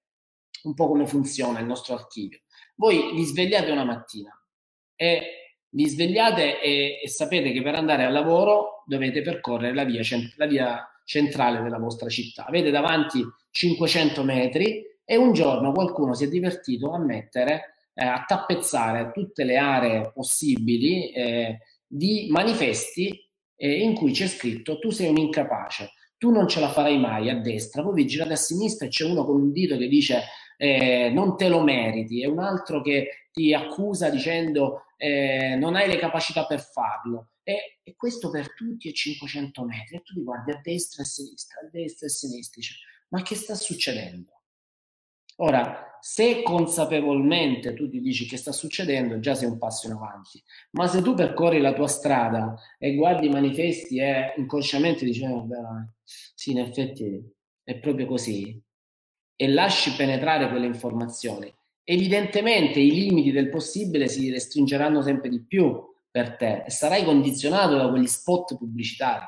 un 0.63 0.75
po' 0.75 0.87
come 0.87 1.09
funziona 1.09 1.59
il 1.59 1.67
nostro 1.67 1.95
archivio. 1.95 2.39
Voi 2.77 3.13
vi 3.13 3.25
svegliate 3.25 3.69
una 3.73 3.83
mattina 3.83 4.31
e 4.95 5.57
vi 5.71 5.89
svegliate 5.89 6.61
e, 6.61 7.01
e 7.03 7.09
sapete 7.09 7.51
che 7.51 7.63
per 7.63 7.75
andare 7.75 8.05
al 8.05 8.13
lavoro 8.13 8.85
dovete 8.87 9.23
percorrere 9.23 9.75
la 9.75 9.83
via, 9.83 10.03
la 10.37 10.47
via 10.47 10.89
centrale 11.05 11.61
della 11.61 11.79
vostra 11.79 12.09
città. 12.09 12.45
Avete 12.45 12.71
davanti 12.71 13.21
500 13.51 14.23
metri 14.23 14.85
e 15.05 15.17
un 15.17 15.33
giorno 15.33 15.73
qualcuno 15.73 16.15
si 16.15 16.27
è 16.27 16.29
divertito 16.29 16.93
a 16.93 16.99
mettere, 16.99 17.89
eh, 17.93 18.05
a 18.05 18.23
tappezzare 18.25 19.11
tutte 19.13 19.43
le 19.43 19.57
aree 19.57 20.13
possibili 20.15 21.11
eh, 21.11 21.59
di 21.85 22.29
manifesti 22.31 23.31
eh, 23.63 23.81
in 23.81 23.95
cui 23.95 24.11
c'è 24.11 24.27
scritto 24.27 24.81
tu 24.81 24.91
sei 24.91 25.09
un 25.09 25.19
incapace, 25.19 25.93
tu 26.19 26.33
non 26.33 26.49
ce 26.49 26.59
la 26.59 26.69
farai 26.69 26.99
mai 26.99 27.31
a 27.31 27.39
destra, 27.39 27.83
poi 27.83 27.95
vi 27.95 28.07
girate 28.07 28.33
a 28.33 28.37
sinistra 28.37 28.87
e 28.87 28.89
c'è 28.89 29.05
uno 29.05 29.25
con 29.25 29.41
un 29.41 29.53
dito 29.53 29.77
che 29.77 29.87
dice 29.87 30.25
eh, 30.57 31.11
non 31.11 31.37
te 31.37 31.49
lo 31.49 31.63
meriti 31.63 32.23
e 32.23 32.27
un 32.27 32.41
altro 32.41 32.83
che 32.83 33.29
ti 33.31 33.55
accusa 33.55 34.11
dicendo 34.11 34.87
eh, 34.97 35.55
non 35.55 35.77
hai 35.77 35.87
le 35.87 35.99
capacità 35.99 36.45
per 36.45 36.61
farlo. 36.61 37.29
E, 37.45 37.79
e, 37.83 37.95
questo 37.97 38.31
per 38.31 38.53
tutti 38.55 38.89
è 38.89 38.93
500 38.93 39.65
metri 39.65 39.97
e 39.97 40.03
tu 40.03 40.15
ti 40.15 40.23
guardi 40.23 40.51
a 40.51 40.61
destra 40.61 41.03
e 41.03 41.07
a 41.07 41.09
sinistra, 41.09 41.61
a 41.61 41.69
destra 41.71 42.07
e 42.07 42.11
a 42.11 42.13
sinistra, 42.13 42.61
dici, 42.61 42.75
ma 43.09 43.23
che 43.23 43.35
sta 43.37 43.55
succedendo? 43.55 44.43
Ora, 45.37 45.92
se 46.05 46.43
consapevolmente 46.43 47.75
tu 47.75 47.89
ti 47.89 48.01
dici 48.01 48.27
che 48.27 48.37
sta 48.37 48.51
succedendo, 48.51 49.21
già 49.21 49.37
sei 49.37 49.47
un 49.47 49.57
passo 49.57 49.87
in 49.87 49.93
avanti. 49.93 50.43
Ma 50.73 50.89
se 50.89 51.01
tu 51.01 51.15
percorri 51.15 51.61
la 51.61 51.73
tua 51.73 51.87
strada 51.87 52.57
e 52.77 52.97
guardi 52.97 53.27
i 53.27 53.31
manifesti 53.31 53.99
e 53.99 54.35
inconsciamente 54.37 55.05
dici, 55.05 55.23
eh, 55.23 55.29
sì, 56.05 56.51
in 56.51 56.59
effetti 56.59 57.25
è 57.63 57.79
proprio 57.79 58.07
così, 58.07 58.61
e 59.37 59.49
lasci 59.49 59.95
penetrare 59.95 60.49
quelle 60.49 60.67
informazioni, 60.67 61.55
evidentemente 61.85 62.81
i 62.81 62.91
limiti 62.91 63.31
del 63.31 63.49
possibile 63.49 64.09
si 64.09 64.29
restringeranno 64.29 65.03
sempre 65.03 65.29
di 65.29 65.41
più 65.45 65.85
per 66.11 66.35
te 66.35 66.65
e 66.67 66.71
sarai 66.71 67.05
condizionato 67.05 67.77
da 67.77 67.89
quegli 67.89 68.09
spot 68.09 68.57
pubblicitari. 68.57 69.25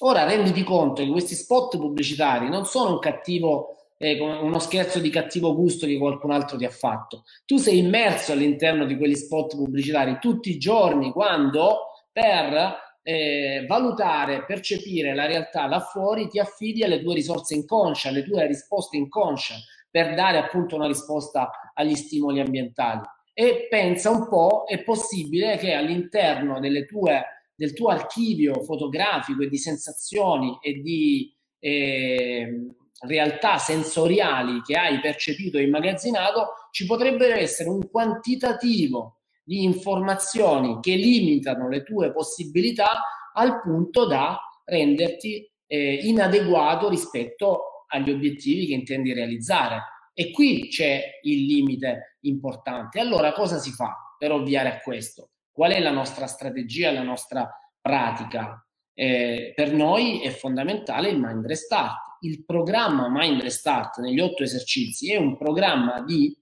Ora 0.00 0.24
renditi 0.24 0.64
conto 0.64 1.02
che 1.02 1.10
questi 1.10 1.34
spot 1.34 1.76
pubblicitari 1.76 2.48
non 2.48 2.64
sono 2.64 2.94
un 2.94 2.98
cattivo 2.98 3.83
eh, 4.04 4.20
uno 4.20 4.58
scherzo 4.58 4.98
di 4.98 5.08
cattivo 5.08 5.54
gusto 5.54 5.86
che 5.86 5.96
qualcun 5.96 6.30
altro 6.30 6.58
ti 6.58 6.66
ha 6.66 6.70
fatto. 6.70 7.24
Tu 7.46 7.56
sei 7.56 7.78
immerso 7.78 8.32
all'interno 8.32 8.84
di 8.84 8.98
quegli 8.98 9.14
spot 9.14 9.56
pubblicitari 9.56 10.18
tutti 10.20 10.50
i 10.50 10.58
giorni 10.58 11.10
quando 11.10 11.88
per 12.12 12.82
eh, 13.02 13.64
valutare, 13.66 14.44
percepire 14.44 15.14
la 15.14 15.26
realtà 15.26 15.66
là 15.66 15.80
fuori 15.80 16.28
ti 16.28 16.38
affidi 16.38 16.84
alle 16.84 17.02
tue 17.02 17.14
risorse 17.14 17.54
inconsce, 17.54 18.08
alle 18.08 18.24
tue 18.24 18.46
risposte 18.46 18.98
inconsce 18.98 19.54
per 19.90 20.14
dare 20.14 20.38
appunto 20.38 20.76
una 20.76 20.86
risposta 20.86 21.50
agli 21.72 21.94
stimoli 21.94 22.40
ambientali. 22.40 23.00
E 23.32 23.66
pensa 23.70 24.10
un 24.10 24.28
po', 24.28 24.64
è 24.66 24.82
possibile 24.82 25.56
che 25.56 25.72
all'interno 25.72 26.60
tue, 26.86 27.24
del 27.54 27.72
tuo 27.72 27.88
archivio 27.88 28.62
fotografico 28.62 29.42
e 29.42 29.48
di 29.48 29.58
sensazioni 29.58 30.58
e 30.60 30.74
di 30.74 31.34
eh, 31.58 32.74
realtà 33.00 33.58
sensoriali 33.58 34.62
che 34.62 34.76
hai 34.76 35.00
percepito 35.00 35.58
e 35.58 35.62
immagazzinato, 35.62 36.68
ci 36.70 36.86
potrebbe 36.86 37.34
essere 37.34 37.68
un 37.68 37.88
quantitativo 37.90 39.18
di 39.42 39.62
informazioni 39.62 40.78
che 40.80 40.94
limitano 40.94 41.68
le 41.68 41.82
tue 41.82 42.12
possibilità 42.12 43.02
al 43.34 43.60
punto 43.60 44.06
da 44.06 44.38
renderti 44.64 45.50
eh, 45.66 45.94
inadeguato 46.02 46.88
rispetto 46.88 47.84
agli 47.88 48.10
obiettivi 48.10 48.66
che 48.66 48.74
intendi 48.74 49.12
realizzare. 49.12 49.82
E 50.14 50.30
qui 50.30 50.68
c'è 50.68 51.18
il 51.22 51.44
limite 51.44 52.18
importante. 52.20 53.00
Allora 53.00 53.32
cosa 53.32 53.58
si 53.58 53.70
fa 53.72 54.14
per 54.16 54.32
ovviare 54.32 54.68
a 54.68 54.80
questo? 54.80 55.30
Qual 55.50 55.72
è 55.72 55.80
la 55.80 55.90
nostra 55.90 56.26
strategia, 56.26 56.92
la 56.92 57.02
nostra 57.02 57.48
pratica? 57.80 58.64
Eh, 58.94 59.52
per 59.54 59.72
noi 59.72 60.20
è 60.20 60.30
fondamentale 60.30 61.08
il 61.10 61.18
Mind 61.18 61.44
Restart 61.44 62.03
il 62.24 62.44
programma 62.44 63.08
Mind 63.08 63.40
Restart 63.40 63.98
negli 64.00 64.20
otto 64.20 64.42
esercizi 64.42 65.12
è 65.12 65.16
un 65.16 65.36
programma 65.36 66.00
di 66.02 66.36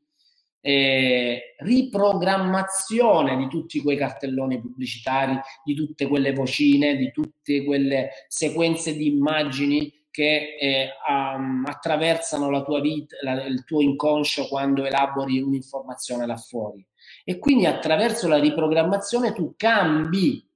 eh, 0.64 1.54
riprogrammazione 1.58 3.36
di 3.36 3.48
tutti 3.48 3.80
quei 3.80 3.96
cartelloni 3.96 4.60
pubblicitari, 4.60 5.38
di 5.64 5.74
tutte 5.74 6.06
quelle 6.06 6.32
vocine, 6.32 6.96
di 6.96 7.10
tutte 7.10 7.64
quelle 7.64 8.10
sequenze 8.28 8.96
di 8.96 9.08
immagini 9.08 10.00
che 10.10 10.56
eh, 10.60 10.90
um, 11.08 11.64
attraversano 11.66 12.50
la 12.50 12.62
tua 12.62 12.80
vita, 12.80 13.16
la, 13.22 13.44
il 13.44 13.64
tuo 13.64 13.80
inconscio 13.80 14.46
quando 14.46 14.84
elabori 14.84 15.40
un'informazione 15.40 16.26
là 16.26 16.36
fuori. 16.36 16.86
E 17.24 17.38
quindi 17.38 17.66
attraverso 17.66 18.28
la 18.28 18.38
riprogrammazione 18.38 19.32
tu 19.32 19.54
cambi 19.56 20.46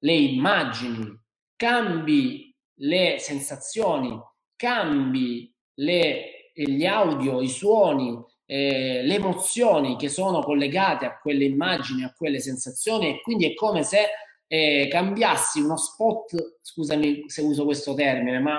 le 0.00 0.12
immagini, 0.12 1.18
cambi 1.54 2.54
le 2.80 3.16
sensazioni, 3.18 4.20
cambi 4.56 5.54
le, 5.74 6.50
gli 6.54 6.84
audio, 6.84 7.40
i 7.40 7.48
suoni, 7.48 8.18
eh, 8.46 9.02
le 9.02 9.14
emozioni 9.14 9.96
che 9.96 10.08
sono 10.08 10.40
collegate 10.40 11.04
a 11.06 11.18
quelle 11.18 11.44
immagini, 11.44 12.04
a 12.04 12.14
quelle 12.16 12.40
sensazioni 12.40 13.08
e 13.08 13.20
quindi 13.20 13.46
è 13.46 13.54
come 13.54 13.82
se 13.82 14.06
eh, 14.46 14.88
cambiassi 14.90 15.60
uno 15.60 15.76
spot, 15.76 16.58
scusami 16.62 17.24
se 17.26 17.42
uso 17.42 17.64
questo 17.64 17.94
termine, 17.94 18.38
ma 18.38 18.58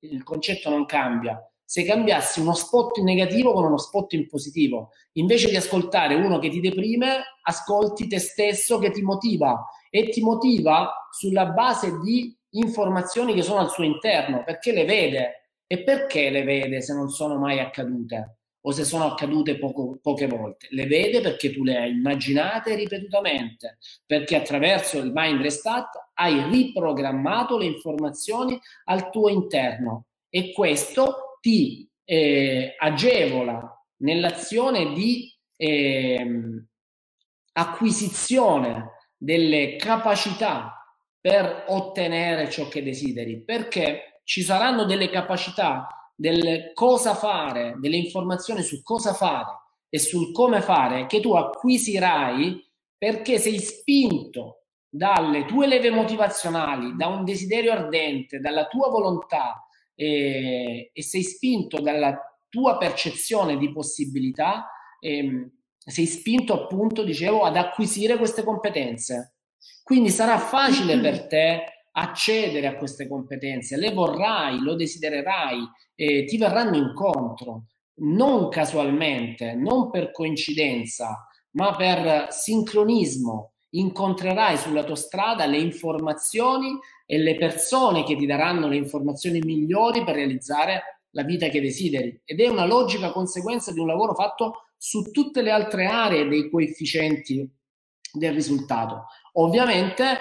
il 0.00 0.22
concetto 0.22 0.70
non 0.70 0.86
cambia. 0.86 1.38
Se 1.66 1.82
cambiassi 1.82 2.40
uno 2.40 2.54
spot 2.54 2.98
in 2.98 3.04
negativo 3.04 3.52
con 3.52 3.64
uno 3.64 3.78
spot 3.78 4.12
in 4.12 4.28
positivo, 4.28 4.90
invece 5.12 5.48
di 5.48 5.56
ascoltare 5.56 6.14
uno 6.14 6.38
che 6.38 6.50
ti 6.50 6.60
deprime, 6.60 7.22
ascolti 7.42 8.06
te 8.06 8.18
stesso 8.18 8.78
che 8.78 8.90
ti 8.90 9.02
motiva 9.02 9.66
e 9.90 10.10
ti 10.10 10.20
motiva 10.20 11.08
sulla 11.10 11.46
base 11.46 11.98
di 12.00 12.36
informazioni 12.54 13.34
che 13.34 13.42
sono 13.42 13.60
al 13.60 13.70
suo 13.70 13.84
interno, 13.84 14.42
perché 14.44 14.72
le 14.72 14.84
vede. 14.84 15.38
E 15.66 15.82
perché 15.82 16.30
le 16.30 16.42
vede 16.42 16.82
se 16.82 16.92
non 16.92 17.08
sono 17.08 17.38
mai 17.38 17.58
accadute? 17.58 18.38
O 18.66 18.70
se 18.70 18.84
sono 18.84 19.04
accadute 19.04 19.58
poco, 19.58 19.98
poche 20.00 20.26
volte? 20.26 20.68
Le 20.70 20.86
vede 20.86 21.20
perché 21.20 21.52
tu 21.52 21.64
le 21.64 21.76
hai 21.76 21.90
immaginate 21.90 22.74
ripetutamente, 22.74 23.78
perché 24.06 24.36
attraverso 24.36 24.98
il 24.98 25.10
Mind 25.14 25.40
Restart 25.40 26.10
hai 26.14 26.48
riprogrammato 26.50 27.58
le 27.58 27.66
informazioni 27.66 28.58
al 28.84 29.10
tuo 29.10 29.28
interno 29.28 30.06
e 30.28 30.52
questo 30.52 31.38
ti 31.40 31.88
eh, 32.04 32.74
agevola 32.78 33.84
nell'azione 33.98 34.92
di 34.92 35.34
eh, 35.56 36.26
acquisizione 37.52 38.90
delle 39.16 39.76
capacità 39.76 40.83
per 41.24 41.64
ottenere 41.68 42.50
ciò 42.50 42.68
che 42.68 42.82
desideri, 42.82 43.42
perché 43.42 44.20
ci 44.24 44.42
saranno 44.42 44.84
delle 44.84 45.08
capacità, 45.08 45.88
del 46.14 46.72
cosa 46.74 47.14
fare, 47.14 47.76
delle 47.78 47.96
informazioni 47.96 48.60
su 48.60 48.82
cosa 48.82 49.14
fare 49.14 49.46
e 49.88 49.98
sul 49.98 50.32
come 50.32 50.60
fare 50.60 51.06
che 51.06 51.20
tu 51.20 51.32
acquisirai 51.32 52.62
perché 52.98 53.38
sei 53.38 53.58
spinto 53.58 54.64
dalle 54.86 55.46
tue 55.46 55.66
leve 55.66 55.88
motivazionali, 55.90 56.94
da 56.94 57.06
un 57.06 57.24
desiderio 57.24 57.72
ardente, 57.72 58.38
dalla 58.38 58.66
tua 58.66 58.90
volontà 58.90 59.66
eh, 59.94 60.90
e 60.92 61.02
sei 61.02 61.22
spinto 61.22 61.80
dalla 61.80 62.20
tua 62.50 62.76
percezione 62.76 63.56
di 63.56 63.72
possibilità, 63.72 64.68
eh, 65.00 65.52
sei 65.78 66.04
spinto 66.04 66.52
appunto, 66.52 67.02
dicevo, 67.02 67.44
ad 67.44 67.56
acquisire 67.56 68.18
queste 68.18 68.44
competenze. 68.44 69.33
Quindi 69.84 70.08
sarà 70.08 70.38
facile 70.38 70.98
per 70.98 71.26
te 71.26 71.64
accedere 71.92 72.66
a 72.66 72.76
queste 72.76 73.06
competenze, 73.06 73.76
le 73.76 73.92
vorrai, 73.92 74.58
lo 74.60 74.74
desidererai, 74.76 75.58
eh, 75.94 76.24
ti 76.24 76.38
verranno 76.38 76.78
incontro, 76.78 77.66
non 77.96 78.48
casualmente, 78.48 79.52
non 79.54 79.90
per 79.90 80.10
coincidenza, 80.10 81.28
ma 81.50 81.76
per 81.76 82.28
sincronismo. 82.30 83.52
Incontrerai 83.74 84.56
sulla 84.56 84.84
tua 84.84 84.96
strada 84.96 85.44
le 85.44 85.58
informazioni 85.58 86.78
e 87.04 87.18
le 87.18 87.36
persone 87.36 88.04
che 88.04 88.16
ti 88.16 88.24
daranno 88.24 88.68
le 88.68 88.76
informazioni 88.76 89.40
migliori 89.40 90.02
per 90.02 90.14
realizzare 90.14 91.02
la 91.10 91.24
vita 91.24 91.48
che 91.48 91.60
desideri. 91.60 92.22
Ed 92.24 92.40
è 92.40 92.48
una 92.48 92.64
logica 92.64 93.12
conseguenza 93.12 93.70
di 93.70 93.80
un 93.80 93.88
lavoro 93.88 94.14
fatto 94.14 94.70
su 94.78 95.10
tutte 95.10 95.42
le 95.42 95.50
altre 95.50 95.84
aree 95.84 96.26
dei 96.26 96.48
coefficienti 96.48 97.46
del 98.14 98.32
risultato. 98.32 99.06
Ovviamente 99.34 100.18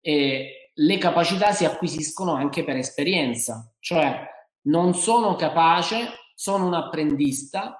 eh, 0.00 0.72
le 0.74 0.98
capacità 0.98 1.52
si 1.52 1.64
acquisiscono 1.64 2.34
anche 2.34 2.64
per 2.64 2.76
esperienza, 2.76 3.72
cioè 3.78 4.26
non 4.62 4.94
sono 4.94 5.34
capace, 5.36 6.08
sono 6.34 6.66
un 6.66 6.74
apprendista, 6.74 7.78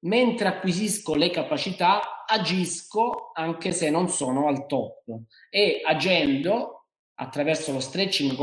mentre 0.00 0.48
acquisisco 0.48 1.14
le 1.14 1.30
capacità 1.30 2.24
agisco 2.26 3.30
anche 3.34 3.72
se 3.72 3.90
non 3.90 4.08
sono 4.08 4.48
al 4.48 4.66
top 4.66 5.04
e 5.50 5.80
agendo 5.84 6.85
attraverso 7.18 7.72
lo 7.72 7.80
stretching 7.80 8.34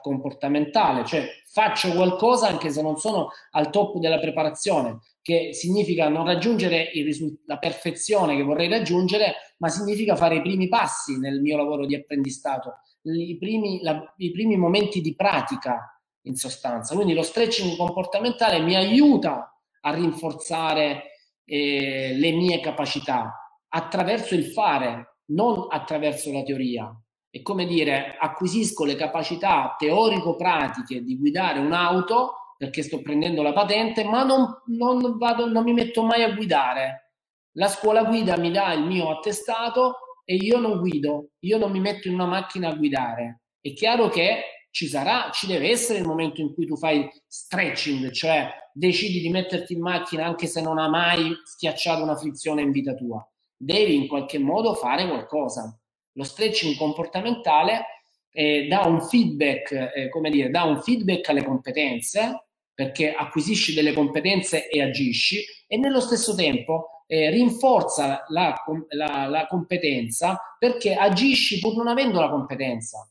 comportamentale, 0.00 1.04
cioè 1.04 1.26
faccio 1.46 1.92
qualcosa 1.92 2.48
anche 2.48 2.70
se 2.70 2.80
non 2.80 2.96
sono 2.96 3.30
al 3.52 3.70
top 3.70 3.98
della 3.98 4.18
preparazione, 4.18 5.00
che 5.20 5.52
significa 5.52 6.08
non 6.08 6.24
raggiungere 6.24 6.90
risult- 6.92 7.40
la 7.46 7.58
perfezione 7.58 8.36
che 8.36 8.42
vorrei 8.42 8.68
raggiungere, 8.68 9.34
ma 9.58 9.68
significa 9.68 10.16
fare 10.16 10.36
i 10.36 10.42
primi 10.42 10.68
passi 10.68 11.18
nel 11.18 11.40
mio 11.40 11.56
lavoro 11.56 11.86
di 11.86 11.94
apprendistato, 11.94 12.78
i 13.02 13.36
primi, 13.38 13.80
la, 13.82 14.14
i 14.18 14.30
primi 14.30 14.56
momenti 14.56 15.00
di 15.00 15.14
pratica 15.14 16.00
in 16.22 16.36
sostanza. 16.36 16.94
Quindi 16.94 17.14
lo 17.14 17.22
stretching 17.22 17.76
comportamentale 17.76 18.60
mi 18.60 18.76
aiuta 18.76 19.52
a 19.80 19.94
rinforzare 19.94 21.02
eh, 21.44 22.14
le 22.16 22.32
mie 22.32 22.60
capacità 22.60 23.34
attraverso 23.68 24.34
il 24.34 24.44
fare, 24.44 25.16
non 25.26 25.66
attraverso 25.68 26.32
la 26.32 26.42
teoria. 26.42 26.94
È 27.30 27.42
come 27.42 27.64
dire, 27.64 28.16
acquisisco 28.18 28.84
le 28.84 28.96
capacità 28.96 29.76
teorico-pratiche 29.78 31.02
di 31.04 31.16
guidare 31.16 31.60
un'auto 31.60 32.54
perché 32.56 32.82
sto 32.82 33.00
prendendo 33.00 33.40
la 33.40 33.52
patente, 33.52 34.04
ma 34.04 34.22
non, 34.22 34.46
non, 34.66 35.16
vado, 35.16 35.46
non 35.46 35.64
mi 35.64 35.72
metto 35.72 36.02
mai 36.02 36.24
a 36.24 36.34
guidare. 36.34 37.12
La 37.52 37.68
scuola 37.68 38.04
guida 38.04 38.36
mi 38.36 38.50
dà 38.50 38.72
il 38.74 38.84
mio 38.84 39.10
attestato 39.10 39.94
e 40.24 40.34
io 40.34 40.58
non 40.58 40.78
guido, 40.78 41.30
io 41.40 41.56
non 41.56 41.70
mi 41.70 41.80
metto 41.80 42.08
in 42.08 42.14
una 42.14 42.26
macchina 42.26 42.68
a 42.68 42.74
guidare. 42.74 43.44
È 43.60 43.72
chiaro 43.72 44.08
che 44.08 44.66
ci 44.70 44.88
sarà, 44.88 45.30
ci 45.32 45.46
deve 45.46 45.70
essere 45.70 46.00
il 46.00 46.06
momento 46.06 46.42
in 46.42 46.52
cui 46.52 46.66
tu 46.66 46.76
fai 46.76 47.08
stretching, 47.26 48.10
cioè 48.10 48.50
decidi 48.74 49.20
di 49.20 49.30
metterti 49.30 49.72
in 49.72 49.80
macchina 49.80 50.26
anche 50.26 50.46
se 50.46 50.60
non 50.60 50.78
ha 50.78 50.88
mai 50.88 51.32
schiacciato 51.42 52.02
una 52.02 52.16
frizione 52.16 52.60
in 52.60 52.72
vita 52.72 52.92
tua. 52.94 53.26
Devi 53.56 53.94
in 53.94 54.06
qualche 54.06 54.38
modo 54.38 54.74
fare 54.74 55.08
qualcosa. 55.08 55.79
Lo 56.12 56.24
stretching 56.24 56.76
comportamentale 56.76 57.84
eh, 58.32 58.66
dà 58.68 58.86
un 58.86 59.00
feedback, 59.00 59.72
eh, 59.94 60.08
come 60.08 60.30
dire, 60.30 60.50
dà 60.50 60.64
un 60.64 60.82
feedback 60.82 61.28
alle 61.28 61.44
competenze, 61.44 62.46
perché 62.72 63.12
acquisisci 63.12 63.74
delle 63.74 63.92
competenze 63.92 64.68
e 64.68 64.82
agisci, 64.82 65.44
e 65.66 65.76
nello 65.76 66.00
stesso 66.00 66.34
tempo 66.34 67.04
eh, 67.06 67.28
rinforza 67.30 68.24
la, 68.28 68.54
la, 68.90 69.26
la 69.26 69.46
competenza 69.46 70.56
perché 70.58 70.94
agisci 70.94 71.58
pur 71.58 71.76
non 71.76 71.88
avendo 71.88 72.20
la 72.20 72.30
competenza. 72.30 73.08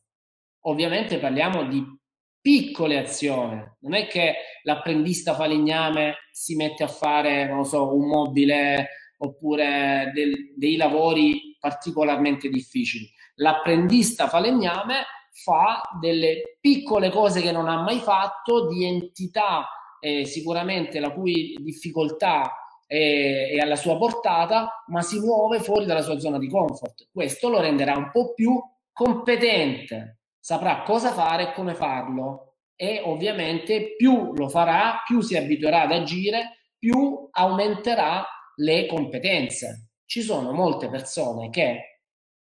Ovviamente 0.62 1.20
parliamo 1.20 1.68
di 1.68 1.86
piccole 2.42 2.98
azioni, 2.98 3.62
non 3.82 3.94
è 3.94 4.08
che 4.08 4.36
l'apprendista 4.64 5.36
falegname 5.36 6.16
si 6.32 6.56
mette 6.56 6.84
a 6.84 6.88
fare, 6.88 7.46
non 7.48 7.66
so, 7.66 7.94
un 7.94 8.08
mobile 8.08 8.88
oppure 9.18 10.12
del, 10.14 10.54
dei 10.56 10.78
lavori 10.78 11.49
particolarmente 11.60 12.50
difficili. 12.50 13.10
L'apprendista 13.36 14.28
falegname 14.28 15.06
fa 15.32 15.82
delle 16.00 16.58
piccole 16.60 17.10
cose 17.10 17.42
che 17.42 17.52
non 17.52 17.68
ha 17.68 17.82
mai 17.82 18.00
fatto, 18.00 18.68
di 18.68 18.86
entità 18.86 19.68
eh, 20.00 20.26
sicuramente 20.26 21.00
la 21.00 21.12
cui 21.12 21.56
difficoltà 21.60 22.82
è, 22.86 23.52
è 23.52 23.58
alla 23.60 23.76
sua 23.76 23.98
portata, 23.98 24.84
ma 24.88 25.02
si 25.02 25.20
muove 25.20 25.60
fuori 25.60 25.86
dalla 25.86 26.02
sua 26.02 26.20
zona 26.20 26.38
di 26.38 26.50
comfort. 26.50 27.10
Questo 27.12 27.50
lo 27.50 27.60
renderà 27.60 27.96
un 27.96 28.10
po' 28.12 28.34
più 28.34 28.60
competente 28.92 30.20
saprà 30.40 30.82
cosa 30.82 31.12
fare 31.12 31.50
e 31.50 31.54
come 31.54 31.76
farlo 31.76 32.56
e 32.76 33.02
ovviamente 33.06 33.96
più 33.96 34.34
lo 34.34 34.48
farà, 34.50 35.04
più 35.06 35.22
si 35.22 35.36
abituerà 35.36 35.82
ad 35.82 35.92
agire, 35.92 36.72
più 36.80 37.28
aumenterà 37.30 38.26
le 38.56 38.88
competenze. 38.88 39.89
Ci 40.10 40.24
sono 40.24 40.52
molte 40.54 40.90
persone 40.90 41.52
che 41.52 42.00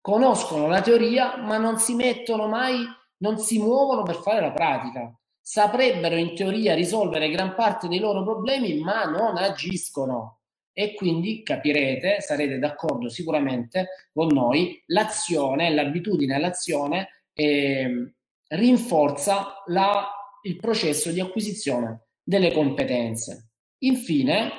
conoscono 0.01 0.69
la 0.69 0.83
teoria 0.83 1.37
ma 1.39 1.59
non 1.59 1.79
si 1.79 1.97
mettono 1.97 2.47
mai, 2.47 2.87
non 3.23 3.39
si 3.39 3.59
muovono 3.59 4.05
per 4.05 4.15
fare 4.19 4.41
la 4.41 4.53
pratica. 4.53 5.13
Saprebbero 5.41 6.15
in 6.15 6.37
teoria 6.37 6.75
risolvere 6.77 7.29
gran 7.29 7.57
parte 7.57 7.89
dei 7.89 7.99
loro 7.99 8.23
problemi 8.23 8.79
ma 8.79 9.03
non 9.03 9.37
agiscono 9.37 10.43
e 10.73 10.95
quindi 10.95 11.43
capirete, 11.43 12.21
sarete 12.21 12.61
d'accordo 12.61 13.09
sicuramente 13.09 14.11
con 14.13 14.29
noi, 14.29 14.81
l'azione, 14.87 15.75
l'abitudine 15.75 16.37
all'azione 16.37 17.25
eh, 17.33 18.13
rinforza 18.47 19.65
la, 19.67 20.09
il 20.43 20.55
processo 20.55 21.11
di 21.11 21.19
acquisizione 21.19 22.11
delle 22.23 22.53
competenze. 22.53 23.55
Infine, 23.79 24.53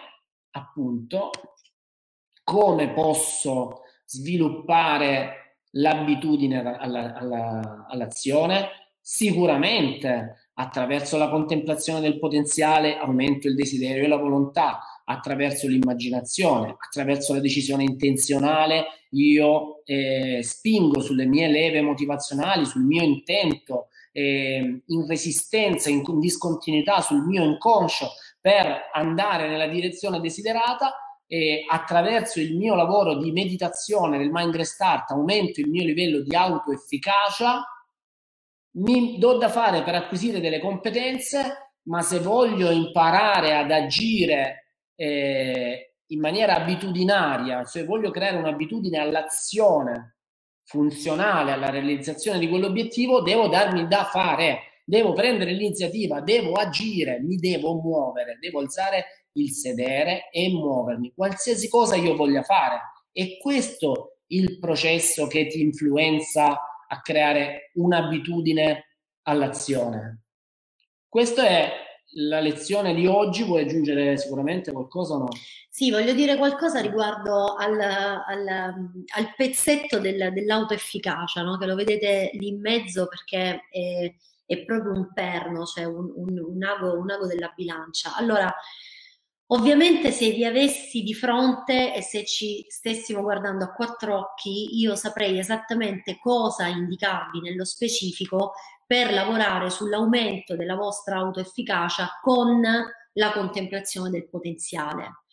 appunto, 0.49 1.29
come 2.51 2.91
posso 2.91 3.83
sviluppare 4.03 5.59
l'abitudine 5.71 6.59
alla, 6.59 7.15
alla, 7.15 7.85
all'azione? 7.87 8.67
Sicuramente 8.99 10.49
attraverso 10.55 11.17
la 11.17 11.29
contemplazione 11.29 12.01
del 12.01 12.19
potenziale 12.19 12.97
aumento 12.97 13.47
il 13.47 13.55
desiderio 13.55 14.03
e 14.03 14.07
la 14.09 14.17
volontà, 14.17 14.79
attraverso 15.05 15.65
l'immaginazione, 15.67 16.75
attraverso 16.77 17.33
la 17.33 17.39
decisione 17.39 17.83
intenzionale, 17.83 18.85
io 19.11 19.81
eh, 19.85 20.41
spingo 20.43 20.99
sulle 20.99 21.25
mie 21.25 21.47
leve 21.47 21.81
motivazionali, 21.81 22.65
sul 22.65 22.83
mio 22.83 23.01
intento, 23.01 23.87
eh, 24.11 24.81
in 24.85 25.07
resistenza, 25.07 25.89
in 25.89 26.03
discontinuità 26.19 26.99
sul 26.99 27.25
mio 27.25 27.43
inconscio 27.43 28.09
per 28.41 28.89
andare 28.93 29.47
nella 29.47 29.67
direzione 29.67 30.19
desiderata 30.19 30.93
e 31.33 31.63
attraverso 31.65 32.41
il 32.41 32.57
mio 32.57 32.75
lavoro 32.75 33.17
di 33.17 33.31
meditazione 33.31 34.17
del 34.17 34.31
Mind 34.33 34.53
Restart 34.53 35.11
aumento 35.11 35.61
il 35.61 35.69
mio 35.69 35.85
livello 35.85 36.19
di 36.19 36.35
autoefficacia, 36.35 37.63
mi 38.79 39.17
do 39.17 39.37
da 39.37 39.47
fare 39.47 39.81
per 39.83 39.95
acquisire 39.95 40.41
delle 40.41 40.59
competenze, 40.59 41.77
ma 41.83 42.01
se 42.01 42.19
voglio 42.19 42.69
imparare 42.69 43.55
ad 43.55 43.71
agire 43.71 44.73
eh, 44.93 45.93
in 46.07 46.19
maniera 46.19 46.55
abitudinaria, 46.57 47.63
cioè 47.63 47.85
voglio 47.85 48.11
creare 48.11 48.35
un'abitudine 48.35 48.97
all'azione 48.97 50.17
funzionale 50.65 51.53
alla 51.53 51.69
realizzazione 51.69 52.39
di 52.39 52.49
quell'obiettivo, 52.49 53.21
devo 53.21 53.47
darmi 53.47 53.87
da 53.87 54.03
fare, 54.03 54.81
devo 54.83 55.13
prendere 55.13 55.53
l'iniziativa, 55.53 56.19
devo 56.19 56.55
agire, 56.55 57.21
mi 57.21 57.37
devo 57.37 57.75
muovere, 57.75 58.37
devo 58.37 58.59
alzare 58.59 59.20
il 59.33 59.51
sedere 59.51 60.29
e 60.31 60.49
muovermi, 60.49 61.13
qualsiasi 61.15 61.69
cosa 61.69 61.95
io 61.95 62.15
voglia 62.15 62.43
fare. 62.43 62.79
È 63.11 63.37
questo 63.37 64.17
il 64.27 64.59
processo 64.59 65.27
che 65.27 65.47
ti 65.47 65.61
influenza 65.61 66.59
a 66.87 67.01
creare 67.01 67.71
un'abitudine 67.75 68.85
all'azione. 69.23 70.23
Questo 71.07 71.41
è 71.41 71.71
la 72.15 72.39
lezione 72.39 72.93
di 72.93 73.07
oggi 73.07 73.43
vuoi 73.43 73.63
aggiungere 73.63 74.17
sicuramente 74.17 74.71
qualcosa 74.71 75.15
o 75.15 75.17
no? 75.19 75.27
Sì, 75.69 75.89
voglio 75.89 76.13
dire 76.13 76.35
qualcosa 76.35 76.81
riguardo 76.81 77.55
al, 77.55 77.79
al, 77.79 78.47
al 78.47 79.33
pezzetto 79.37 79.99
del, 79.99 80.31
dell'autoefficacia, 80.33 81.41
no? 81.43 81.57
che 81.57 81.65
lo 81.65 81.75
vedete 81.75 82.31
lì 82.33 82.49
in 82.49 82.59
mezzo 82.59 83.07
perché 83.07 83.67
è, 83.69 84.13
è 84.45 84.65
proprio 84.65 84.91
un 84.91 85.13
perno, 85.13 85.65
cioè 85.65 85.85
un, 85.85 86.11
un, 86.13 86.37
un, 86.37 86.63
ago, 86.63 86.99
un 86.99 87.09
ago 87.09 87.27
della 87.27 87.53
bilancia. 87.55 88.15
Allora, 88.17 88.53
Ovviamente 89.53 90.11
se 90.11 90.31
vi 90.31 90.45
avessi 90.45 91.01
di 91.01 91.13
fronte 91.13 91.93
e 91.93 92.01
se 92.01 92.23
ci 92.23 92.65
stessimo 92.69 93.21
guardando 93.21 93.65
a 93.65 93.73
quattro 93.73 94.17
occhi, 94.17 94.79
io 94.79 94.95
saprei 94.95 95.39
esattamente 95.39 96.17
cosa 96.19 96.67
indicarvi 96.67 97.41
nello 97.41 97.65
specifico 97.65 98.53
per 98.85 99.11
lavorare 99.11 99.69
sull'aumento 99.69 100.55
della 100.55 100.75
vostra 100.75 101.17
autoefficacia 101.17 102.19
con 102.21 102.61
la 103.13 103.31
contemplazione 103.33 104.09
del 104.09 104.29
potenziale. 104.29 105.23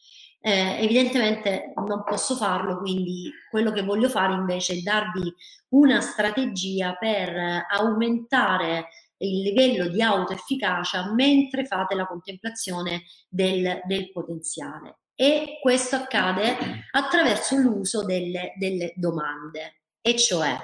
Eh, 0.40 0.82
evidentemente 0.82 1.72
non 1.76 2.02
posso 2.04 2.34
farlo, 2.34 2.78
quindi 2.78 3.30
quello 3.48 3.70
che 3.70 3.82
voglio 3.82 4.08
fare 4.08 4.32
invece 4.32 4.74
è 4.74 4.80
darvi 4.80 5.32
una 5.70 6.00
strategia 6.00 6.94
per 6.94 7.66
aumentare 7.70 8.88
il 9.18 9.42
livello 9.42 9.88
di 9.88 10.00
autoefficacia 10.02 11.12
mentre 11.12 11.64
fate 11.64 11.94
la 11.94 12.06
contemplazione 12.06 13.04
del, 13.28 13.80
del 13.84 14.10
potenziale. 14.12 14.98
E 15.14 15.58
questo 15.60 15.96
accade 15.96 16.56
attraverso 16.92 17.56
l'uso 17.56 18.04
delle, 18.04 18.52
delle 18.56 18.92
domande, 18.96 19.82
e 20.00 20.16
cioè 20.16 20.56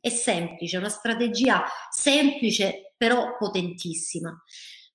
è 0.00 0.08
semplice, 0.08 0.78
una 0.78 0.88
strategia 0.88 1.64
semplice 1.90 2.94
però 2.96 3.36
potentissima. 3.36 4.34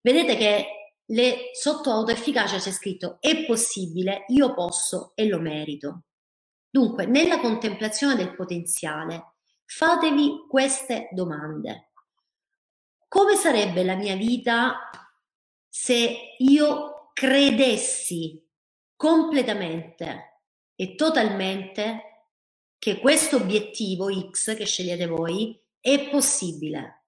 Vedete 0.01 0.35
che 0.35 0.65
le, 1.09 1.51
sotto 1.53 1.91
autoefficacia 1.91 2.57
c'è 2.57 2.71
scritto 2.71 3.17
è 3.19 3.45
possibile, 3.45 4.25
io 4.29 4.53
posso 4.55 5.11
e 5.13 5.27
lo 5.27 5.39
merito. 5.39 6.05
Dunque, 6.69 7.05
nella 7.05 7.39
contemplazione 7.39 8.15
del 8.15 8.35
potenziale, 8.35 9.35
fatevi 9.65 10.45
queste 10.49 11.09
domande. 11.11 11.84
Come 13.15 13.37
sarebbe 13.37 13.85
la 13.85 13.95
mia 13.95 14.17
vita 14.17 14.89
se 15.69 16.35
io 16.37 17.11
credessi 17.13 18.45
completamente 18.93 20.41
e 20.75 20.95
totalmente 20.95 22.33
che 22.77 22.99
questo 22.99 23.37
obiettivo 23.37 24.13
X 24.29 24.57
che 24.57 24.65
scegliete 24.65 25.07
voi 25.07 25.57
è 25.79 26.09
possibile? 26.09 27.03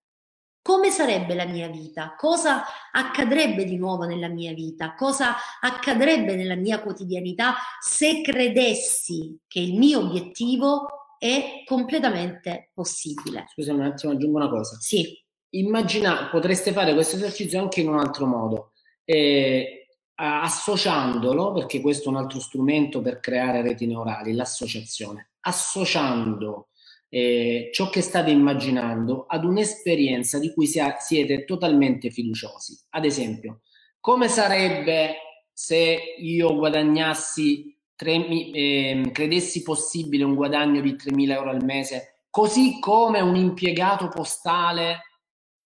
come 0.62 0.92
sarebbe 0.92 1.34
la 1.34 1.46
mia 1.46 1.70
vita, 1.70 2.16
cosa 2.18 2.64
accadrebbe 2.92 3.64
di 3.64 3.78
nuovo 3.78 4.04
nella 4.04 4.28
mia 4.28 4.54
vita, 4.54 4.96
cosa 4.96 5.36
accadrebbe 5.62 6.36
nella 6.36 6.56
mia 6.56 6.82
quotidianità 6.82 7.56
se 7.80 8.22
credessi 8.22 9.40
che 9.48 9.62
il 9.62 9.78
mio 9.78 10.00
obiettivo 10.00 11.16
è 11.18 11.64
completamente 11.66 12.72
possibile. 12.74 13.46
Scusami 13.48 13.80
un 13.80 13.86
attimo, 13.86 14.12
aggiungo 14.12 14.38
una 14.38 14.50
cosa. 14.50 14.78
Sì. 14.82 15.26
Immagina, 15.52 16.30
potreste 16.30 16.74
fare 16.74 16.94
questo 16.94 17.16
esercizio 17.16 17.62
anche 17.62 17.82
in 17.82 17.88
un 17.88 18.00
altro 18.00 18.26
modo, 18.26 18.72
eh, 19.06 19.88
associandolo, 20.16 21.54
perché 21.54 21.80
questo 21.80 22.10
è 22.10 22.12
un 22.12 22.18
altro 22.18 22.40
strumento 22.40 23.02
per 23.02 23.20
creare 23.20 23.62
reti 23.62 23.86
neurali, 23.86 24.34
l'associazione, 24.34 25.32
associando 25.42 26.70
eh, 27.10 27.70
ciò 27.72 27.90
che 27.90 28.02
state 28.02 28.32
immaginando 28.32 29.26
ad 29.28 29.46
un'esperienza 29.46 30.40
di 30.40 30.52
cui 30.54 30.68
sia, 30.68 30.98
siete 31.00 31.46
totalmente 31.46 32.10
fiduciosi. 32.10 32.78
Ad 32.90 33.06
esempio, 33.06 33.62
come 34.00 34.28
sarebbe 34.28 35.16
se 35.54 35.98
io 36.20 36.56
guadagnassi, 36.56 37.76
3, 37.96 38.28
eh, 38.28 39.10
credessi 39.12 39.64
possibile 39.64 40.24
un 40.24 40.36
guadagno 40.36 40.82
di 40.82 40.96
3.000 40.96 41.32
euro 41.32 41.50
al 41.50 41.64
mese, 41.64 42.22
così 42.30 42.80
come 42.80 43.22
un 43.22 43.36
impiegato 43.36 44.10
postale 44.10 45.02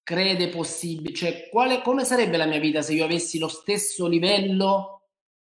crede 0.03 0.49
possibile, 0.49 1.13
cioè 1.13 1.47
quale, 1.49 1.81
come 1.81 2.03
sarebbe 2.03 2.37
la 2.37 2.45
mia 2.45 2.59
vita 2.59 2.81
se 2.81 2.93
io 2.93 3.05
avessi 3.05 3.39
lo 3.39 3.47
stesso 3.47 4.07
livello 4.07 5.03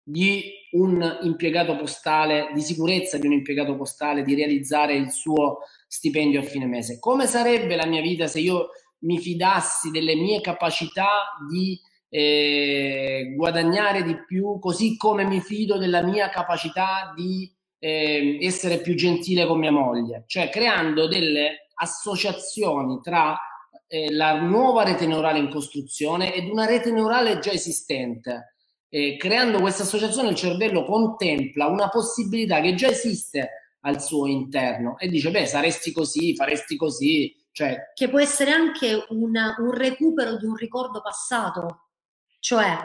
di 0.03 0.43
un 0.71 1.19
impiegato 1.23 1.77
postale, 1.77 2.51
di 2.55 2.63
sicurezza 2.63 3.19
di 3.19 3.27
un 3.27 3.35
impiegato 3.35 3.77
postale, 3.77 4.23
di 4.23 4.35
realizzare 4.35 4.95
il 4.95 5.11
suo 5.11 5.59
stipendio 5.87 6.41
a 6.41 6.45
fine 6.45 6.67
mese. 6.67 6.99
Come 6.99 7.27
sarebbe 7.27 7.77
la 7.77 7.87
mia 7.87 8.01
vita 8.01 8.27
se 8.27 8.41
io 8.41 8.69
mi 9.01 9.19
fidassi 9.19 9.91
delle 9.91 10.15
mie 10.15 10.41
capacità 10.41 11.37
di 11.49 11.79
eh, 12.09 13.35
guadagnare 13.37 14.03
di 14.03 14.17
più, 14.27 14.59
così 14.59 14.97
come 14.97 15.25
mi 15.25 15.41
fido 15.41 15.77
della 15.77 16.03
mia 16.03 16.31
capacità 16.31 17.13
di 17.15 17.51
eh, 17.79 18.39
essere 18.41 18.81
più 18.81 18.95
gentile 18.95 19.47
con 19.47 19.59
mia 19.59 19.71
moglie, 19.71 20.25
cioè 20.27 20.49
creando 20.49 21.07
delle 21.07 21.69
associazioni 21.75 23.01
tra 23.03 23.39
eh, 23.89 24.13
la 24.13 24.41
nuova 24.41 24.85
rete 24.85 25.07
neurale 25.07 25.39
in 25.39 25.51
costruzione 25.51 26.35
ed 26.35 26.49
una 26.49 26.67
rete 26.67 26.93
neurale 26.93 27.39
già 27.39 27.51
esistente. 27.51 28.55
Eh, 28.91 29.17
creando 29.17 29.61
questa 29.61 29.83
associazione 29.83 30.31
il 30.31 30.35
cervello 30.35 30.85
contempla 30.85 31.67
una 31.67 31.89
possibilità 31.89 32.61
che 32.61 32.75
già 32.75 32.89
esiste 32.89 33.77
al 33.81 34.01
suo 34.03 34.27
interno 34.27 34.99
e 34.99 35.09
dice, 35.09 35.31
beh, 35.31 35.47
saresti 35.47 35.93
così, 35.93 36.35
faresti 36.35 36.77
così. 36.77 37.35
Cioè... 37.51 37.93
Che 37.95 38.09
può 38.09 38.21
essere 38.21 38.51
anche 38.53 39.05
una, 39.09 39.57
un 39.59 39.73
recupero 39.73 40.37
di 40.37 40.47
un 40.47 40.55
ricordo 40.55 41.01
passato, 41.01 41.89
cioè 42.39 42.79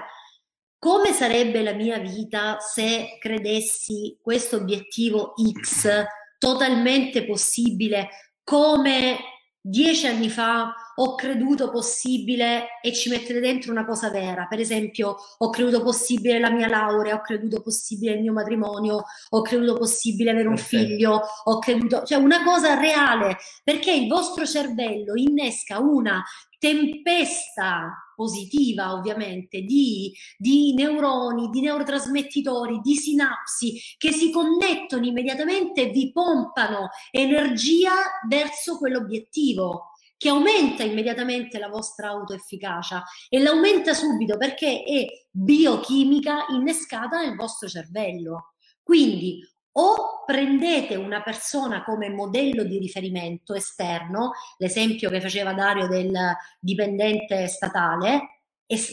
come 0.80 1.14
sarebbe 1.14 1.62
la 1.62 1.74
mia 1.74 1.98
vita 2.00 2.60
se 2.60 3.18
credessi 3.18 4.18
questo 4.22 4.58
obiettivo 4.58 5.34
X 5.62 6.04
totalmente 6.38 7.26
possibile 7.26 8.10
come 8.44 9.18
dieci 9.66 10.08
anni 10.08 10.30
fa 10.30 10.76
ho 10.96 11.16
creduto 11.16 11.72
possibile 11.72 12.80
e 12.82 12.92
ci 12.92 13.10
mettete 13.10 13.40
dentro 13.40 13.72
una 13.72 13.86
cosa 13.86 14.10
vera. 14.10 14.46
Per 14.46 14.60
esempio, 14.60 15.16
ho 15.38 15.50
creduto 15.50 15.82
possibile 15.82 16.38
la 16.38 16.52
mia 16.52 16.68
laurea, 16.68 17.16
ho 17.16 17.22
creduto 17.22 17.62
possibile 17.62 18.14
il 18.14 18.22
mio 18.22 18.34
matrimonio, 18.34 19.06
ho 19.30 19.42
creduto 19.42 19.78
possibile 19.78 20.32
avere 20.32 20.50
un 20.50 20.56
Perfetto. 20.56 20.86
figlio, 20.86 21.22
ho 21.46 21.60
creduto, 21.60 22.04
cioè 22.04 22.18
una 22.18 22.44
cosa 22.44 22.78
reale, 22.78 23.38
perché 23.64 23.94
il 23.94 24.08
vostro 24.08 24.46
cervello 24.46 25.14
innesca 25.16 25.80
una 25.80 26.22
tempesta 26.64 28.14
positiva 28.16 28.94
ovviamente 28.94 29.64
di, 29.64 30.14
di, 30.38 30.74
neuroni, 30.74 31.50
di 31.50 31.60
neurotrasmettitori, 31.60 32.80
di 32.80 32.96
sinapsi 32.96 33.78
che 33.98 34.14
si 34.14 34.32
connettono 34.32 35.06
immediatamente 35.06 35.82
e 35.82 35.90
vi 35.92 36.14
pompano 36.14 36.88
energia 37.12 37.92
verso 38.30 38.78
quell'obiettivo 38.78 39.90
che 40.16 40.30
aumenta 40.30 40.84
immediatamente 40.84 41.60
la 41.60 41.68
vostra 41.68 42.12
autoefficacia 42.12 43.04
e 43.28 43.40
l'aumenta 43.42 43.94
subito 43.94 44.38
perché 44.38 44.84
è 44.84 45.06
biochimica 45.30 46.46
innescata 46.52 47.20
nel 47.20 47.36
vostro 47.36 47.68
cervello. 47.68 48.54
Quindi 48.82 49.42
o 49.74 50.24
prendete 50.26 50.96
una 50.96 51.22
persona 51.22 51.84
come 51.84 52.10
modello 52.10 52.64
di 52.64 52.78
riferimento 52.78 53.54
esterno, 53.54 54.32
l'esempio 54.58 55.10
che 55.10 55.22
faceva 55.22 55.54
Dario 55.54 55.88
del 55.88 56.14
dipendente 56.60 57.48
statale, 57.48 58.30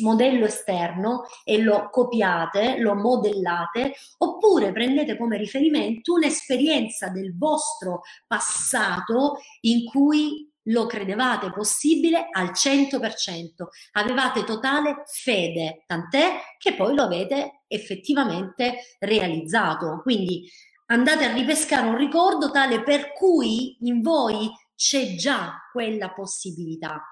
modello 0.00 0.44
esterno 0.44 1.24
e 1.44 1.62
lo 1.62 1.88
copiate, 1.90 2.78
lo 2.78 2.94
modellate, 2.94 3.94
oppure 4.18 4.72
prendete 4.72 5.16
come 5.16 5.38
riferimento 5.38 6.14
un'esperienza 6.14 7.08
del 7.08 7.36
vostro 7.36 8.02
passato 8.26 9.38
in 9.60 9.86
cui 9.86 10.48
lo 10.64 10.86
credevate 10.86 11.50
possibile 11.50 12.28
al 12.30 12.50
100%, 12.50 13.68
avevate 13.92 14.44
totale 14.44 15.02
fede, 15.06 15.84
tant'è 15.86 16.40
che 16.58 16.74
poi 16.74 16.94
lo 16.94 17.04
avete 17.04 17.62
effettivamente 17.66 18.96
realizzato. 18.98 20.00
Quindi 20.02 20.48
andate 20.90 21.24
a 21.24 21.32
ripescare 21.32 21.86
un 21.86 21.96
ricordo 21.96 22.50
tale 22.50 22.82
per 22.82 23.12
cui 23.12 23.76
in 23.80 24.00
voi 24.00 24.50
c'è 24.74 25.14
già 25.14 25.68
quella 25.72 26.10
possibilità. 26.10 27.02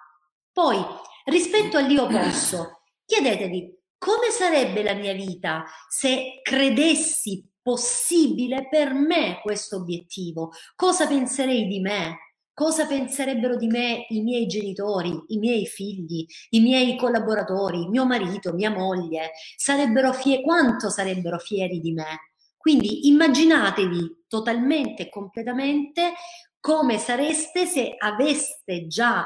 Poi, 0.53 0.79
rispetto 1.27 1.77
all'io 1.77 2.07
posso, 2.07 2.83
chiedetevi 3.05 3.77
come 3.99 4.31
sarebbe 4.31 4.83
la 4.83 4.95
mia 4.95 5.13
vita 5.13 5.65
se 5.89 6.41
credessi 6.43 7.45
possibile 7.61 8.69
per 8.69 8.95
me 8.95 9.41
questo 9.43 9.77
obiettivo? 9.77 10.53
Cosa 10.75 11.07
penserei 11.07 11.67
di 11.67 11.81
me? 11.81 12.19
cosa 12.59 12.89
penserebbero 12.89 13.57
di 13.57 13.69
me 13.69 14.07
i 14.09 14.21
miei 14.21 14.49
genitori, 14.49 15.17
i 15.29 15.39
miei 15.39 15.65
figli, 15.65 16.27
i 16.51 16.61
miei 16.61 16.97
collaboratori, 16.97 17.87
mio 17.87 18.05
marito, 18.05 18.53
mia 18.53 18.69
moglie, 18.69 19.31
sarebbero 19.57 20.13
fie- 20.13 20.41
quanto 20.41 20.91
sarebbero 20.91 21.39
fieri 21.39 21.79
di 21.79 21.93
me. 21.93 22.28
Quindi 22.59 23.09
immaginatevi 23.09 24.25
totalmente 24.29 25.05
e 25.05 25.09
completamente 25.09 26.13
come 26.61 26.99
sareste 26.99 27.65
se 27.65 27.95
aveste 27.97 28.87
già 28.87 29.25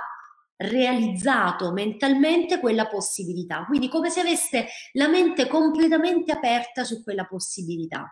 realizzato 0.57 1.73
mentalmente 1.73 2.61
quella 2.61 2.87
possibilità, 2.87 3.65
quindi 3.65 3.89
come 3.89 4.11
se 4.11 4.21
aveste 4.21 4.69
la 4.93 5.09
mente 5.09 5.49
completamente 5.49 6.31
aperta 6.31 6.85
su 6.85 7.03
quella 7.03 7.25
possibilità. 7.25 8.09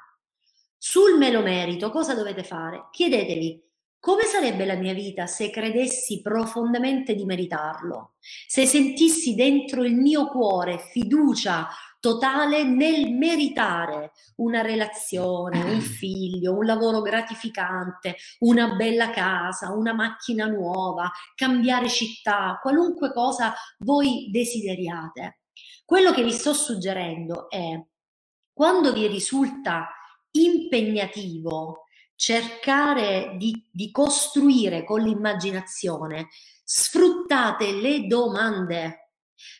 Sul 0.76 1.16
me 1.16 1.30
lo 1.30 1.42
merito, 1.42 1.90
cosa 1.90 2.14
dovete 2.14 2.42
fare? 2.42 2.88
Chiedetevi 2.90 3.68
come 4.00 4.22
sarebbe 4.22 4.64
la 4.64 4.76
mia 4.76 4.94
vita 4.94 5.26
se 5.26 5.50
credessi 5.50 6.22
profondamente 6.22 7.14
di 7.14 7.26
meritarlo? 7.26 8.14
Se 8.46 8.64
sentissi 8.64 9.34
dentro 9.34 9.84
il 9.84 9.94
mio 9.94 10.28
cuore 10.28 10.78
fiducia, 10.78 11.68
totale 12.00 12.64
nel 12.64 13.12
meritare 13.12 14.12
una 14.36 14.62
relazione, 14.62 15.62
un 15.62 15.80
figlio, 15.80 16.54
un 16.54 16.64
lavoro 16.64 17.02
gratificante, 17.02 18.16
una 18.40 18.74
bella 18.74 19.10
casa, 19.10 19.72
una 19.72 19.92
macchina 19.92 20.46
nuova, 20.46 21.10
cambiare 21.34 21.88
città, 21.88 22.58
qualunque 22.60 23.12
cosa 23.12 23.54
voi 23.78 24.28
desideriate. 24.32 25.42
Quello 25.84 26.12
che 26.12 26.24
vi 26.24 26.32
sto 26.32 26.54
suggerendo 26.54 27.48
è 27.50 27.80
quando 28.52 28.92
vi 28.92 29.06
risulta 29.06 29.88
impegnativo 30.32 31.84
cercare 32.14 33.34
di, 33.38 33.66
di 33.72 33.90
costruire 33.90 34.84
con 34.84 35.00
l'immaginazione, 35.00 36.28
sfruttate 36.62 37.72
le 37.72 38.06
domande. 38.06 39.09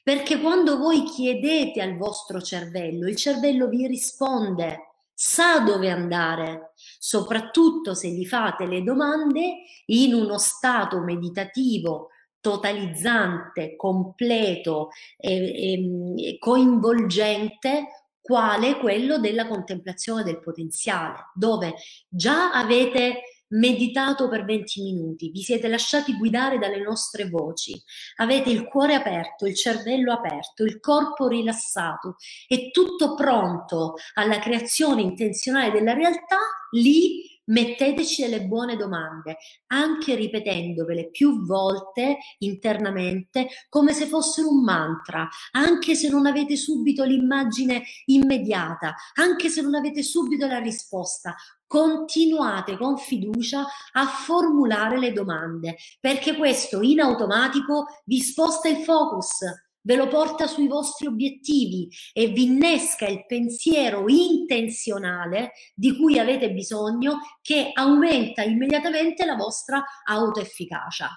Perché 0.03 0.41
quando 0.41 0.79
voi 0.79 1.05
chiedete 1.05 1.81
al 1.81 1.97
vostro 1.97 2.41
cervello, 2.41 3.09
il 3.09 3.17
cervello 3.17 3.69
vi 3.69 3.87
risponde, 3.87 4.91
sa 5.15 5.61
dove 5.61 5.91
andare, 5.91 6.73
soprattutto 6.99 7.95
se 7.95 8.09
gli 8.09 8.25
fate 8.25 8.67
le 8.67 8.83
domande 8.83 9.65
in 9.87 10.15
uno 10.15 10.39
stato 10.39 11.01
meditativo 11.01 12.09
totalizzante, 12.41 13.77
completo 13.77 14.89
e, 15.19 16.17
e 16.17 16.39
coinvolgente 16.39 18.07
quale 18.21 18.79
quello 18.79 19.19
della 19.19 19.47
contemplazione 19.47 20.23
del 20.23 20.41
potenziale, 20.41 21.31
dove 21.35 21.75
già 22.09 22.53
avete 22.53 23.30
meditato 23.51 24.29
per 24.29 24.45
20 24.45 24.83
minuti, 24.83 25.31
vi 25.31 25.43
siete 25.43 25.69
lasciati 25.69 26.17
guidare 26.17 26.59
dalle 26.59 26.83
nostre 26.83 27.29
voci, 27.29 27.81
avete 28.17 28.51
il 28.51 28.65
cuore 28.65 28.95
aperto, 28.95 29.47
il 29.47 29.55
cervello 29.55 30.13
aperto, 30.13 30.65
il 30.65 30.81
corpo 30.81 31.29
rilassato, 31.29 32.17
è 32.47 32.71
tutto 32.71 33.15
pronto 33.15 33.95
alla 34.15 34.39
creazione 34.39 35.03
intenzionale 35.03 35.71
della 35.71 35.95
realtà, 35.95 36.39
lì 36.73 37.30
metteteci 37.47 38.23
delle 38.23 38.43
buone 38.43 38.77
domande, 38.77 39.37
anche 39.69 40.15
ripetendovele 40.15 41.11
più 41.11 41.45
volte 41.45 42.19
internamente 42.39 43.49
come 43.69 43.93
se 43.93 44.07
fossero 44.07 44.49
un 44.49 44.63
mantra, 44.63 45.29
anche 45.53 45.95
se 45.95 46.09
non 46.09 46.27
avete 46.27 46.57
subito 46.57 47.05
l'immagine 47.05 47.83
immediata, 48.07 48.95
anche 49.15 49.49
se 49.49 49.63
non 49.63 49.75
avete 49.75 50.03
subito 50.03 50.47
la 50.47 50.59
risposta. 50.59 51.35
Continuate 51.67 52.77
con 52.77 52.99
fiducia 52.99 53.65
a 53.93 54.07
formulare 54.07 54.99
le 54.99 55.13
domande, 55.13 55.77
perché 56.01 56.37
questo 56.37 56.83
in 56.83 57.01
automatico 57.01 57.87
vi 58.05 58.21
sposta 58.21 58.69
il 58.69 58.79
focus 58.79 59.45
ve 59.83 59.97
lo 59.97 60.09
porta 60.09 60.47
sui 60.47 60.67
vostri 60.67 61.07
obiettivi 61.07 61.89
e 62.13 62.29
vi 62.29 62.45
innesca 62.45 63.07
il 63.07 63.25
pensiero 63.27 64.05
intenzionale 64.09 65.53
di 65.75 65.97
cui 65.97 66.19
avete 66.19 66.53
bisogno 66.53 67.19
che 67.41 67.71
aumenta 67.73 68.43
immediatamente 68.43 69.25
la 69.25 69.37
vostra 69.37 69.83
autoefficacia. 70.05 71.09